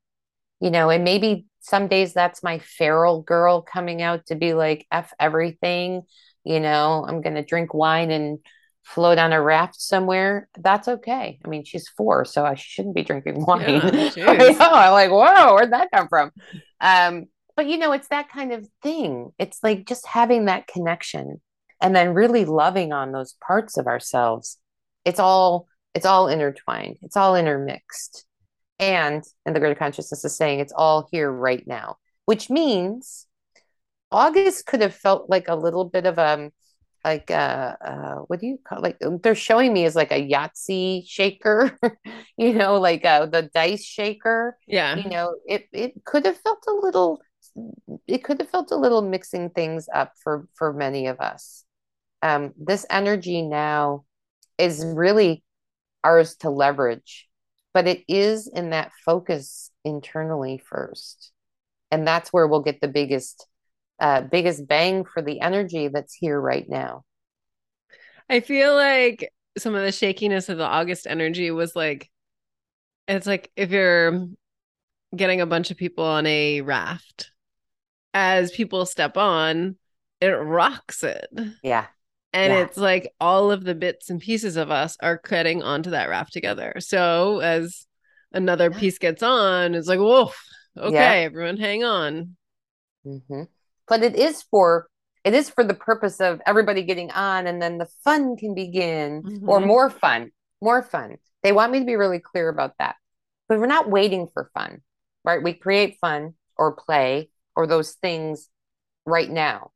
You 0.60 0.70
know, 0.70 0.90
and 0.90 1.04
maybe 1.04 1.46
some 1.60 1.88
days 1.88 2.14
that's 2.14 2.42
my 2.42 2.58
feral 2.60 3.22
girl 3.22 3.60
coming 3.60 4.00
out 4.00 4.26
to 4.26 4.34
be 4.34 4.54
like, 4.54 4.86
F 4.90 5.12
everything. 5.20 6.02
You 6.44 6.60
know, 6.60 7.04
I'm 7.06 7.20
going 7.20 7.34
to 7.34 7.44
drink 7.44 7.74
wine 7.74 8.10
and 8.10 8.38
float 8.84 9.18
on 9.18 9.32
a 9.32 9.42
raft 9.42 9.80
somewhere. 9.80 10.48
That's 10.56 10.86
okay. 10.86 11.40
I 11.44 11.48
mean, 11.48 11.64
she's 11.64 11.88
four, 11.88 12.24
so 12.24 12.44
I 12.44 12.54
shouldn't 12.54 12.94
be 12.94 13.02
drinking 13.02 13.44
wine. 13.44 13.80
Yeah, 14.16 14.30
I 14.30 14.52
know. 14.52 14.58
I'm 14.60 14.92
like, 14.92 15.10
whoa, 15.10 15.54
where'd 15.54 15.72
that 15.72 15.90
come 15.92 16.08
from? 16.08 16.30
Um, 16.80 17.26
but 17.56 17.66
you 17.66 17.78
know, 17.78 17.92
it's 17.92 18.08
that 18.08 18.28
kind 18.30 18.52
of 18.52 18.66
thing. 18.82 19.32
It's 19.38 19.58
like 19.62 19.86
just 19.86 20.06
having 20.06 20.44
that 20.44 20.68
connection 20.68 21.40
and 21.80 21.94
then 21.94 22.14
really 22.14 22.44
loving 22.44 22.92
on 22.92 23.12
those 23.12 23.34
parts 23.46 23.76
of 23.76 23.86
ourselves 23.86 24.58
it's 25.04 25.20
all 25.20 25.66
it's 25.94 26.06
all 26.06 26.28
intertwined 26.28 26.96
it's 27.02 27.16
all 27.16 27.36
intermixed 27.36 28.24
and 28.78 29.24
and 29.44 29.54
the 29.54 29.60
greater 29.60 29.74
consciousness 29.74 30.24
is 30.24 30.36
saying 30.36 30.60
it's 30.60 30.72
all 30.72 31.08
here 31.10 31.30
right 31.30 31.66
now 31.66 31.96
which 32.26 32.50
means 32.50 33.26
august 34.10 34.66
could 34.66 34.80
have 34.80 34.94
felt 34.94 35.28
like 35.30 35.48
a 35.48 35.56
little 35.56 35.84
bit 35.84 36.06
of 36.06 36.18
a 36.18 36.28
um, 36.28 36.50
like 37.06 37.30
uh, 37.30 37.76
uh 37.80 38.14
what 38.26 38.40
do 38.40 38.46
you 38.46 38.58
call 38.66 38.80
like 38.82 38.96
they're 39.22 39.36
showing 39.36 39.72
me 39.72 39.84
as 39.84 39.94
like 39.94 40.10
a 40.10 40.28
Yahtzee 40.28 41.04
shaker, 41.06 41.78
you 42.36 42.52
know, 42.52 42.80
like 42.80 43.04
uh 43.04 43.26
the 43.26 43.42
dice 43.42 43.84
shaker. 43.84 44.58
Yeah. 44.66 44.96
You 44.96 45.08
know, 45.08 45.36
it 45.46 45.68
it 45.72 46.04
could 46.04 46.26
have 46.26 46.36
felt 46.38 46.64
a 46.66 46.72
little 46.72 47.20
it 48.08 48.24
could 48.24 48.40
have 48.40 48.50
felt 48.50 48.72
a 48.72 48.76
little 48.76 49.02
mixing 49.02 49.50
things 49.50 49.88
up 49.94 50.14
for 50.22 50.48
for 50.54 50.72
many 50.72 51.06
of 51.06 51.20
us 51.20 51.64
um, 52.22 52.52
this 52.56 52.86
energy 52.90 53.42
now 53.42 54.04
is 54.58 54.84
really 54.84 55.42
ours 56.02 56.36
to 56.36 56.50
leverage, 56.50 57.28
but 57.74 57.86
it 57.86 58.04
is 58.08 58.48
in 58.48 58.70
that 58.70 58.92
focus 59.04 59.70
internally 59.84 60.62
first. 60.64 61.32
And 61.90 62.06
that's 62.06 62.32
where 62.32 62.46
we'll 62.46 62.62
get 62.62 62.80
the 62.80 62.88
biggest, 62.88 63.46
uh, 64.00 64.22
biggest 64.22 64.66
bang 64.66 65.04
for 65.04 65.22
the 65.22 65.40
energy 65.40 65.88
that's 65.88 66.14
here 66.14 66.40
right 66.40 66.68
now. 66.68 67.04
I 68.28 68.40
feel 68.40 68.74
like 68.74 69.32
some 69.58 69.74
of 69.74 69.82
the 69.82 69.92
shakiness 69.92 70.48
of 70.48 70.58
the 70.58 70.66
August 70.66 71.06
energy 71.06 71.50
was 71.50 71.76
like, 71.76 72.10
it's 73.08 73.26
like 73.26 73.50
if 73.56 73.70
you're 73.70 74.26
getting 75.14 75.40
a 75.40 75.46
bunch 75.46 75.70
of 75.70 75.76
people 75.76 76.04
on 76.04 76.26
a 76.26 76.60
raft, 76.60 77.30
as 78.12 78.50
people 78.50 78.84
step 78.86 79.16
on, 79.16 79.76
it 80.20 80.28
rocks 80.28 81.04
it. 81.04 81.28
Yeah 81.62 81.86
and 82.36 82.52
yeah. 82.52 82.60
it's 82.60 82.76
like 82.76 83.14
all 83.18 83.50
of 83.50 83.64
the 83.64 83.74
bits 83.74 84.10
and 84.10 84.20
pieces 84.20 84.56
of 84.56 84.70
us 84.70 84.96
are 85.00 85.16
cutting 85.16 85.62
onto 85.62 85.90
that 85.90 86.08
raft 86.08 86.32
together 86.32 86.74
so 86.78 87.40
as 87.40 87.86
another 88.32 88.70
yeah. 88.70 88.78
piece 88.78 88.98
gets 88.98 89.22
on 89.22 89.74
it's 89.74 89.88
like 89.88 89.98
whoa 89.98 90.30
okay 90.78 90.94
yeah. 90.94 91.26
everyone 91.26 91.56
hang 91.56 91.82
on 91.82 92.36
mm-hmm. 93.06 93.42
but 93.88 94.02
it 94.02 94.14
is 94.14 94.42
for 94.50 94.86
it 95.24 95.34
is 95.34 95.48
for 95.50 95.64
the 95.64 95.74
purpose 95.74 96.20
of 96.20 96.40
everybody 96.46 96.82
getting 96.82 97.10
on 97.10 97.46
and 97.46 97.60
then 97.60 97.78
the 97.78 97.88
fun 98.04 98.36
can 98.36 98.54
begin 98.54 99.22
mm-hmm. 99.22 99.48
or 99.48 99.58
more 99.58 99.88
fun 99.88 100.30
more 100.60 100.82
fun 100.82 101.16
they 101.42 101.52
want 101.52 101.72
me 101.72 101.78
to 101.78 101.86
be 101.86 101.96
really 101.96 102.20
clear 102.20 102.48
about 102.48 102.74
that 102.78 102.96
but 103.48 103.58
we're 103.58 103.66
not 103.66 103.88
waiting 103.88 104.28
for 104.32 104.50
fun 104.52 104.82
right 105.24 105.42
we 105.42 105.54
create 105.54 105.96
fun 106.00 106.34
or 106.58 106.72
play 106.76 107.30
or 107.54 107.66
those 107.66 107.92
things 107.92 108.50
right 109.06 109.30
now 109.30 109.70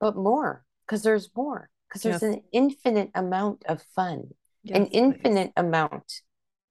but 0.00 0.16
more 0.16 0.64
because 0.86 1.02
there's 1.02 1.28
more 1.36 1.68
because 1.92 2.02
there's 2.02 2.22
yes. 2.22 2.34
an 2.36 2.42
infinite 2.52 3.10
amount 3.14 3.64
of 3.68 3.82
fun, 3.94 4.30
yes, 4.62 4.78
an 4.78 4.86
infinite 4.86 5.52
please. 5.54 5.60
amount 5.60 6.22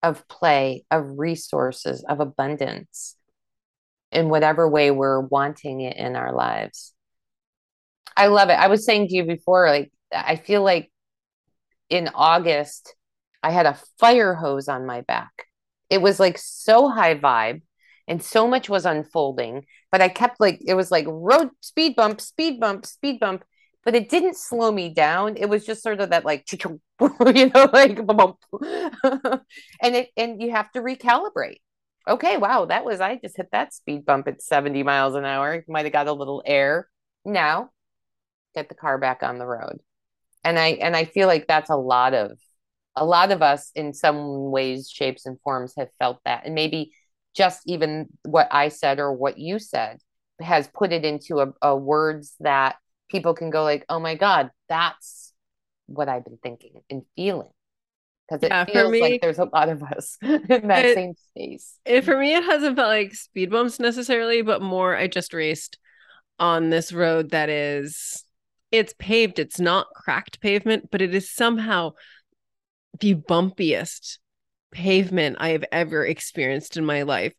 of 0.01 0.28
play, 0.28 0.84
of 0.89 1.19
resources, 1.19 2.03
of 2.09 2.19
abundance 2.19 3.15
in 4.11 4.30
whatever 4.30 4.67
way 4.67 4.89
we're 4.89 5.22
wanting 5.22 5.82
it 5.82 5.95
in 5.95 6.15
our 6.15 6.34
lives. 6.34 6.93
I 8.17 8.28
love 8.28 8.49
it. 8.49 8.53
I 8.53 8.67
was 8.67 8.84
saying 8.84 9.09
to 9.09 9.15
you 9.15 9.26
before, 9.26 9.69
like, 9.69 9.91
I 10.11 10.38
feel 10.38 10.63
like 10.63 10.91
in 11.88 12.09
August, 12.15 12.95
I 13.43 13.51
had 13.51 13.67
a 13.67 13.80
fire 13.99 14.34
hose 14.34 14.67
on 14.67 14.88
my 14.88 15.01
back. 15.01 15.45
It 15.91 16.01
was 16.01 16.19
like 16.19 16.39
so 16.39 16.89
high 16.89 17.15
vibe 17.15 17.61
and 18.07 18.24
so 18.24 18.47
much 18.47 18.69
was 18.69 18.88
unfolding, 18.88 19.65
but 19.91 20.01
I 20.01 20.09
kept 20.09 20.39
like, 20.39 20.61
it 20.65 20.74
was 20.74 20.89
like 20.89 21.05
road 21.07 21.49
speed 21.61 21.95
bump, 21.95 22.22
speed 22.22 22.59
bump, 22.59 22.88
speed 22.88 23.19
bump 23.19 23.43
but 23.84 23.96
it 23.96 24.10
didn't 24.10 24.38
slow 24.38 24.72
me 24.72 24.90
down. 24.90 25.38
It 25.38 25.48
was 25.48 25.66
just 25.66 25.82
sort 25.82 26.02
of 26.02 26.12
that 26.12 26.26
like, 26.26 26.46
you 26.62 26.80
know, 27.00 27.70
like, 27.74 27.98
and 29.82 29.96
it, 29.96 30.10
and 30.16 30.42
you 30.42 30.52
have 30.52 30.72
to 30.74 30.82
recalibrate. 30.82 31.60
Okay, 32.08 32.38
wow, 32.38 32.66
that 32.66 32.86
was, 32.86 33.00
I 33.00 33.18
just 33.18 33.38
hit 33.38 33.50
that 33.52 33.74
speed 33.74 34.06
bump 34.06 34.28
at 34.28 34.42
70 34.42 34.84
miles 34.84 35.16
an 35.16 35.26
hour. 35.26 35.64
Might 35.68 35.86
have 35.86 35.94
got 35.94 36.08
a 36.08 36.14
little 36.14 36.42
air. 36.46 36.88
Now, 37.26 37.70
get 38.56 38.70
the 38.70 38.76
car 38.76 38.98
back 38.98 39.24
on 39.24 39.38
the 39.38 39.46
road. 39.46 39.80
And 40.44 40.58
I, 40.58 40.70
and 40.70 40.96
I 40.96 41.06
feel 41.06 41.28
like 41.28 41.48
that's 41.48 41.70
a 41.70 41.76
lot 41.76 42.14
of, 42.14 42.40
a 42.96 43.06
lot 43.06 43.32
of 43.32 43.42
us 43.42 43.72
in 43.76 43.94
some 43.94 44.52
ways, 44.52 44.90
shapes, 44.90 45.26
and 45.26 45.40
forms 45.42 45.74
have 45.78 45.90
felt 46.00 46.20
that. 46.26 46.46
And 46.46 46.56
maybe 46.56 46.92
just 47.36 47.62
even 47.66 48.08
what 48.24 48.48
I 48.52 48.70
said 48.70 49.00
or 49.00 49.14
what 49.14 49.38
you 49.38 49.60
said 49.60 50.00
has 50.42 50.68
put 50.68 50.92
it 50.92 51.06
into 51.06 51.40
a, 51.40 51.54
a 51.62 51.76
words 51.76 52.36
that 52.40 52.76
people 53.12 53.34
can 53.34 53.49
go 53.49 53.64
like, 53.64 53.86
oh 53.89 53.99
my 53.99 54.16
God, 54.16 54.51
that's 54.70 55.34
what 55.88 56.09
I've 56.09 56.24
been 56.24 56.39
thinking 56.41 56.82
and 56.89 57.03
feeling. 57.16 57.49
Because 58.28 58.43
it 58.43 58.49
yeah, 58.49 58.66
feels 58.66 58.91
me, 58.91 59.01
like 59.01 59.22
there's 59.22 59.39
a 59.39 59.49
lot 59.51 59.68
of 59.68 59.84
us 59.84 60.18
in 60.22 60.68
that 60.68 60.86
it, 60.86 60.95
same 60.95 61.14
space. 61.16 61.78
It, 61.86 62.05
for 62.05 62.18
me, 62.18 62.34
it 62.34 62.43
hasn't 62.43 62.78
felt 62.78 62.88
like 62.88 63.14
speed 63.14 63.51
bumps 63.51 63.80
necessarily, 63.80 64.41
but 64.41 64.62
more 64.62 64.95
I 64.95 65.07
just 65.07 65.34
raced 65.34 65.78
on 66.39 66.70
this 66.70 66.93
road 66.93 67.32
that 67.32 67.49
is 67.49 68.24
it's 68.72 68.93
paved. 68.97 69.38
It's 69.38 69.59
not 69.59 69.88
cracked 69.93 70.39
pavement, 70.39 70.89
but 70.91 71.01
it 71.01 71.14
is 71.14 71.30
somehow 71.30 71.91
the 72.99 73.16
bumpiest 73.16 74.20
pavement 74.72 75.38
I 75.39 75.49
have 75.49 75.66
ever 75.72 76.05
experienced 76.05 76.78
in 76.78 76.86
my 76.86 77.01
life. 77.01 77.34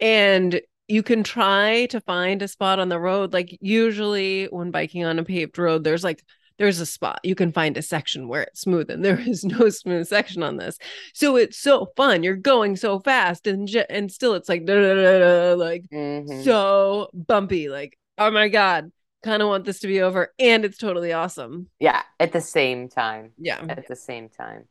And 0.00 0.60
you 0.88 1.02
can 1.02 1.22
try 1.22 1.86
to 1.86 2.00
find 2.00 2.42
a 2.42 2.48
spot 2.48 2.78
on 2.78 2.88
the 2.88 2.98
road. 2.98 3.32
Like 3.32 3.56
usually 3.60 4.46
when 4.46 4.70
biking 4.70 5.04
on 5.04 5.18
a 5.18 5.24
paved 5.24 5.58
road, 5.58 5.84
there's 5.84 6.02
like 6.02 6.24
there's 6.58 6.80
a 6.80 6.86
spot 6.86 7.20
you 7.22 7.34
can 7.34 7.52
find 7.52 7.76
a 7.76 7.82
section 7.82 8.28
where 8.28 8.42
it's 8.42 8.60
smooth 8.60 8.90
and 8.90 9.04
there 9.04 9.18
is 9.26 9.44
no 9.44 9.68
smooth 9.68 10.06
section 10.06 10.42
on 10.42 10.56
this 10.56 10.76
so 11.14 11.36
it's 11.36 11.58
so 11.58 11.86
fun 11.96 12.22
you're 12.22 12.36
going 12.36 12.76
so 12.76 12.98
fast 12.98 13.46
and 13.46 13.68
and 13.88 14.12
still 14.12 14.34
it's 14.34 14.48
like 14.48 14.62
like 14.62 15.84
mm-hmm. 15.88 16.42
so 16.42 17.08
bumpy 17.14 17.68
like 17.68 17.96
oh 18.18 18.30
my 18.30 18.48
god 18.48 18.90
kind 19.24 19.42
of 19.42 19.48
want 19.48 19.64
this 19.64 19.80
to 19.80 19.86
be 19.86 20.00
over 20.00 20.32
and 20.38 20.64
it's 20.64 20.78
totally 20.78 21.12
awesome 21.12 21.68
yeah 21.80 22.02
at 22.20 22.32
the 22.32 22.40
same 22.40 22.88
time 22.88 23.32
yeah 23.38 23.64
at 23.68 23.86
the 23.88 23.96
same 23.96 24.28
time 24.28 24.64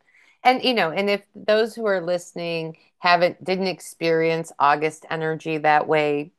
and 0.43 0.63
you 0.63 0.73
know 0.73 0.91
and 0.91 1.09
if 1.09 1.21
those 1.35 1.75
who 1.75 1.85
are 1.85 2.01
listening 2.01 2.77
haven't 2.99 3.43
didn't 3.43 3.67
experience 3.67 4.51
august 4.59 5.05
energy 5.09 5.57
that 5.57 5.87
way 5.87 6.31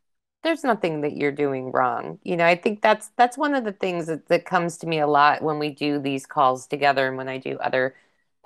there's 0.45 0.63
nothing 0.63 1.01
that 1.01 1.17
you're 1.17 1.33
doing 1.33 1.73
wrong. 1.73 2.19
You 2.23 2.37
know 2.37 2.47
i 2.47 2.55
think 2.57 2.83
that's 2.83 3.11
that's 3.17 3.37
one 3.39 3.55
of 3.55 3.65
the 3.65 3.73
things 3.73 4.07
that, 4.07 4.29
that 4.29 4.45
comes 4.45 4.79
to 4.79 4.87
me 4.87 5.01
a 5.01 5.07
lot 5.07 5.43
when 5.43 5.59
we 5.59 5.71
do 5.71 5.99
these 5.99 6.27
calls 6.27 6.67
together 6.67 7.09
and 7.09 7.17
when 7.17 7.29
i 7.29 7.39
do 7.39 7.59
other 7.59 7.95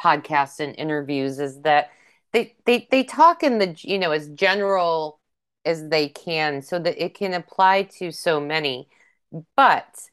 podcasts 0.03 0.61
and 0.61 0.75
interviews 0.77 1.39
is 1.39 1.61
that 1.63 1.91
they 2.33 2.55
they 2.65 2.89
they 2.91 3.05
talk 3.05 3.43
in 3.43 3.59
the 3.59 3.75
you 3.83 3.99
know 3.99 4.11
as 4.11 4.29
general 4.31 5.21
as 5.65 5.89
they 5.89 6.09
can 6.09 6.63
so 6.63 6.79
that 6.79 7.03
it 7.03 7.15
can 7.15 7.35
apply 7.35 7.85
to 7.85 8.11
so 8.11 8.41
many. 8.41 8.89
But 9.57 10.09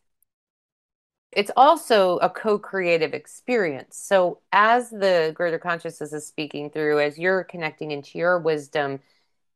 it's 1.32 1.52
also 1.56 2.18
a 2.18 2.30
co-creative 2.30 3.14
experience. 3.14 3.98
So 3.98 4.40
as 4.52 4.90
the 4.90 5.32
greater 5.36 5.60
consciousness 5.60 6.14
is 6.14 6.26
speaking 6.26 6.70
through, 6.70 7.00
as 7.00 7.20
you're 7.20 7.44
connecting 7.44 7.92
into 7.92 8.18
your 8.18 8.40
wisdom, 8.40 9.00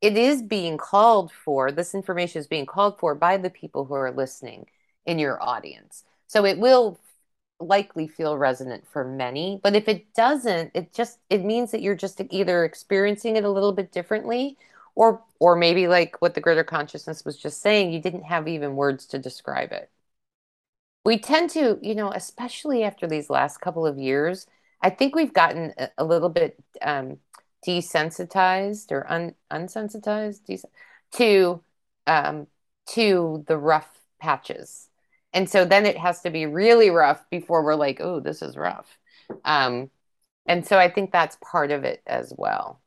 it 0.02 0.18
is 0.18 0.42
being 0.42 0.78
called 0.78 1.32
for, 1.32 1.72
this 1.72 1.96
information 1.96 2.40
is 2.40 2.48
being 2.48 2.66
called 2.66 3.00
for 3.00 3.16
by 3.16 3.38
the 3.38 3.50
people 3.50 3.86
who 3.86 3.94
are 3.96 4.12
listening 4.12 4.68
in 5.06 5.18
your 5.18 5.42
audience. 5.42 6.04
So 6.28 6.46
it 6.46 6.60
will 6.60 7.00
likely 7.60 8.08
feel 8.08 8.38
resonant 8.38 8.86
for 8.92 9.06
many, 9.06 9.60
but 9.64 9.76
if 9.76 9.88
it 9.88 10.14
doesn't, 10.14 10.72
it 10.74 10.94
just 10.94 11.20
it 11.30 11.44
means 11.46 11.72
that 11.72 11.82
you're 11.82 11.96
just 11.96 12.22
either 12.30 12.66
experiencing 12.66 13.36
it 13.38 13.46
a 13.46 13.50
little 13.50 13.72
bit 13.72 13.92
differently 13.92 14.58
or 14.96 15.22
or 15.40 15.56
maybe 15.56 15.88
like 15.88 16.22
what 16.22 16.34
the 16.36 16.42
greater 16.42 16.64
consciousness 16.64 17.24
was 17.26 17.38
just 17.38 17.62
saying, 17.62 17.94
you 17.94 18.02
didn't 18.02 18.24
have 18.24 18.48
even 18.48 18.76
words 18.76 19.06
to 19.08 19.20
describe 19.20 19.72
it 19.72 19.90
we 21.06 21.18
tend 21.18 21.50
to, 21.52 21.80
you 21.82 21.96
know, 21.96 22.12
especially 22.12 22.84
after 22.84 23.08
these 23.08 23.30
last 23.30 23.60
couple 23.60 23.86
of 23.86 23.98
years, 23.98 24.48
I 24.82 24.90
think 24.90 25.16
we've 25.16 25.34
gotten 25.34 25.74
a, 25.98 26.04
little 26.04 26.30
bit 26.30 26.62
um, 26.82 27.18
desensitized 27.66 28.92
or 28.92 29.10
un, 29.12 29.36
unsensitized 29.52 30.46
des- 30.46 30.68
to 31.18 31.62
um, 32.08 32.48
to 32.90 33.46
the 33.48 33.58
rough 33.58 33.90
patches, 34.20 34.90
and 35.32 35.50
so 35.50 35.66
then 35.66 35.86
it 35.86 35.98
has 35.98 36.22
to 36.22 36.30
be 36.30 36.46
really 36.46 36.90
rough 36.90 37.24
before 37.30 37.64
we're 37.64 37.76
like, 37.76 38.02
oh, 38.02 38.20
this 38.20 38.42
is 38.42 38.58
rough. 38.58 38.98
Um, 39.46 39.90
and 40.46 40.66
so 40.68 40.78
I 40.78 40.90
think 40.90 41.12
that's 41.12 41.38
part 41.42 41.72
of 41.72 41.86
it 41.86 42.02
as 42.06 42.34
well. 42.38 42.82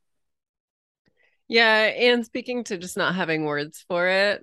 Yeah, 1.48 1.84
and 1.84 2.26
speaking 2.26 2.64
to 2.64 2.76
just 2.76 2.96
not 2.96 3.14
having 3.14 3.44
words 3.44 3.84
for 3.88 4.08
it, 4.08 4.42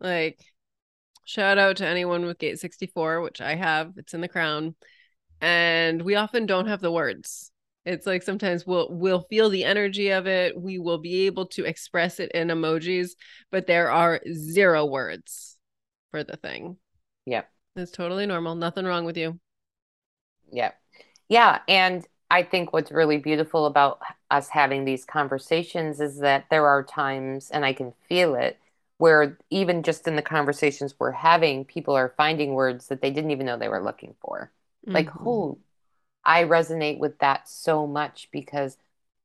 like 0.00 0.40
Shout 1.28 1.58
out 1.58 1.76
to 1.76 1.86
anyone 1.86 2.24
with 2.24 2.38
Gate 2.38 2.58
64, 2.58 3.20
which 3.20 3.42
I 3.42 3.54
have. 3.54 3.92
It's 3.98 4.14
in 4.14 4.22
the 4.22 4.28
crown. 4.28 4.74
And 5.42 6.00
we 6.00 6.14
often 6.14 6.46
don't 6.46 6.68
have 6.68 6.80
the 6.80 6.90
words. 6.90 7.52
It's 7.84 8.06
like 8.06 8.22
sometimes 8.22 8.66
we'll 8.66 8.88
we'll 8.90 9.26
feel 9.28 9.50
the 9.50 9.64
energy 9.64 10.08
of 10.08 10.26
it. 10.26 10.58
We 10.58 10.78
will 10.78 10.96
be 10.96 11.26
able 11.26 11.44
to 11.48 11.66
express 11.66 12.18
it 12.18 12.32
in 12.32 12.48
emojis, 12.48 13.10
but 13.50 13.66
there 13.66 13.90
are 13.90 14.22
zero 14.32 14.86
words 14.86 15.58
for 16.12 16.24
the 16.24 16.38
thing. 16.38 16.78
Yep. 17.26 17.46
It's 17.76 17.92
totally 17.92 18.24
normal. 18.24 18.54
Nothing 18.54 18.86
wrong 18.86 19.04
with 19.04 19.18
you. 19.18 19.38
Yep. 20.50 20.80
Yeah. 21.28 21.58
And 21.68 22.06
I 22.30 22.42
think 22.42 22.72
what's 22.72 22.90
really 22.90 23.18
beautiful 23.18 23.66
about 23.66 24.00
us 24.30 24.48
having 24.48 24.86
these 24.86 25.04
conversations 25.04 26.00
is 26.00 26.20
that 26.20 26.46
there 26.50 26.66
are 26.66 26.84
times, 26.84 27.50
and 27.50 27.66
I 27.66 27.74
can 27.74 27.92
feel 28.08 28.34
it, 28.34 28.58
where 28.98 29.38
even 29.48 29.82
just 29.82 30.06
in 30.06 30.16
the 30.16 30.22
conversations 30.22 30.94
we're 30.98 31.12
having, 31.12 31.64
people 31.64 31.94
are 31.94 32.12
finding 32.16 32.52
words 32.52 32.88
that 32.88 33.00
they 33.00 33.10
didn't 33.10 33.30
even 33.30 33.46
know 33.46 33.56
they 33.56 33.68
were 33.68 33.82
looking 33.82 34.14
for. 34.20 34.50
Mm-hmm. 34.84 34.94
Like, 34.94 35.10
oh, 35.24 35.58
I 36.24 36.44
resonate 36.44 36.98
with 36.98 37.18
that 37.20 37.48
so 37.48 37.86
much 37.86 38.28
because 38.32 38.76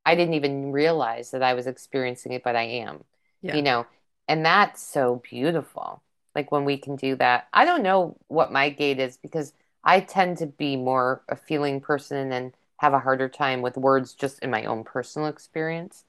I 0.06 0.14
didn't 0.14 0.34
even 0.34 0.72
realize 0.72 1.32
that 1.32 1.42
I 1.42 1.54
was 1.54 1.66
experiencing 1.66 2.32
it, 2.32 2.44
but 2.44 2.56
I 2.56 2.62
am, 2.62 3.04
yeah. 3.42 3.56
you 3.56 3.62
know, 3.62 3.86
and 4.28 4.44
that's 4.44 4.82
so 4.82 5.22
beautiful. 5.28 6.02
Like 6.34 6.50
when 6.50 6.64
we 6.64 6.76
can 6.76 6.96
do 6.96 7.16
that. 7.16 7.48
I 7.52 7.64
don't 7.64 7.82
know 7.82 8.16
what 8.28 8.52
my 8.52 8.68
gate 8.68 8.98
is 8.98 9.16
because 9.16 9.52
I 9.82 10.00
tend 10.00 10.38
to 10.38 10.46
be 10.46 10.76
more 10.76 11.22
a 11.28 11.36
feeling 11.36 11.80
person 11.80 12.32
and 12.32 12.52
have 12.78 12.92
a 12.92 12.98
harder 12.98 13.28
time 13.28 13.62
with 13.62 13.76
words 13.76 14.14
just 14.14 14.40
in 14.40 14.50
my 14.50 14.64
own 14.64 14.84
personal 14.84 15.28
experience 15.28 16.04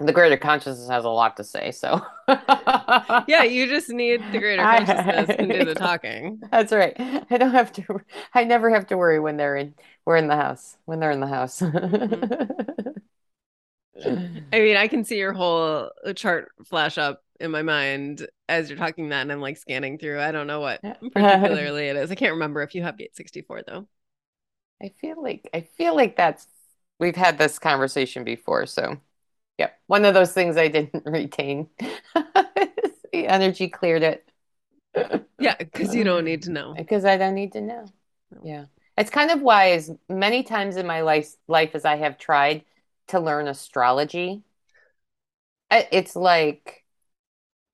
the 0.00 0.12
greater 0.12 0.36
consciousness 0.36 0.88
has 0.88 1.04
a 1.04 1.08
lot 1.08 1.36
to 1.36 1.44
say 1.44 1.70
so. 1.70 2.00
Yeah 3.26 3.42
you 3.42 3.66
just 3.66 3.88
need 3.88 4.22
the 4.32 4.38
greater 4.38 4.62
consciousness 4.62 5.36
to 5.36 5.46
do 5.46 5.64
the 5.64 5.74
talking. 5.78 6.40
That's 6.50 6.72
right. 6.72 6.94
I 6.98 7.38
don't 7.38 7.52
have 7.52 7.72
to 7.74 8.00
i 8.34 8.44
never 8.44 8.70
have 8.70 8.86
to 8.88 8.96
worry 8.96 9.18
when 9.20 9.36
they're 9.36 9.56
in 9.56 9.74
we're 10.04 10.16
in 10.16 10.28
the 10.28 10.36
house 10.36 10.76
when 10.84 11.00
they're 11.00 11.10
in 11.10 11.20
the 11.20 11.26
house. 11.26 11.60
Mm-hmm. 11.60 12.94
i 14.52 14.60
mean 14.60 14.76
i 14.76 14.86
can 14.86 15.04
see 15.04 15.18
your 15.18 15.32
whole 15.32 15.90
chart 16.14 16.52
flash 16.64 16.98
up 16.98 17.24
in 17.40 17.50
my 17.50 17.62
mind 17.62 18.28
as 18.48 18.70
you're 18.70 18.78
talking 18.78 19.08
that 19.08 19.22
and 19.22 19.32
i'm 19.32 19.40
like 19.40 19.56
scanning 19.56 19.98
through. 19.98 20.20
I 20.20 20.32
don't 20.32 20.46
know 20.46 20.60
what 20.60 20.82
particularly 20.82 21.88
it 21.88 21.96
is. 21.96 22.10
I 22.10 22.14
can't 22.14 22.34
remember 22.34 22.62
if 22.62 22.74
you 22.74 22.82
have 22.82 22.96
gate 22.96 23.16
64 23.16 23.62
though. 23.66 23.88
I 24.82 24.90
feel 25.00 25.22
like 25.22 25.48
i 25.52 25.62
feel 25.62 25.96
like 25.96 26.16
that's 26.16 26.46
we've 27.00 27.16
had 27.16 27.38
this 27.38 27.58
conversation 27.58 28.24
before 28.24 28.66
so 28.66 28.98
Yep. 29.58 29.78
One 29.88 30.04
of 30.04 30.14
those 30.14 30.32
things 30.32 30.56
I 30.56 30.68
didn't 30.68 31.04
retain. 31.06 31.68
the 32.14 33.26
energy 33.26 33.68
cleared 33.68 34.02
it. 34.02 34.28
yeah, 35.38 35.56
because 35.58 35.94
you 35.94 36.04
don't 36.04 36.24
need 36.24 36.42
to 36.42 36.50
know. 36.50 36.74
Because 36.76 37.04
I 37.04 37.16
don't 37.16 37.34
need 37.34 37.52
to 37.52 37.60
know. 37.60 37.86
Yeah. 38.42 38.66
It's 38.96 39.10
kind 39.10 39.30
of 39.30 39.42
why 39.42 39.72
as 39.72 39.90
many 40.08 40.42
times 40.42 40.76
in 40.76 40.86
my 40.86 41.02
life 41.02 41.34
life 41.46 41.74
as 41.74 41.84
I 41.84 41.96
have 41.96 42.18
tried 42.18 42.64
to 43.08 43.20
learn 43.20 43.46
astrology, 43.46 44.42
it's 45.70 46.16
like 46.16 46.84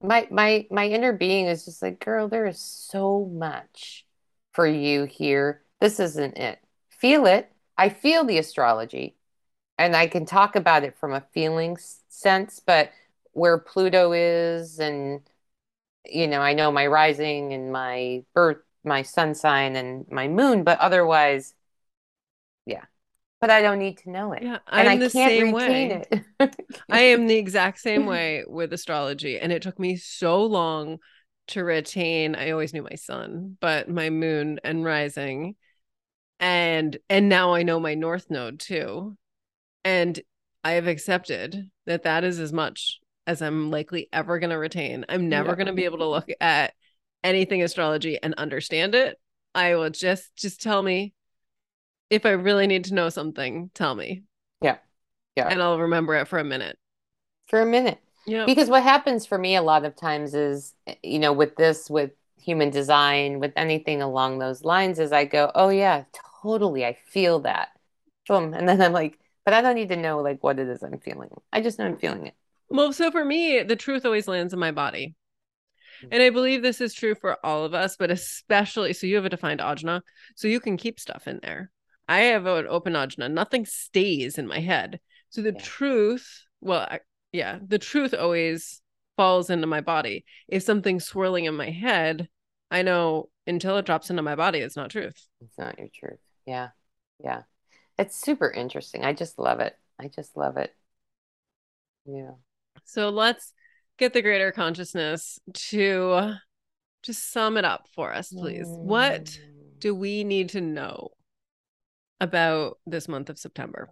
my 0.02 0.28
my 0.30 0.66
my 0.70 0.86
inner 0.86 1.12
being 1.12 1.46
is 1.46 1.64
just 1.64 1.82
like, 1.82 2.04
girl, 2.04 2.28
there 2.28 2.46
is 2.46 2.60
so 2.60 3.24
much 3.24 4.04
for 4.52 4.66
you 4.66 5.04
here. 5.04 5.62
This 5.80 5.98
isn't 5.98 6.36
it. 6.36 6.58
Feel 6.90 7.26
it. 7.26 7.50
I 7.76 7.88
feel 7.88 8.24
the 8.24 8.38
astrology 8.38 9.16
and 9.78 9.96
I 9.96 10.06
can 10.06 10.24
talk 10.24 10.56
about 10.56 10.84
it 10.84 10.96
from 10.98 11.12
a 11.12 11.24
feeling 11.32 11.76
sense, 12.08 12.60
but 12.64 12.92
where 13.32 13.58
Pluto 13.58 14.12
is, 14.12 14.78
and 14.78 15.20
you 16.04 16.26
know, 16.28 16.40
I 16.40 16.52
know 16.54 16.70
my 16.70 16.86
rising 16.86 17.52
and 17.52 17.72
my 17.72 18.22
birth, 18.34 18.58
my 18.84 19.02
sun 19.02 19.34
sign, 19.34 19.76
and 19.76 20.06
my 20.10 20.28
moon, 20.28 20.62
but 20.64 20.78
otherwise, 20.78 21.54
yeah. 22.66 22.84
But 23.40 23.50
I 23.50 23.62
don't 23.62 23.78
need 23.78 23.98
to 23.98 24.10
know 24.10 24.32
it. 24.32 24.42
Yeah, 24.42 24.58
I'm 24.66 24.86
and 24.86 24.88
I 24.88 24.96
the 24.96 25.10
same 25.10 25.52
way. 25.52 26.02
I 26.90 27.00
am 27.00 27.26
the 27.26 27.36
exact 27.36 27.78
same 27.80 28.06
way 28.06 28.44
with 28.46 28.72
astrology, 28.72 29.38
and 29.38 29.52
it 29.52 29.62
took 29.62 29.78
me 29.78 29.96
so 29.96 30.44
long 30.44 30.98
to 31.48 31.64
retain. 31.64 32.34
I 32.34 32.50
always 32.50 32.72
knew 32.72 32.82
my 32.82 32.94
sun, 32.96 33.56
but 33.60 33.88
my 33.88 34.08
moon 34.08 34.60
and 34.64 34.84
rising, 34.84 35.56
and 36.40 36.96
and 37.10 37.28
now 37.28 37.54
I 37.54 37.64
know 37.64 37.80
my 37.80 37.94
north 37.94 38.30
node 38.30 38.60
too 38.60 39.16
and 39.84 40.18
I 40.62 40.72
have 40.72 40.86
accepted 40.86 41.70
that 41.86 42.04
that 42.04 42.24
is 42.24 42.40
as 42.40 42.52
much 42.52 43.00
as 43.26 43.42
I'm 43.42 43.70
likely 43.70 44.08
ever 44.12 44.38
going 44.38 44.50
to 44.50 44.58
retain. 44.58 45.04
I'm 45.08 45.28
never 45.28 45.50
yeah. 45.50 45.54
going 45.56 45.66
to 45.66 45.72
be 45.72 45.84
able 45.84 45.98
to 45.98 46.08
look 46.08 46.28
at 46.40 46.74
anything 47.22 47.62
astrology 47.62 48.18
and 48.22 48.34
understand 48.34 48.94
it. 48.94 49.18
I 49.54 49.76
will 49.76 49.90
just 49.90 50.34
just 50.36 50.60
tell 50.60 50.82
me 50.82 51.14
if 52.10 52.26
I 52.26 52.30
really 52.30 52.66
need 52.66 52.84
to 52.84 52.94
know 52.94 53.08
something, 53.08 53.70
tell 53.74 53.94
me. 53.94 54.24
Yeah. 54.60 54.76
Yeah. 55.36 55.48
And 55.48 55.62
I'll 55.62 55.78
remember 55.78 56.14
it 56.14 56.28
for 56.28 56.38
a 56.38 56.44
minute. 56.44 56.78
For 57.48 57.60
a 57.60 57.66
minute. 57.66 57.98
Yeah. 58.26 58.46
Because 58.46 58.68
what 58.68 58.82
happens 58.82 59.26
for 59.26 59.38
me 59.38 59.56
a 59.56 59.62
lot 59.62 59.84
of 59.84 59.96
times 59.96 60.34
is, 60.34 60.74
you 61.02 61.18
know, 61.18 61.32
with 61.32 61.56
this, 61.56 61.90
with 61.90 62.12
human 62.38 62.70
design, 62.70 63.40
with 63.40 63.52
anything 63.56 64.02
along 64.02 64.38
those 64.38 64.64
lines, 64.64 64.98
is 64.98 65.12
I 65.12 65.24
go, 65.24 65.50
oh, 65.54 65.68
yeah, 65.68 66.04
totally. 66.42 66.84
I 66.84 66.96
feel 67.08 67.40
that. 67.40 67.68
Boom. 68.28 68.54
And 68.54 68.68
then 68.68 68.80
I'm 68.80 68.92
like, 68.92 69.18
but 69.44 69.54
I 69.54 69.60
don't 69.60 69.74
need 69.74 69.88
to 69.88 69.96
know 69.96 70.20
like 70.20 70.42
what 70.42 70.58
it 70.58 70.68
is 70.68 70.82
I'm 70.82 70.98
feeling. 71.00 71.30
I 71.52 71.60
just 71.60 71.78
know 71.78 71.86
I'm 71.86 71.98
feeling 71.98 72.26
it. 72.26 72.34
Well, 72.68 72.92
so 72.92 73.10
for 73.10 73.24
me, 73.24 73.62
the 73.62 73.76
truth 73.76 74.04
always 74.04 74.28
lands 74.28 74.52
in 74.52 74.58
my 74.58 74.72
body. 74.72 75.14
Mm. 76.02 76.08
And 76.12 76.22
I 76.22 76.30
believe 76.30 76.62
this 76.62 76.80
is 76.80 76.94
true 76.94 77.14
for 77.14 77.38
all 77.44 77.64
of 77.64 77.74
us, 77.74 77.96
but 77.96 78.10
especially 78.10 78.92
so 78.92 79.06
you 79.06 79.16
have 79.16 79.24
a 79.24 79.30
defined 79.30 79.60
ajna, 79.60 80.00
so 80.34 80.48
you 80.48 80.60
can 80.60 80.76
keep 80.76 80.98
stuff 80.98 81.28
in 81.28 81.40
there. 81.42 81.70
I 82.08 82.20
have 82.20 82.46
an 82.46 82.66
open 82.68 82.94
ajna. 82.94 83.30
Nothing 83.30 83.66
stays 83.66 84.38
in 84.38 84.46
my 84.46 84.60
head. 84.60 85.00
So 85.30 85.42
the 85.42 85.52
yeah. 85.52 85.62
truth, 85.62 86.44
well, 86.60 86.80
I, 86.80 87.00
yeah, 87.32 87.58
the 87.66 87.78
truth 87.78 88.14
always 88.14 88.82
falls 89.16 89.50
into 89.50 89.66
my 89.66 89.80
body. 89.80 90.24
If 90.48 90.62
something's 90.62 91.06
swirling 91.06 91.44
in 91.44 91.54
my 91.54 91.70
head, 91.70 92.28
I 92.70 92.82
know 92.82 93.28
until 93.46 93.76
it 93.78 93.86
drops 93.86 94.10
into 94.10 94.22
my 94.22 94.34
body, 94.34 94.58
it's 94.58 94.76
not 94.76 94.90
truth. 94.90 95.28
It's 95.40 95.58
not 95.58 95.78
your 95.78 95.88
truth. 95.94 96.20
Yeah. 96.46 96.68
Yeah. 97.22 97.42
It's 97.98 98.20
super 98.20 98.50
interesting. 98.50 99.04
I 99.04 99.12
just 99.12 99.38
love 99.38 99.60
it. 99.60 99.76
I 99.98 100.08
just 100.08 100.36
love 100.36 100.56
it. 100.56 100.74
Yeah. 102.04 102.32
So 102.84 103.10
let's 103.10 103.52
get 103.98 104.12
the 104.12 104.22
greater 104.22 104.52
consciousness 104.52 105.38
to 105.54 106.34
just 107.02 107.32
sum 107.32 107.56
it 107.56 107.64
up 107.64 107.86
for 107.94 108.12
us, 108.12 108.32
please. 108.32 108.66
Mm. 108.66 108.78
What 108.78 109.38
do 109.78 109.94
we 109.94 110.24
need 110.24 110.50
to 110.50 110.60
know 110.60 111.10
about 112.20 112.78
this 112.86 113.08
month 113.08 113.30
of 113.30 113.38
September? 113.38 113.90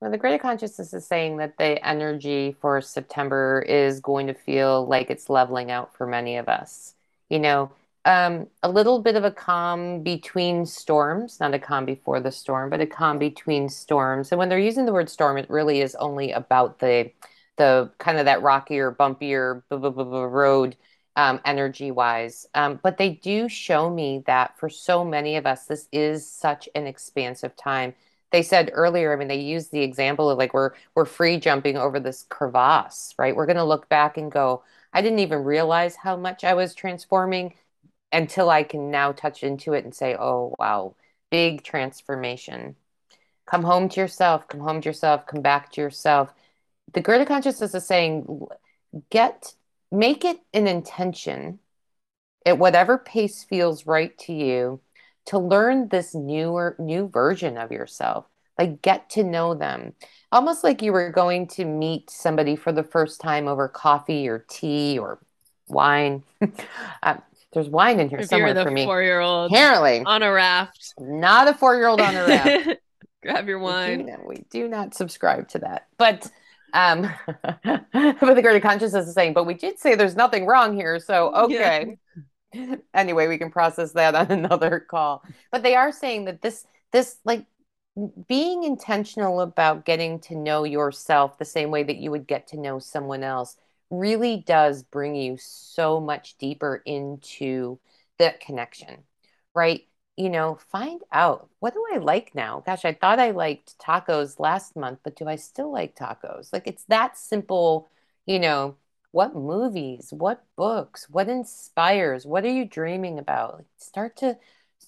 Well, 0.00 0.10
the 0.10 0.18
greater 0.18 0.38
consciousness 0.38 0.92
is 0.94 1.06
saying 1.06 1.36
that 1.36 1.58
the 1.58 1.84
energy 1.86 2.56
for 2.60 2.80
September 2.80 3.64
is 3.68 4.00
going 4.00 4.26
to 4.26 4.34
feel 4.34 4.84
like 4.86 5.10
it's 5.10 5.30
leveling 5.30 5.70
out 5.70 5.94
for 5.96 6.08
many 6.08 6.38
of 6.38 6.48
us. 6.48 6.94
You 7.28 7.38
know, 7.38 7.70
um, 8.04 8.48
a 8.62 8.68
little 8.68 9.00
bit 9.00 9.16
of 9.16 9.24
a 9.24 9.30
calm 9.30 10.02
between 10.02 10.66
storms, 10.66 11.38
not 11.38 11.54
a 11.54 11.58
calm 11.58 11.84
before 11.84 12.20
the 12.20 12.32
storm, 12.32 12.70
but 12.70 12.80
a 12.80 12.86
calm 12.86 13.18
between 13.18 13.68
storms. 13.68 14.32
And 14.32 14.38
when 14.38 14.48
they're 14.48 14.58
using 14.58 14.86
the 14.86 14.92
word 14.92 15.08
storm, 15.08 15.38
it 15.38 15.48
really 15.48 15.80
is 15.80 15.94
only 15.96 16.32
about 16.32 16.78
the 16.80 17.10
the 17.58 17.90
kind 17.98 18.18
of 18.18 18.24
that 18.24 18.42
rockier, 18.42 18.92
bumpier 18.92 19.62
road 19.70 20.76
um, 21.16 21.40
energy 21.44 21.90
wise. 21.90 22.46
Um, 22.54 22.80
but 22.82 22.96
they 22.96 23.10
do 23.10 23.48
show 23.48 23.90
me 23.90 24.22
that 24.26 24.58
for 24.58 24.68
so 24.70 25.04
many 25.04 25.36
of 25.36 25.46
us, 25.46 25.66
this 25.66 25.86
is 25.92 26.26
such 26.26 26.68
an 26.74 26.86
expansive 26.86 27.54
time. 27.56 27.94
They 28.30 28.42
said 28.42 28.70
earlier, 28.72 29.12
I 29.12 29.16
mean, 29.16 29.28
they 29.28 29.38
used 29.40 29.70
the 29.70 29.82
example 29.82 30.30
of 30.30 30.38
like 30.38 30.54
we're 30.54 30.72
we're 30.94 31.04
free 31.04 31.36
jumping 31.38 31.76
over 31.76 32.00
this 32.00 32.24
crevasse, 32.28 33.14
right? 33.18 33.36
We're 33.36 33.46
going 33.46 33.56
to 33.56 33.64
look 33.64 33.88
back 33.88 34.16
and 34.16 34.32
go, 34.32 34.62
I 34.94 35.02
didn't 35.02 35.18
even 35.20 35.44
realize 35.44 35.96
how 35.96 36.16
much 36.16 36.44
I 36.44 36.54
was 36.54 36.74
transforming 36.74 37.54
until 38.12 38.50
I 38.50 38.62
can 38.62 38.90
now 38.90 39.12
touch 39.12 39.42
into 39.42 39.72
it 39.72 39.84
and 39.84 39.94
say, 39.94 40.16
oh, 40.18 40.54
wow, 40.58 40.94
big 41.30 41.62
transformation. 41.62 42.76
Come 43.46 43.62
home 43.62 43.88
to 43.90 44.00
yourself, 44.00 44.46
come 44.48 44.60
home 44.60 44.80
to 44.80 44.88
yourself, 44.88 45.26
come 45.26 45.42
back 45.42 45.72
to 45.72 45.80
yourself. 45.80 46.32
The 46.92 47.00
greater 47.00 47.24
consciousness 47.24 47.74
is 47.74 47.86
saying, 47.86 48.46
get, 49.10 49.54
make 49.90 50.24
it 50.24 50.38
an 50.52 50.66
intention 50.66 51.58
at 52.44 52.58
whatever 52.58 52.98
pace 52.98 53.44
feels 53.44 53.86
right 53.86 54.16
to 54.18 54.32
you 54.32 54.80
to 55.26 55.38
learn 55.38 55.88
this 55.88 56.14
newer, 56.14 56.76
new 56.78 57.08
version 57.08 57.56
of 57.56 57.70
yourself. 57.72 58.26
Like 58.58 58.82
get 58.82 59.08
to 59.10 59.24
know 59.24 59.54
them. 59.54 59.94
Almost 60.30 60.62
like 60.62 60.82
you 60.82 60.92
were 60.92 61.10
going 61.10 61.46
to 61.48 61.64
meet 61.64 62.10
somebody 62.10 62.56
for 62.56 62.72
the 62.72 62.82
first 62.82 63.20
time 63.20 63.48
over 63.48 63.68
coffee 63.68 64.28
or 64.28 64.44
tea 64.48 64.98
or 64.98 65.18
wine. 65.68 66.24
uh, 67.02 67.16
there's 67.52 67.68
wine 67.68 68.00
in 68.00 68.08
here 68.08 68.20
if 68.20 68.28
somewhere 68.28 68.54
for 68.54 68.70
me. 68.70 68.84
Four-year-old, 68.84 69.50
apparently 69.50 70.02
on 70.04 70.22
a 70.22 70.32
raft. 70.32 70.94
Not 70.98 71.48
a 71.48 71.54
four-year-old 71.54 72.00
on 72.00 72.14
a 72.14 72.26
raft. 72.26 72.80
Grab 73.22 73.48
your 73.48 73.58
wine. 73.58 73.98
We 73.98 74.04
do, 74.04 74.10
not, 74.10 74.26
we 74.26 74.44
do 74.50 74.68
not 74.68 74.94
subscribe 74.94 75.48
to 75.50 75.58
that, 75.60 75.86
but 75.96 76.30
um, 76.72 77.02
but 77.42 77.54
the 77.92 78.42
greater 78.42 78.60
consciousness 78.60 79.06
is 79.06 79.14
saying, 79.14 79.34
but 79.34 79.44
we 79.44 79.54
did 79.54 79.78
say 79.78 79.94
there's 79.94 80.16
nothing 80.16 80.46
wrong 80.46 80.74
here, 80.74 80.98
so 80.98 81.34
okay. 81.34 81.98
Yeah. 82.52 82.76
anyway, 82.94 83.28
we 83.28 83.38
can 83.38 83.50
process 83.50 83.92
that 83.92 84.14
on 84.14 84.30
another 84.30 84.80
call. 84.80 85.22
But 85.50 85.62
they 85.62 85.74
are 85.74 85.92
saying 85.92 86.26
that 86.26 86.42
this 86.42 86.66
this 86.92 87.16
like 87.24 87.46
being 88.26 88.64
intentional 88.64 89.40
about 89.40 89.84
getting 89.84 90.18
to 90.20 90.34
know 90.34 90.64
yourself 90.64 91.38
the 91.38 91.44
same 91.44 91.70
way 91.70 91.82
that 91.82 91.96
you 91.96 92.10
would 92.10 92.26
get 92.26 92.46
to 92.48 92.58
know 92.58 92.78
someone 92.78 93.22
else 93.22 93.56
really 93.92 94.38
does 94.38 94.82
bring 94.82 95.14
you 95.14 95.36
so 95.38 96.00
much 96.00 96.38
deeper 96.38 96.82
into 96.86 97.78
that 98.18 98.40
connection, 98.40 99.04
right? 99.54 99.82
You 100.16 100.30
know, 100.30 100.58
find 100.70 101.00
out 101.12 101.48
what 101.60 101.74
do 101.74 101.84
I 101.92 101.98
like 101.98 102.34
now? 102.34 102.62
Gosh, 102.64 102.84
I 102.84 102.94
thought 102.94 103.18
I 103.18 103.32
liked 103.32 103.78
tacos 103.78 104.40
last 104.40 104.76
month, 104.76 105.00
but 105.04 105.16
do 105.16 105.28
I 105.28 105.36
still 105.36 105.70
like 105.70 105.94
tacos? 105.94 106.52
Like 106.52 106.66
it's 106.66 106.84
that 106.84 107.18
simple, 107.18 107.90
you 108.26 108.38
know, 108.40 108.76
what 109.10 109.34
movies, 109.34 110.08
what 110.10 110.42
books, 110.56 111.08
what 111.10 111.28
inspires, 111.28 112.24
what 112.24 112.44
are 112.44 112.50
you 112.50 112.64
dreaming 112.64 113.18
about? 113.18 113.56
Like 113.56 113.66
start 113.76 114.16
to 114.18 114.38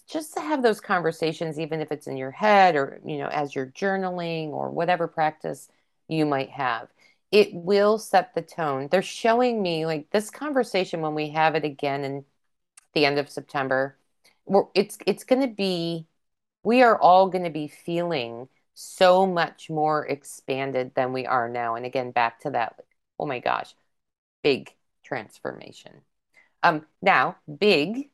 just 0.08 0.34
to 0.34 0.40
have 0.40 0.62
those 0.62 0.80
conversations, 0.80 1.58
even 1.58 1.80
if 1.80 1.92
it's 1.92 2.06
in 2.06 2.16
your 2.16 2.30
head 2.30 2.74
or, 2.74 3.00
you 3.04 3.18
know, 3.18 3.28
as 3.28 3.54
you're 3.54 3.66
journaling 3.66 4.48
or 4.48 4.70
whatever 4.70 5.08
practice 5.08 5.68
you 6.08 6.26
might 6.26 6.50
have 6.50 6.88
it 7.34 7.52
will 7.52 7.98
set 7.98 8.32
the 8.32 8.42
tone. 8.42 8.86
They're 8.88 9.02
showing 9.02 9.60
me 9.60 9.86
like 9.86 10.08
this 10.10 10.30
conversation 10.30 11.00
when 11.00 11.16
we 11.16 11.30
have 11.30 11.56
it 11.56 11.64
again 11.64 12.04
in 12.04 12.24
the 12.92 13.04
end 13.04 13.18
of 13.18 13.28
September. 13.28 13.98
It's 14.72 14.98
it's 15.04 15.24
going 15.24 15.42
to 15.42 15.52
be 15.52 16.06
we 16.62 16.82
are 16.82 16.96
all 16.96 17.28
going 17.28 17.42
to 17.42 17.50
be 17.50 17.66
feeling 17.66 18.48
so 18.74 19.26
much 19.26 19.68
more 19.68 20.06
expanded 20.06 20.92
than 20.94 21.12
we 21.12 21.26
are 21.26 21.48
now. 21.48 21.74
And 21.74 21.84
again, 21.84 22.12
back 22.12 22.38
to 22.42 22.50
that, 22.50 22.76
oh 23.18 23.26
my 23.26 23.40
gosh, 23.40 23.74
big 24.44 24.72
transformation. 25.02 26.02
Um, 26.62 26.86
now, 27.02 27.36
big 27.58 28.10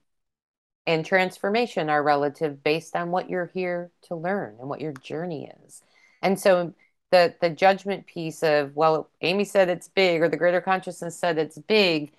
and 0.86 1.04
transformation 1.04 1.90
are 1.90 2.02
relative 2.02 2.64
based 2.64 2.96
on 2.96 3.10
what 3.10 3.28
you're 3.28 3.50
here 3.52 3.90
to 4.04 4.16
learn 4.16 4.56
and 4.60 4.68
what 4.70 4.80
your 4.80 4.94
journey 4.94 5.52
is. 5.66 5.82
And 6.22 6.40
so 6.40 6.72
the 7.10 7.34
the 7.40 7.50
judgment 7.50 8.06
piece 8.06 8.42
of 8.42 8.74
well 8.76 9.10
amy 9.20 9.44
said 9.44 9.68
it's 9.68 9.88
big 9.88 10.22
or 10.22 10.28
the 10.28 10.36
greater 10.36 10.60
consciousness 10.60 11.18
said 11.18 11.38
it's 11.38 11.58
big 11.58 12.12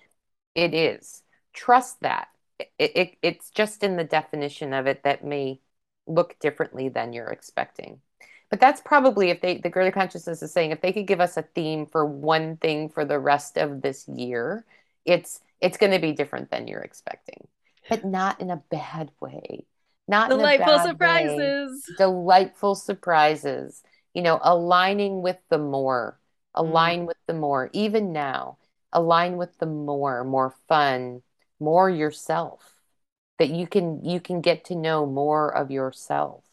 it 0.54 0.74
is. 0.74 1.22
Trust 1.52 2.00
that. 2.00 2.28
It, 2.78 2.96
it, 2.96 3.16
it's 3.22 3.50
just 3.50 3.82
in 3.82 3.96
the 3.96 4.04
definition 4.04 4.72
of 4.72 4.86
it 4.86 5.02
that 5.04 5.24
may 5.24 5.60
look 6.06 6.38
differently 6.40 6.88
than 6.88 7.12
you're 7.12 7.28
expecting. 7.28 8.00
But 8.50 8.60
that's 8.60 8.80
probably 8.80 9.30
if 9.30 9.40
they 9.40 9.58
the 9.58 9.70
greater 9.70 9.90
consciousness 9.90 10.42
is 10.42 10.52
saying 10.52 10.70
if 10.70 10.82
they 10.82 10.92
could 10.92 11.06
give 11.06 11.20
us 11.20 11.36
a 11.36 11.42
theme 11.42 11.86
for 11.86 12.04
one 12.04 12.56
thing 12.58 12.88
for 12.90 13.04
the 13.04 13.18
rest 13.18 13.56
of 13.56 13.80
this 13.80 14.06
year 14.08 14.64
it's 15.04 15.40
it's 15.60 15.78
going 15.78 15.92
to 15.92 15.98
be 15.98 16.12
different 16.12 16.50
than 16.50 16.68
you're 16.68 16.80
expecting. 16.82 17.46
But 17.88 18.04
not 18.04 18.40
in 18.40 18.50
a 18.50 18.62
bad 18.70 19.10
way. 19.20 19.64
Not 20.06 20.28
delightful 20.28 20.78
surprises 20.80 21.84
way. 21.88 21.94
delightful 21.96 22.74
surprises 22.74 23.82
you 24.14 24.22
know, 24.22 24.40
aligning 24.42 25.22
with 25.22 25.38
the 25.48 25.58
more, 25.58 26.18
align 26.54 27.02
mm. 27.02 27.06
with 27.06 27.16
the 27.26 27.34
more, 27.34 27.70
even 27.72 28.12
now, 28.12 28.58
align 28.92 29.36
with 29.36 29.58
the 29.58 29.66
more, 29.66 30.24
more 30.24 30.54
fun, 30.68 31.22
more 31.60 31.88
yourself 31.88 32.74
that 33.38 33.50
you 33.50 33.66
can 33.66 34.04
you 34.04 34.20
can 34.20 34.40
get 34.40 34.64
to 34.64 34.74
know 34.74 35.06
more 35.06 35.54
of 35.54 35.70
yourself 35.70 36.44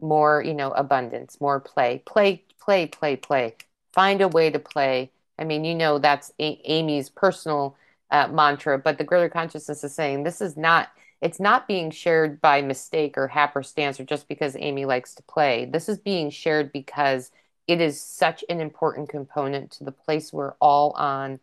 more 0.00 0.42
you 0.42 0.52
know 0.54 0.70
abundance 0.72 1.40
more 1.40 1.60
play 1.60 2.02
play 2.04 2.42
play 2.60 2.86
play 2.86 3.16
play 3.16 3.54
find 3.92 4.20
a 4.20 4.28
way 4.28 4.50
to 4.50 4.58
play 4.58 5.10
i 5.38 5.44
mean 5.44 5.64
you 5.64 5.74
know 5.74 5.98
that's 5.98 6.32
a- 6.38 6.60
amy's 6.64 7.08
personal 7.08 7.76
uh, 8.10 8.28
mantra 8.28 8.78
but 8.78 8.98
the 8.98 9.04
greater 9.04 9.28
consciousness 9.28 9.82
is 9.82 9.94
saying 9.94 10.22
this 10.22 10.40
is 10.40 10.56
not 10.56 10.88
it's 11.20 11.40
not 11.40 11.66
being 11.66 11.90
shared 11.90 12.40
by 12.40 12.62
mistake 12.62 13.16
or 13.16 13.28
happenstance 13.28 13.98
or 13.98 14.04
just 14.04 14.28
because 14.28 14.56
Amy 14.58 14.84
likes 14.84 15.14
to 15.14 15.22
play. 15.22 15.64
This 15.64 15.88
is 15.88 15.98
being 15.98 16.30
shared 16.30 16.72
because 16.72 17.30
it 17.66 17.80
is 17.80 18.00
such 18.00 18.44
an 18.48 18.60
important 18.60 19.08
component 19.08 19.72
to 19.72 19.84
the 19.84 19.92
place 19.92 20.32
we're 20.32 20.54
all 20.60 20.92
on 20.92 21.40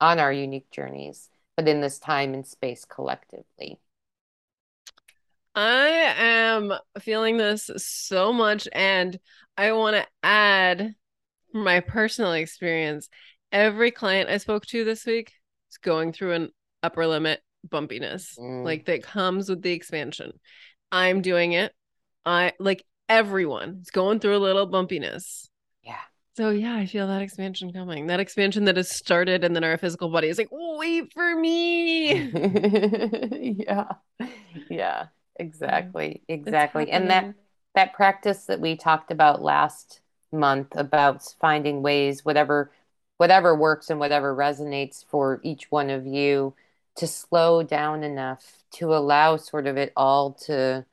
on 0.00 0.18
our 0.18 0.32
unique 0.32 0.70
journeys, 0.70 1.30
but 1.56 1.68
in 1.68 1.80
this 1.80 1.98
time 1.98 2.34
and 2.34 2.46
space 2.46 2.84
collectively. 2.84 3.78
I 5.54 5.86
am 6.18 6.72
feeling 6.98 7.36
this 7.36 7.70
so 7.76 8.32
much 8.32 8.68
and 8.72 9.18
I 9.56 9.72
want 9.72 9.96
to 9.96 10.06
add 10.22 10.94
my 11.52 11.80
personal 11.80 12.32
experience. 12.32 13.08
Every 13.52 13.92
client 13.92 14.28
I 14.28 14.38
spoke 14.38 14.66
to 14.66 14.84
this 14.84 15.06
week 15.06 15.32
is 15.70 15.78
going 15.78 16.12
through 16.12 16.32
an 16.32 16.50
upper 16.82 17.06
limit 17.06 17.40
bumpiness 17.68 18.38
mm. 18.38 18.64
like 18.64 18.86
that 18.86 19.02
comes 19.02 19.48
with 19.48 19.62
the 19.62 19.72
expansion. 19.72 20.32
I'm 20.92 21.22
doing 21.22 21.52
it. 21.52 21.72
I 22.24 22.52
like 22.58 22.84
everyone 23.08 23.80
is 23.82 23.90
going 23.90 24.20
through 24.20 24.36
a 24.36 24.38
little 24.38 24.68
bumpiness. 24.68 25.48
Yeah. 25.82 25.96
So 26.36 26.50
yeah, 26.50 26.74
I 26.74 26.86
feel 26.86 27.06
that 27.08 27.22
expansion 27.22 27.72
coming. 27.72 28.06
That 28.06 28.20
expansion 28.20 28.64
that 28.64 28.76
has 28.76 28.90
started 28.90 29.44
and 29.44 29.54
then 29.54 29.64
our 29.64 29.78
physical 29.78 30.08
body 30.08 30.28
is 30.28 30.38
like, 30.38 30.48
wait 30.50 31.12
for 31.12 31.34
me. 31.36 32.12
yeah. 33.68 33.92
Yeah. 34.68 35.06
Exactly. 35.36 36.22
Exactly. 36.28 36.90
And 36.90 37.10
that 37.10 37.34
that 37.74 37.92
practice 37.92 38.44
that 38.44 38.60
we 38.60 38.76
talked 38.76 39.10
about 39.10 39.42
last 39.42 40.00
month 40.32 40.68
about 40.76 41.22
finding 41.40 41.82
ways 41.82 42.24
whatever 42.24 42.70
whatever 43.16 43.54
works 43.54 43.90
and 43.90 44.00
whatever 44.00 44.34
resonates 44.34 45.04
for 45.04 45.40
each 45.42 45.70
one 45.70 45.90
of 45.90 46.06
you 46.06 46.54
to 46.96 47.06
slow 47.06 47.62
down 47.62 48.02
enough 48.04 48.58
to 48.72 48.94
allow 48.94 49.36
sort 49.36 49.66
of 49.66 49.76
it 49.76 49.92
all 49.96 50.32
to 50.32 50.84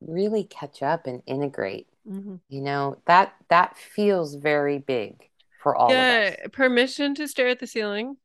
really 0.00 0.44
catch 0.44 0.82
up 0.82 1.06
and 1.06 1.22
integrate 1.26 1.88
mm-hmm. 2.08 2.36
you 2.48 2.60
know? 2.60 2.96
That 3.06 3.34
that 3.48 3.76
feels 3.76 4.34
very 4.34 4.78
big 4.78 5.28
for 5.62 5.74
all 5.74 5.90
of 5.90 5.96
us. 5.96 5.96
yeah, 5.96 6.46
permission 6.52 7.14
to 7.16 7.28
stare 7.28 7.48
at 7.48 7.58
the 7.60 7.66
ceiling. 7.66 8.16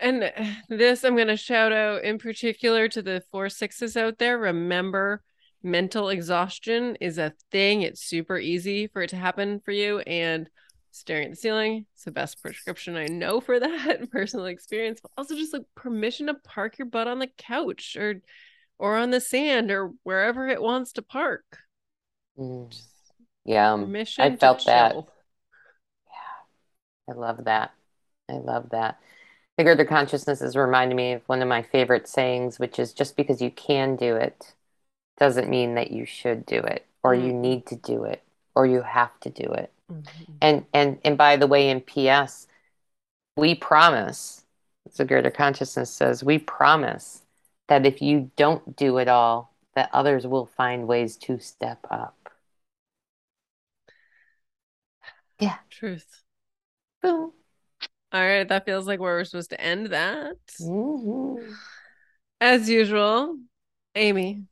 And 0.00 0.32
this 0.68 1.02
i'm 1.02 1.16
going 1.16 1.26
to 1.28 1.36
shout 1.36 1.72
out 1.72 2.04
in 2.04 2.18
particular 2.18 2.88
to 2.88 3.02
the 3.02 3.22
four 3.30 3.48
sixes 3.48 3.96
out 3.96 4.18
there. 4.18 4.38
Remember 4.38 5.22
mental 5.62 6.08
exhaustion 6.08 6.96
is 7.00 7.18
a 7.18 7.34
thing. 7.50 7.82
It's 7.82 8.02
super 8.02 8.38
easy 8.38 8.86
for 8.86 9.02
it 9.02 9.10
to 9.10 9.16
happen 9.16 9.60
for 9.60 9.72
you. 9.72 9.98
And 10.00 10.48
staring 10.90 11.24
at 11.24 11.30
the 11.30 11.36
ceiling. 11.36 11.86
It's 11.94 12.04
the 12.04 12.10
best 12.10 12.42
prescription 12.42 12.96
I 12.96 13.06
know 13.06 13.40
for 13.40 13.58
that 13.60 14.10
personal 14.10 14.46
experience. 14.46 15.00
But 15.00 15.12
also 15.16 15.34
just 15.34 15.52
like 15.52 15.64
permission 15.74 16.26
to 16.26 16.34
park 16.34 16.78
your 16.78 16.86
butt 16.86 17.08
on 17.08 17.18
the 17.18 17.30
couch 17.38 17.96
or 17.98 18.20
or 18.78 18.96
on 18.96 19.10
the 19.10 19.20
sand 19.20 19.70
or 19.70 19.92
wherever 20.04 20.48
it 20.48 20.62
wants 20.62 20.92
to 20.92 21.02
park. 21.02 21.44
Mm. 22.38 22.74
Yeah. 23.44 23.72
Um, 23.72 23.84
permission 23.84 24.24
I 24.24 24.36
felt 24.36 24.64
that. 24.66 24.94
Yeah. 24.94 25.02
I 27.14 27.16
love 27.16 27.44
that. 27.44 27.72
I 28.28 28.34
love 28.34 28.70
that. 28.70 29.00
Figured 29.56 29.78
the 29.78 29.84
consciousness 29.84 30.40
is 30.40 30.54
reminding 30.54 30.96
me 30.96 31.14
of 31.14 31.22
one 31.26 31.42
of 31.42 31.48
my 31.48 31.62
favorite 31.62 32.06
sayings, 32.06 32.60
which 32.60 32.78
is 32.78 32.92
just 32.92 33.16
because 33.16 33.42
you 33.42 33.50
can 33.50 33.96
do 33.96 34.14
it 34.14 34.54
doesn't 35.18 35.48
mean 35.50 35.74
that 35.74 35.90
you 35.90 36.04
should 36.04 36.46
do 36.46 36.58
it 36.60 36.86
or 37.02 37.14
mm. 37.14 37.26
you 37.26 37.32
need 37.32 37.66
to 37.66 37.74
do 37.74 38.04
it 38.04 38.22
or 38.54 38.66
you 38.66 38.82
have 38.82 39.18
to 39.20 39.30
do 39.30 39.50
it 39.52 39.72
Mm-hmm. 39.90 40.32
And 40.40 40.66
and 40.72 40.98
and 41.04 41.18
by 41.18 41.36
the 41.36 41.46
way, 41.46 41.70
in 41.70 41.80
PS, 41.80 42.46
we 43.36 43.54
promise, 43.54 44.44
the 44.96 45.04
greater 45.04 45.30
consciousness 45.30 45.90
says, 45.90 46.24
we 46.24 46.38
promise 46.38 47.22
that 47.68 47.86
if 47.86 48.02
you 48.02 48.30
don't 48.36 48.76
do 48.76 48.98
it 48.98 49.08
all, 49.08 49.54
that 49.74 49.90
others 49.92 50.26
will 50.26 50.46
find 50.46 50.86
ways 50.86 51.16
to 51.16 51.38
step 51.38 51.86
up. 51.90 52.30
Yeah. 55.38 55.56
Truth. 55.70 56.22
Boom. 57.02 57.32
All 58.12 58.20
right. 58.26 58.48
That 58.48 58.64
feels 58.64 58.86
like 58.86 58.98
where 58.98 59.14
we're 59.14 59.24
supposed 59.24 59.50
to 59.50 59.60
end 59.60 59.88
that. 59.88 60.36
Mm-hmm. 60.60 61.52
As 62.40 62.68
usual, 62.68 63.36
Amy, 63.94 64.44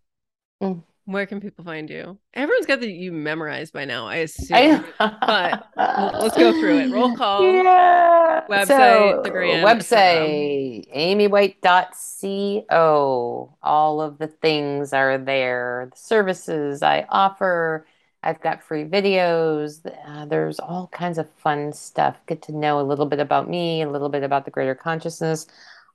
mm. 0.62 0.82
Where 1.06 1.24
can 1.24 1.40
people 1.40 1.64
find 1.64 1.88
you? 1.88 2.18
Everyone's 2.34 2.66
got 2.66 2.80
the 2.80 2.90
you 2.90 3.12
memorized 3.12 3.72
by 3.72 3.84
now, 3.84 4.06
I 4.06 4.16
assume. 4.16 4.84
I, 5.00 5.62
but 5.74 6.20
let's 6.20 6.36
go 6.36 6.52
through 6.52 6.80
it. 6.80 6.92
Roll 6.92 7.16
call. 7.16 7.42
Yeah. 7.42 8.44
Website, 8.50 8.66
so, 8.66 9.20
the 9.22 9.30
grand 9.30 9.64
website, 9.64 10.94
amywhite.co. 10.94 13.56
All 13.62 14.00
of 14.00 14.18
the 14.18 14.26
things 14.26 14.92
are 14.92 15.16
there. 15.16 15.88
The 15.92 15.98
services 15.98 16.82
I 16.82 17.06
offer. 17.08 17.86
I've 18.22 18.40
got 18.40 18.62
free 18.62 18.84
videos. 18.84 19.80
Uh, 20.06 20.26
there's 20.26 20.58
all 20.58 20.88
kinds 20.88 21.18
of 21.18 21.30
fun 21.36 21.72
stuff. 21.72 22.16
Get 22.26 22.42
to 22.42 22.52
know 22.52 22.80
a 22.80 22.82
little 22.82 23.06
bit 23.06 23.20
about 23.20 23.48
me, 23.48 23.82
a 23.82 23.88
little 23.88 24.08
bit 24.08 24.24
about 24.24 24.44
the 24.44 24.50
greater 24.50 24.74
consciousness. 24.74 25.46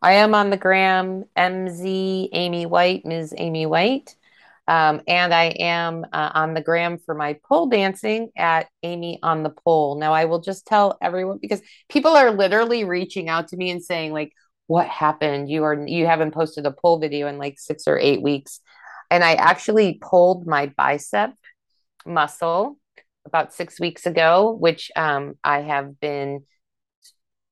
I 0.02 0.14
am 0.14 0.34
on 0.34 0.50
the 0.50 0.58
gram, 0.58 1.26
MZ 1.38 2.30
Amy 2.32 2.66
White, 2.66 3.06
Ms. 3.06 3.36
Amy 3.38 3.66
White. 3.66 4.16
Um, 4.72 5.02
and 5.06 5.34
I 5.34 5.48
am 5.60 6.06
uh, 6.14 6.32
on 6.34 6.54
the 6.54 6.62
gram 6.62 6.98
for 6.98 7.14
my 7.14 7.38
pole 7.44 7.68
dancing 7.68 8.30
at 8.38 8.68
Amy 8.84 9.20
on 9.22 9.44
the 9.44 9.50
pole. 9.50 10.00
Now, 10.00 10.14
I 10.14 10.24
will 10.24 10.40
just 10.40 10.66
tell 10.66 10.98
everyone 11.02 11.40
because 11.42 11.62
people 11.90 12.16
are 12.16 12.32
literally 12.32 12.86
reaching 12.86 13.28
out 13.28 13.50
to 13.50 13.58
me 13.58 13.70
and 13.70 13.84
saying, 13.84 14.14
like, 14.14 14.32
what 14.68 14.88
happened? 14.88 15.50
You 15.50 15.66
are 15.66 15.86
you 15.86 16.06
haven't 16.06 16.32
posted 16.34 16.66
a 16.66 16.72
pole 16.72 17.00
video 17.00 17.28
in 17.28 17.38
like 17.38 17.60
six 17.60 17.86
or 17.86 18.00
eight 18.00 18.22
weeks. 18.22 18.62
And 19.10 19.26
I 19.26 19.34
actually 19.34 20.00
pulled 20.02 20.48
my 20.48 20.68
bicep 20.68 21.34
muscle 22.06 22.80
about 23.26 23.54
six 23.54 23.78
weeks 23.78 24.06
ago, 24.06 24.52
which 24.58 24.90
um, 24.96 25.34
I 25.44 25.64
have 25.64 26.00
been 26.00 26.46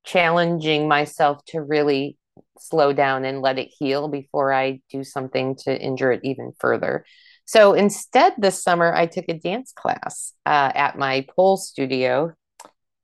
challenging 0.04 0.88
myself 0.88 1.44
to 1.48 1.60
really 1.60 2.16
slow 2.60 2.92
down 2.92 3.24
and 3.24 3.40
let 3.40 3.58
it 3.58 3.70
heal 3.78 4.08
before 4.08 4.52
I 4.52 4.80
do 4.90 5.04
something 5.04 5.56
to 5.64 5.78
injure 5.78 6.12
it 6.12 6.20
even 6.24 6.52
further. 6.58 7.04
So 7.44 7.74
instead, 7.74 8.34
this 8.38 8.62
summer, 8.62 8.94
I 8.94 9.06
took 9.06 9.24
a 9.28 9.34
dance 9.34 9.72
class 9.72 10.34
uh, 10.46 10.70
at 10.74 10.98
my 10.98 11.26
pole 11.36 11.56
studio, 11.56 12.32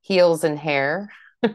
Heels 0.01 0.43
and 0.43 0.57
Hair. 0.57 1.09
um, 1.43 1.53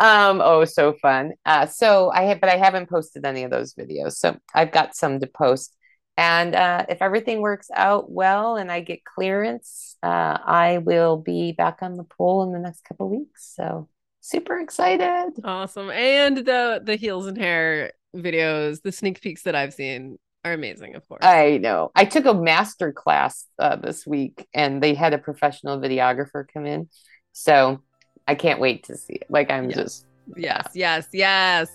oh, 0.00 0.64
so 0.66 0.94
fun. 1.02 1.32
Uh, 1.44 1.66
so 1.66 2.10
I 2.10 2.22
have, 2.24 2.40
but 2.40 2.50
I 2.50 2.56
haven't 2.56 2.88
posted 2.88 3.26
any 3.26 3.42
of 3.42 3.50
those 3.50 3.74
videos. 3.74 4.12
So 4.12 4.36
I've 4.54 4.72
got 4.72 4.94
some 4.94 5.20
to 5.20 5.26
post. 5.26 5.74
And 6.16 6.54
uh, 6.54 6.86
if 6.88 7.02
everything 7.02 7.40
works 7.40 7.68
out 7.74 8.10
well 8.10 8.56
and 8.56 8.70
I 8.70 8.80
get 8.80 9.04
clearance, 9.04 9.96
uh, 10.02 10.38
I 10.44 10.78
will 10.78 11.16
be 11.16 11.52
back 11.52 11.78
on 11.82 11.96
the 11.96 12.04
pole 12.04 12.44
in 12.44 12.52
the 12.52 12.60
next 12.60 12.84
couple 12.84 13.08
weeks. 13.08 13.52
So 13.56 13.88
super 14.24 14.58
excited. 14.58 15.32
Awesome. 15.44 15.90
And 15.90 16.38
the 16.38 16.80
the 16.82 16.96
heels 16.96 17.26
and 17.26 17.36
hair 17.36 17.92
videos, 18.16 18.82
the 18.82 18.90
sneak 18.90 19.20
peeks 19.20 19.42
that 19.42 19.54
I've 19.54 19.74
seen 19.74 20.18
are 20.44 20.52
amazing, 20.52 20.94
of 20.94 21.06
course. 21.08 21.24
I 21.24 21.58
know. 21.58 21.90
I 21.94 22.04
took 22.04 22.24
a 22.24 22.34
master 22.34 22.92
class 22.92 23.46
uh, 23.58 23.76
this 23.76 24.06
week 24.06 24.46
and 24.54 24.82
they 24.82 24.94
had 24.94 25.14
a 25.14 25.18
professional 25.18 25.78
videographer 25.78 26.44
come 26.52 26.66
in. 26.66 26.88
So 27.32 27.82
I 28.26 28.34
can't 28.34 28.60
wait 28.60 28.84
to 28.84 28.96
see 28.96 29.14
it. 29.14 29.26
Like 29.28 29.50
I'm 29.50 29.70
yes. 29.70 29.76
just 29.76 30.06
Yes, 30.36 30.68
yes, 30.74 31.06
yes. 31.12 31.70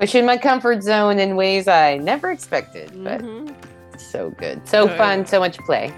Pushing 0.00 0.26
my 0.26 0.36
comfort 0.36 0.82
zone 0.82 1.20
in 1.20 1.36
ways 1.36 1.68
I 1.68 1.98
never 1.98 2.32
expected, 2.32 2.90
but 3.04 3.20
mm-hmm. 3.20 3.54
so 3.96 4.30
good. 4.30 4.66
So 4.66 4.88
oh, 4.88 4.96
fun, 4.96 5.24
so 5.24 5.38
much 5.38 5.56
play. 5.58 5.92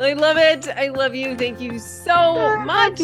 I 0.00 0.14
love 0.14 0.36
it. 0.38 0.66
I 0.68 0.88
love 0.88 1.14
you. 1.14 1.36
Thank 1.36 1.60
you 1.60 1.78
so 1.78 2.58
much. 2.58 3.00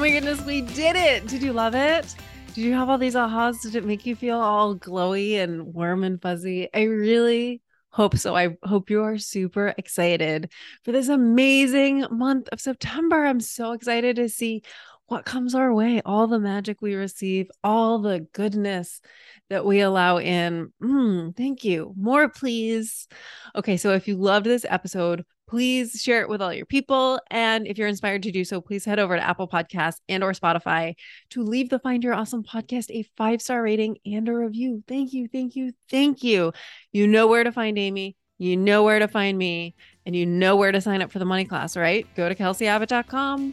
My 0.00 0.08
goodness, 0.08 0.40
we 0.46 0.62
did 0.62 0.96
it. 0.96 1.26
Did 1.26 1.42
you 1.42 1.52
love 1.52 1.74
it? 1.74 2.16
Did 2.54 2.64
you 2.64 2.72
have 2.72 2.88
all 2.88 2.96
these 2.96 3.16
ahas? 3.16 3.60
Did 3.60 3.74
it 3.74 3.84
make 3.84 4.06
you 4.06 4.16
feel 4.16 4.38
all 4.38 4.74
glowy 4.74 5.34
and 5.34 5.74
warm 5.74 6.04
and 6.04 6.20
fuzzy? 6.22 6.70
I 6.72 6.84
really 6.84 7.60
hope 7.90 8.16
so. 8.16 8.34
I 8.34 8.56
hope 8.62 8.88
you 8.88 9.02
are 9.02 9.18
super 9.18 9.74
excited 9.76 10.50
for 10.84 10.92
this 10.92 11.08
amazing 11.08 12.06
month 12.10 12.48
of 12.50 12.62
September. 12.62 13.26
I'm 13.26 13.40
so 13.40 13.72
excited 13.72 14.16
to 14.16 14.30
see 14.30 14.62
what 15.08 15.26
comes 15.26 15.54
our 15.54 15.74
way, 15.74 16.00
all 16.06 16.26
the 16.26 16.40
magic 16.40 16.80
we 16.80 16.94
receive, 16.94 17.50
all 17.62 17.98
the 17.98 18.20
goodness 18.32 19.02
that 19.50 19.66
we 19.66 19.80
allow 19.80 20.16
in. 20.18 20.72
Mm, 20.82 21.36
thank 21.36 21.62
you. 21.62 21.92
More, 21.94 22.30
please. 22.30 23.06
Okay, 23.54 23.76
so 23.76 23.92
if 23.92 24.08
you 24.08 24.16
loved 24.16 24.46
this 24.46 24.64
episode, 24.66 25.26
please 25.50 26.00
share 26.00 26.22
it 26.22 26.28
with 26.28 26.40
all 26.40 26.54
your 26.54 26.64
people. 26.64 27.20
And 27.28 27.66
if 27.66 27.76
you're 27.76 27.88
inspired 27.88 28.22
to 28.22 28.30
do 28.30 28.44
so 28.44 28.60
please 28.60 28.84
head 28.84 29.00
over 29.00 29.16
to 29.16 29.22
apple 29.22 29.48
podcasts 29.48 29.98
and 30.08 30.22
or 30.22 30.30
spotify 30.30 30.94
to 31.30 31.42
leave 31.42 31.70
the 31.70 31.80
find 31.80 32.04
your 32.04 32.14
awesome 32.14 32.44
podcast 32.44 32.86
a 32.90 33.02
five 33.16 33.42
star 33.42 33.60
rating 33.60 33.98
and 34.06 34.28
a 34.28 34.32
review. 34.34 34.84
Thank 34.86 35.12
you 35.12 35.26
thank 35.26 35.56
you 35.56 35.72
thank 35.90 36.22
you. 36.22 36.52
You 36.92 37.08
know 37.08 37.26
where 37.26 37.42
to 37.42 37.50
find 37.50 37.76
amy. 37.78 38.16
You 38.38 38.56
know 38.56 38.84
where 38.84 39.00
to 39.00 39.08
find 39.08 39.36
me. 39.36 39.74
And 40.06 40.14
you 40.14 40.24
know 40.24 40.54
where 40.54 40.70
to 40.70 40.80
sign 40.80 41.02
up 41.02 41.10
for 41.10 41.18
the 41.18 41.24
money 41.24 41.44
class 41.44 41.76
right? 41.76 42.06
Go 42.14 42.28
to 42.28 42.34
kelseyabbott.com 42.36 43.52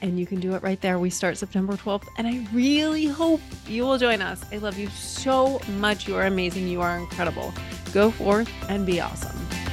and 0.00 0.18
you 0.18 0.26
can 0.26 0.40
do 0.40 0.54
it 0.54 0.62
right 0.62 0.80
there. 0.80 0.98
We 0.98 1.10
start 1.10 1.36
september 1.36 1.74
12th 1.74 2.06
and 2.16 2.26
i 2.26 2.46
really 2.54 3.04
hope 3.04 3.42
you 3.68 3.82
will 3.82 3.98
join 3.98 4.22
us. 4.22 4.42
I 4.50 4.56
love 4.56 4.78
you 4.78 4.88
so 4.88 5.60
much. 5.78 6.08
You 6.08 6.16
are 6.16 6.24
amazing. 6.24 6.68
You 6.68 6.80
are 6.80 6.96
incredible. 6.96 7.52
Go 7.92 8.10
forth 8.10 8.50
and 8.70 8.86
be 8.86 8.98
awesome 9.02 9.63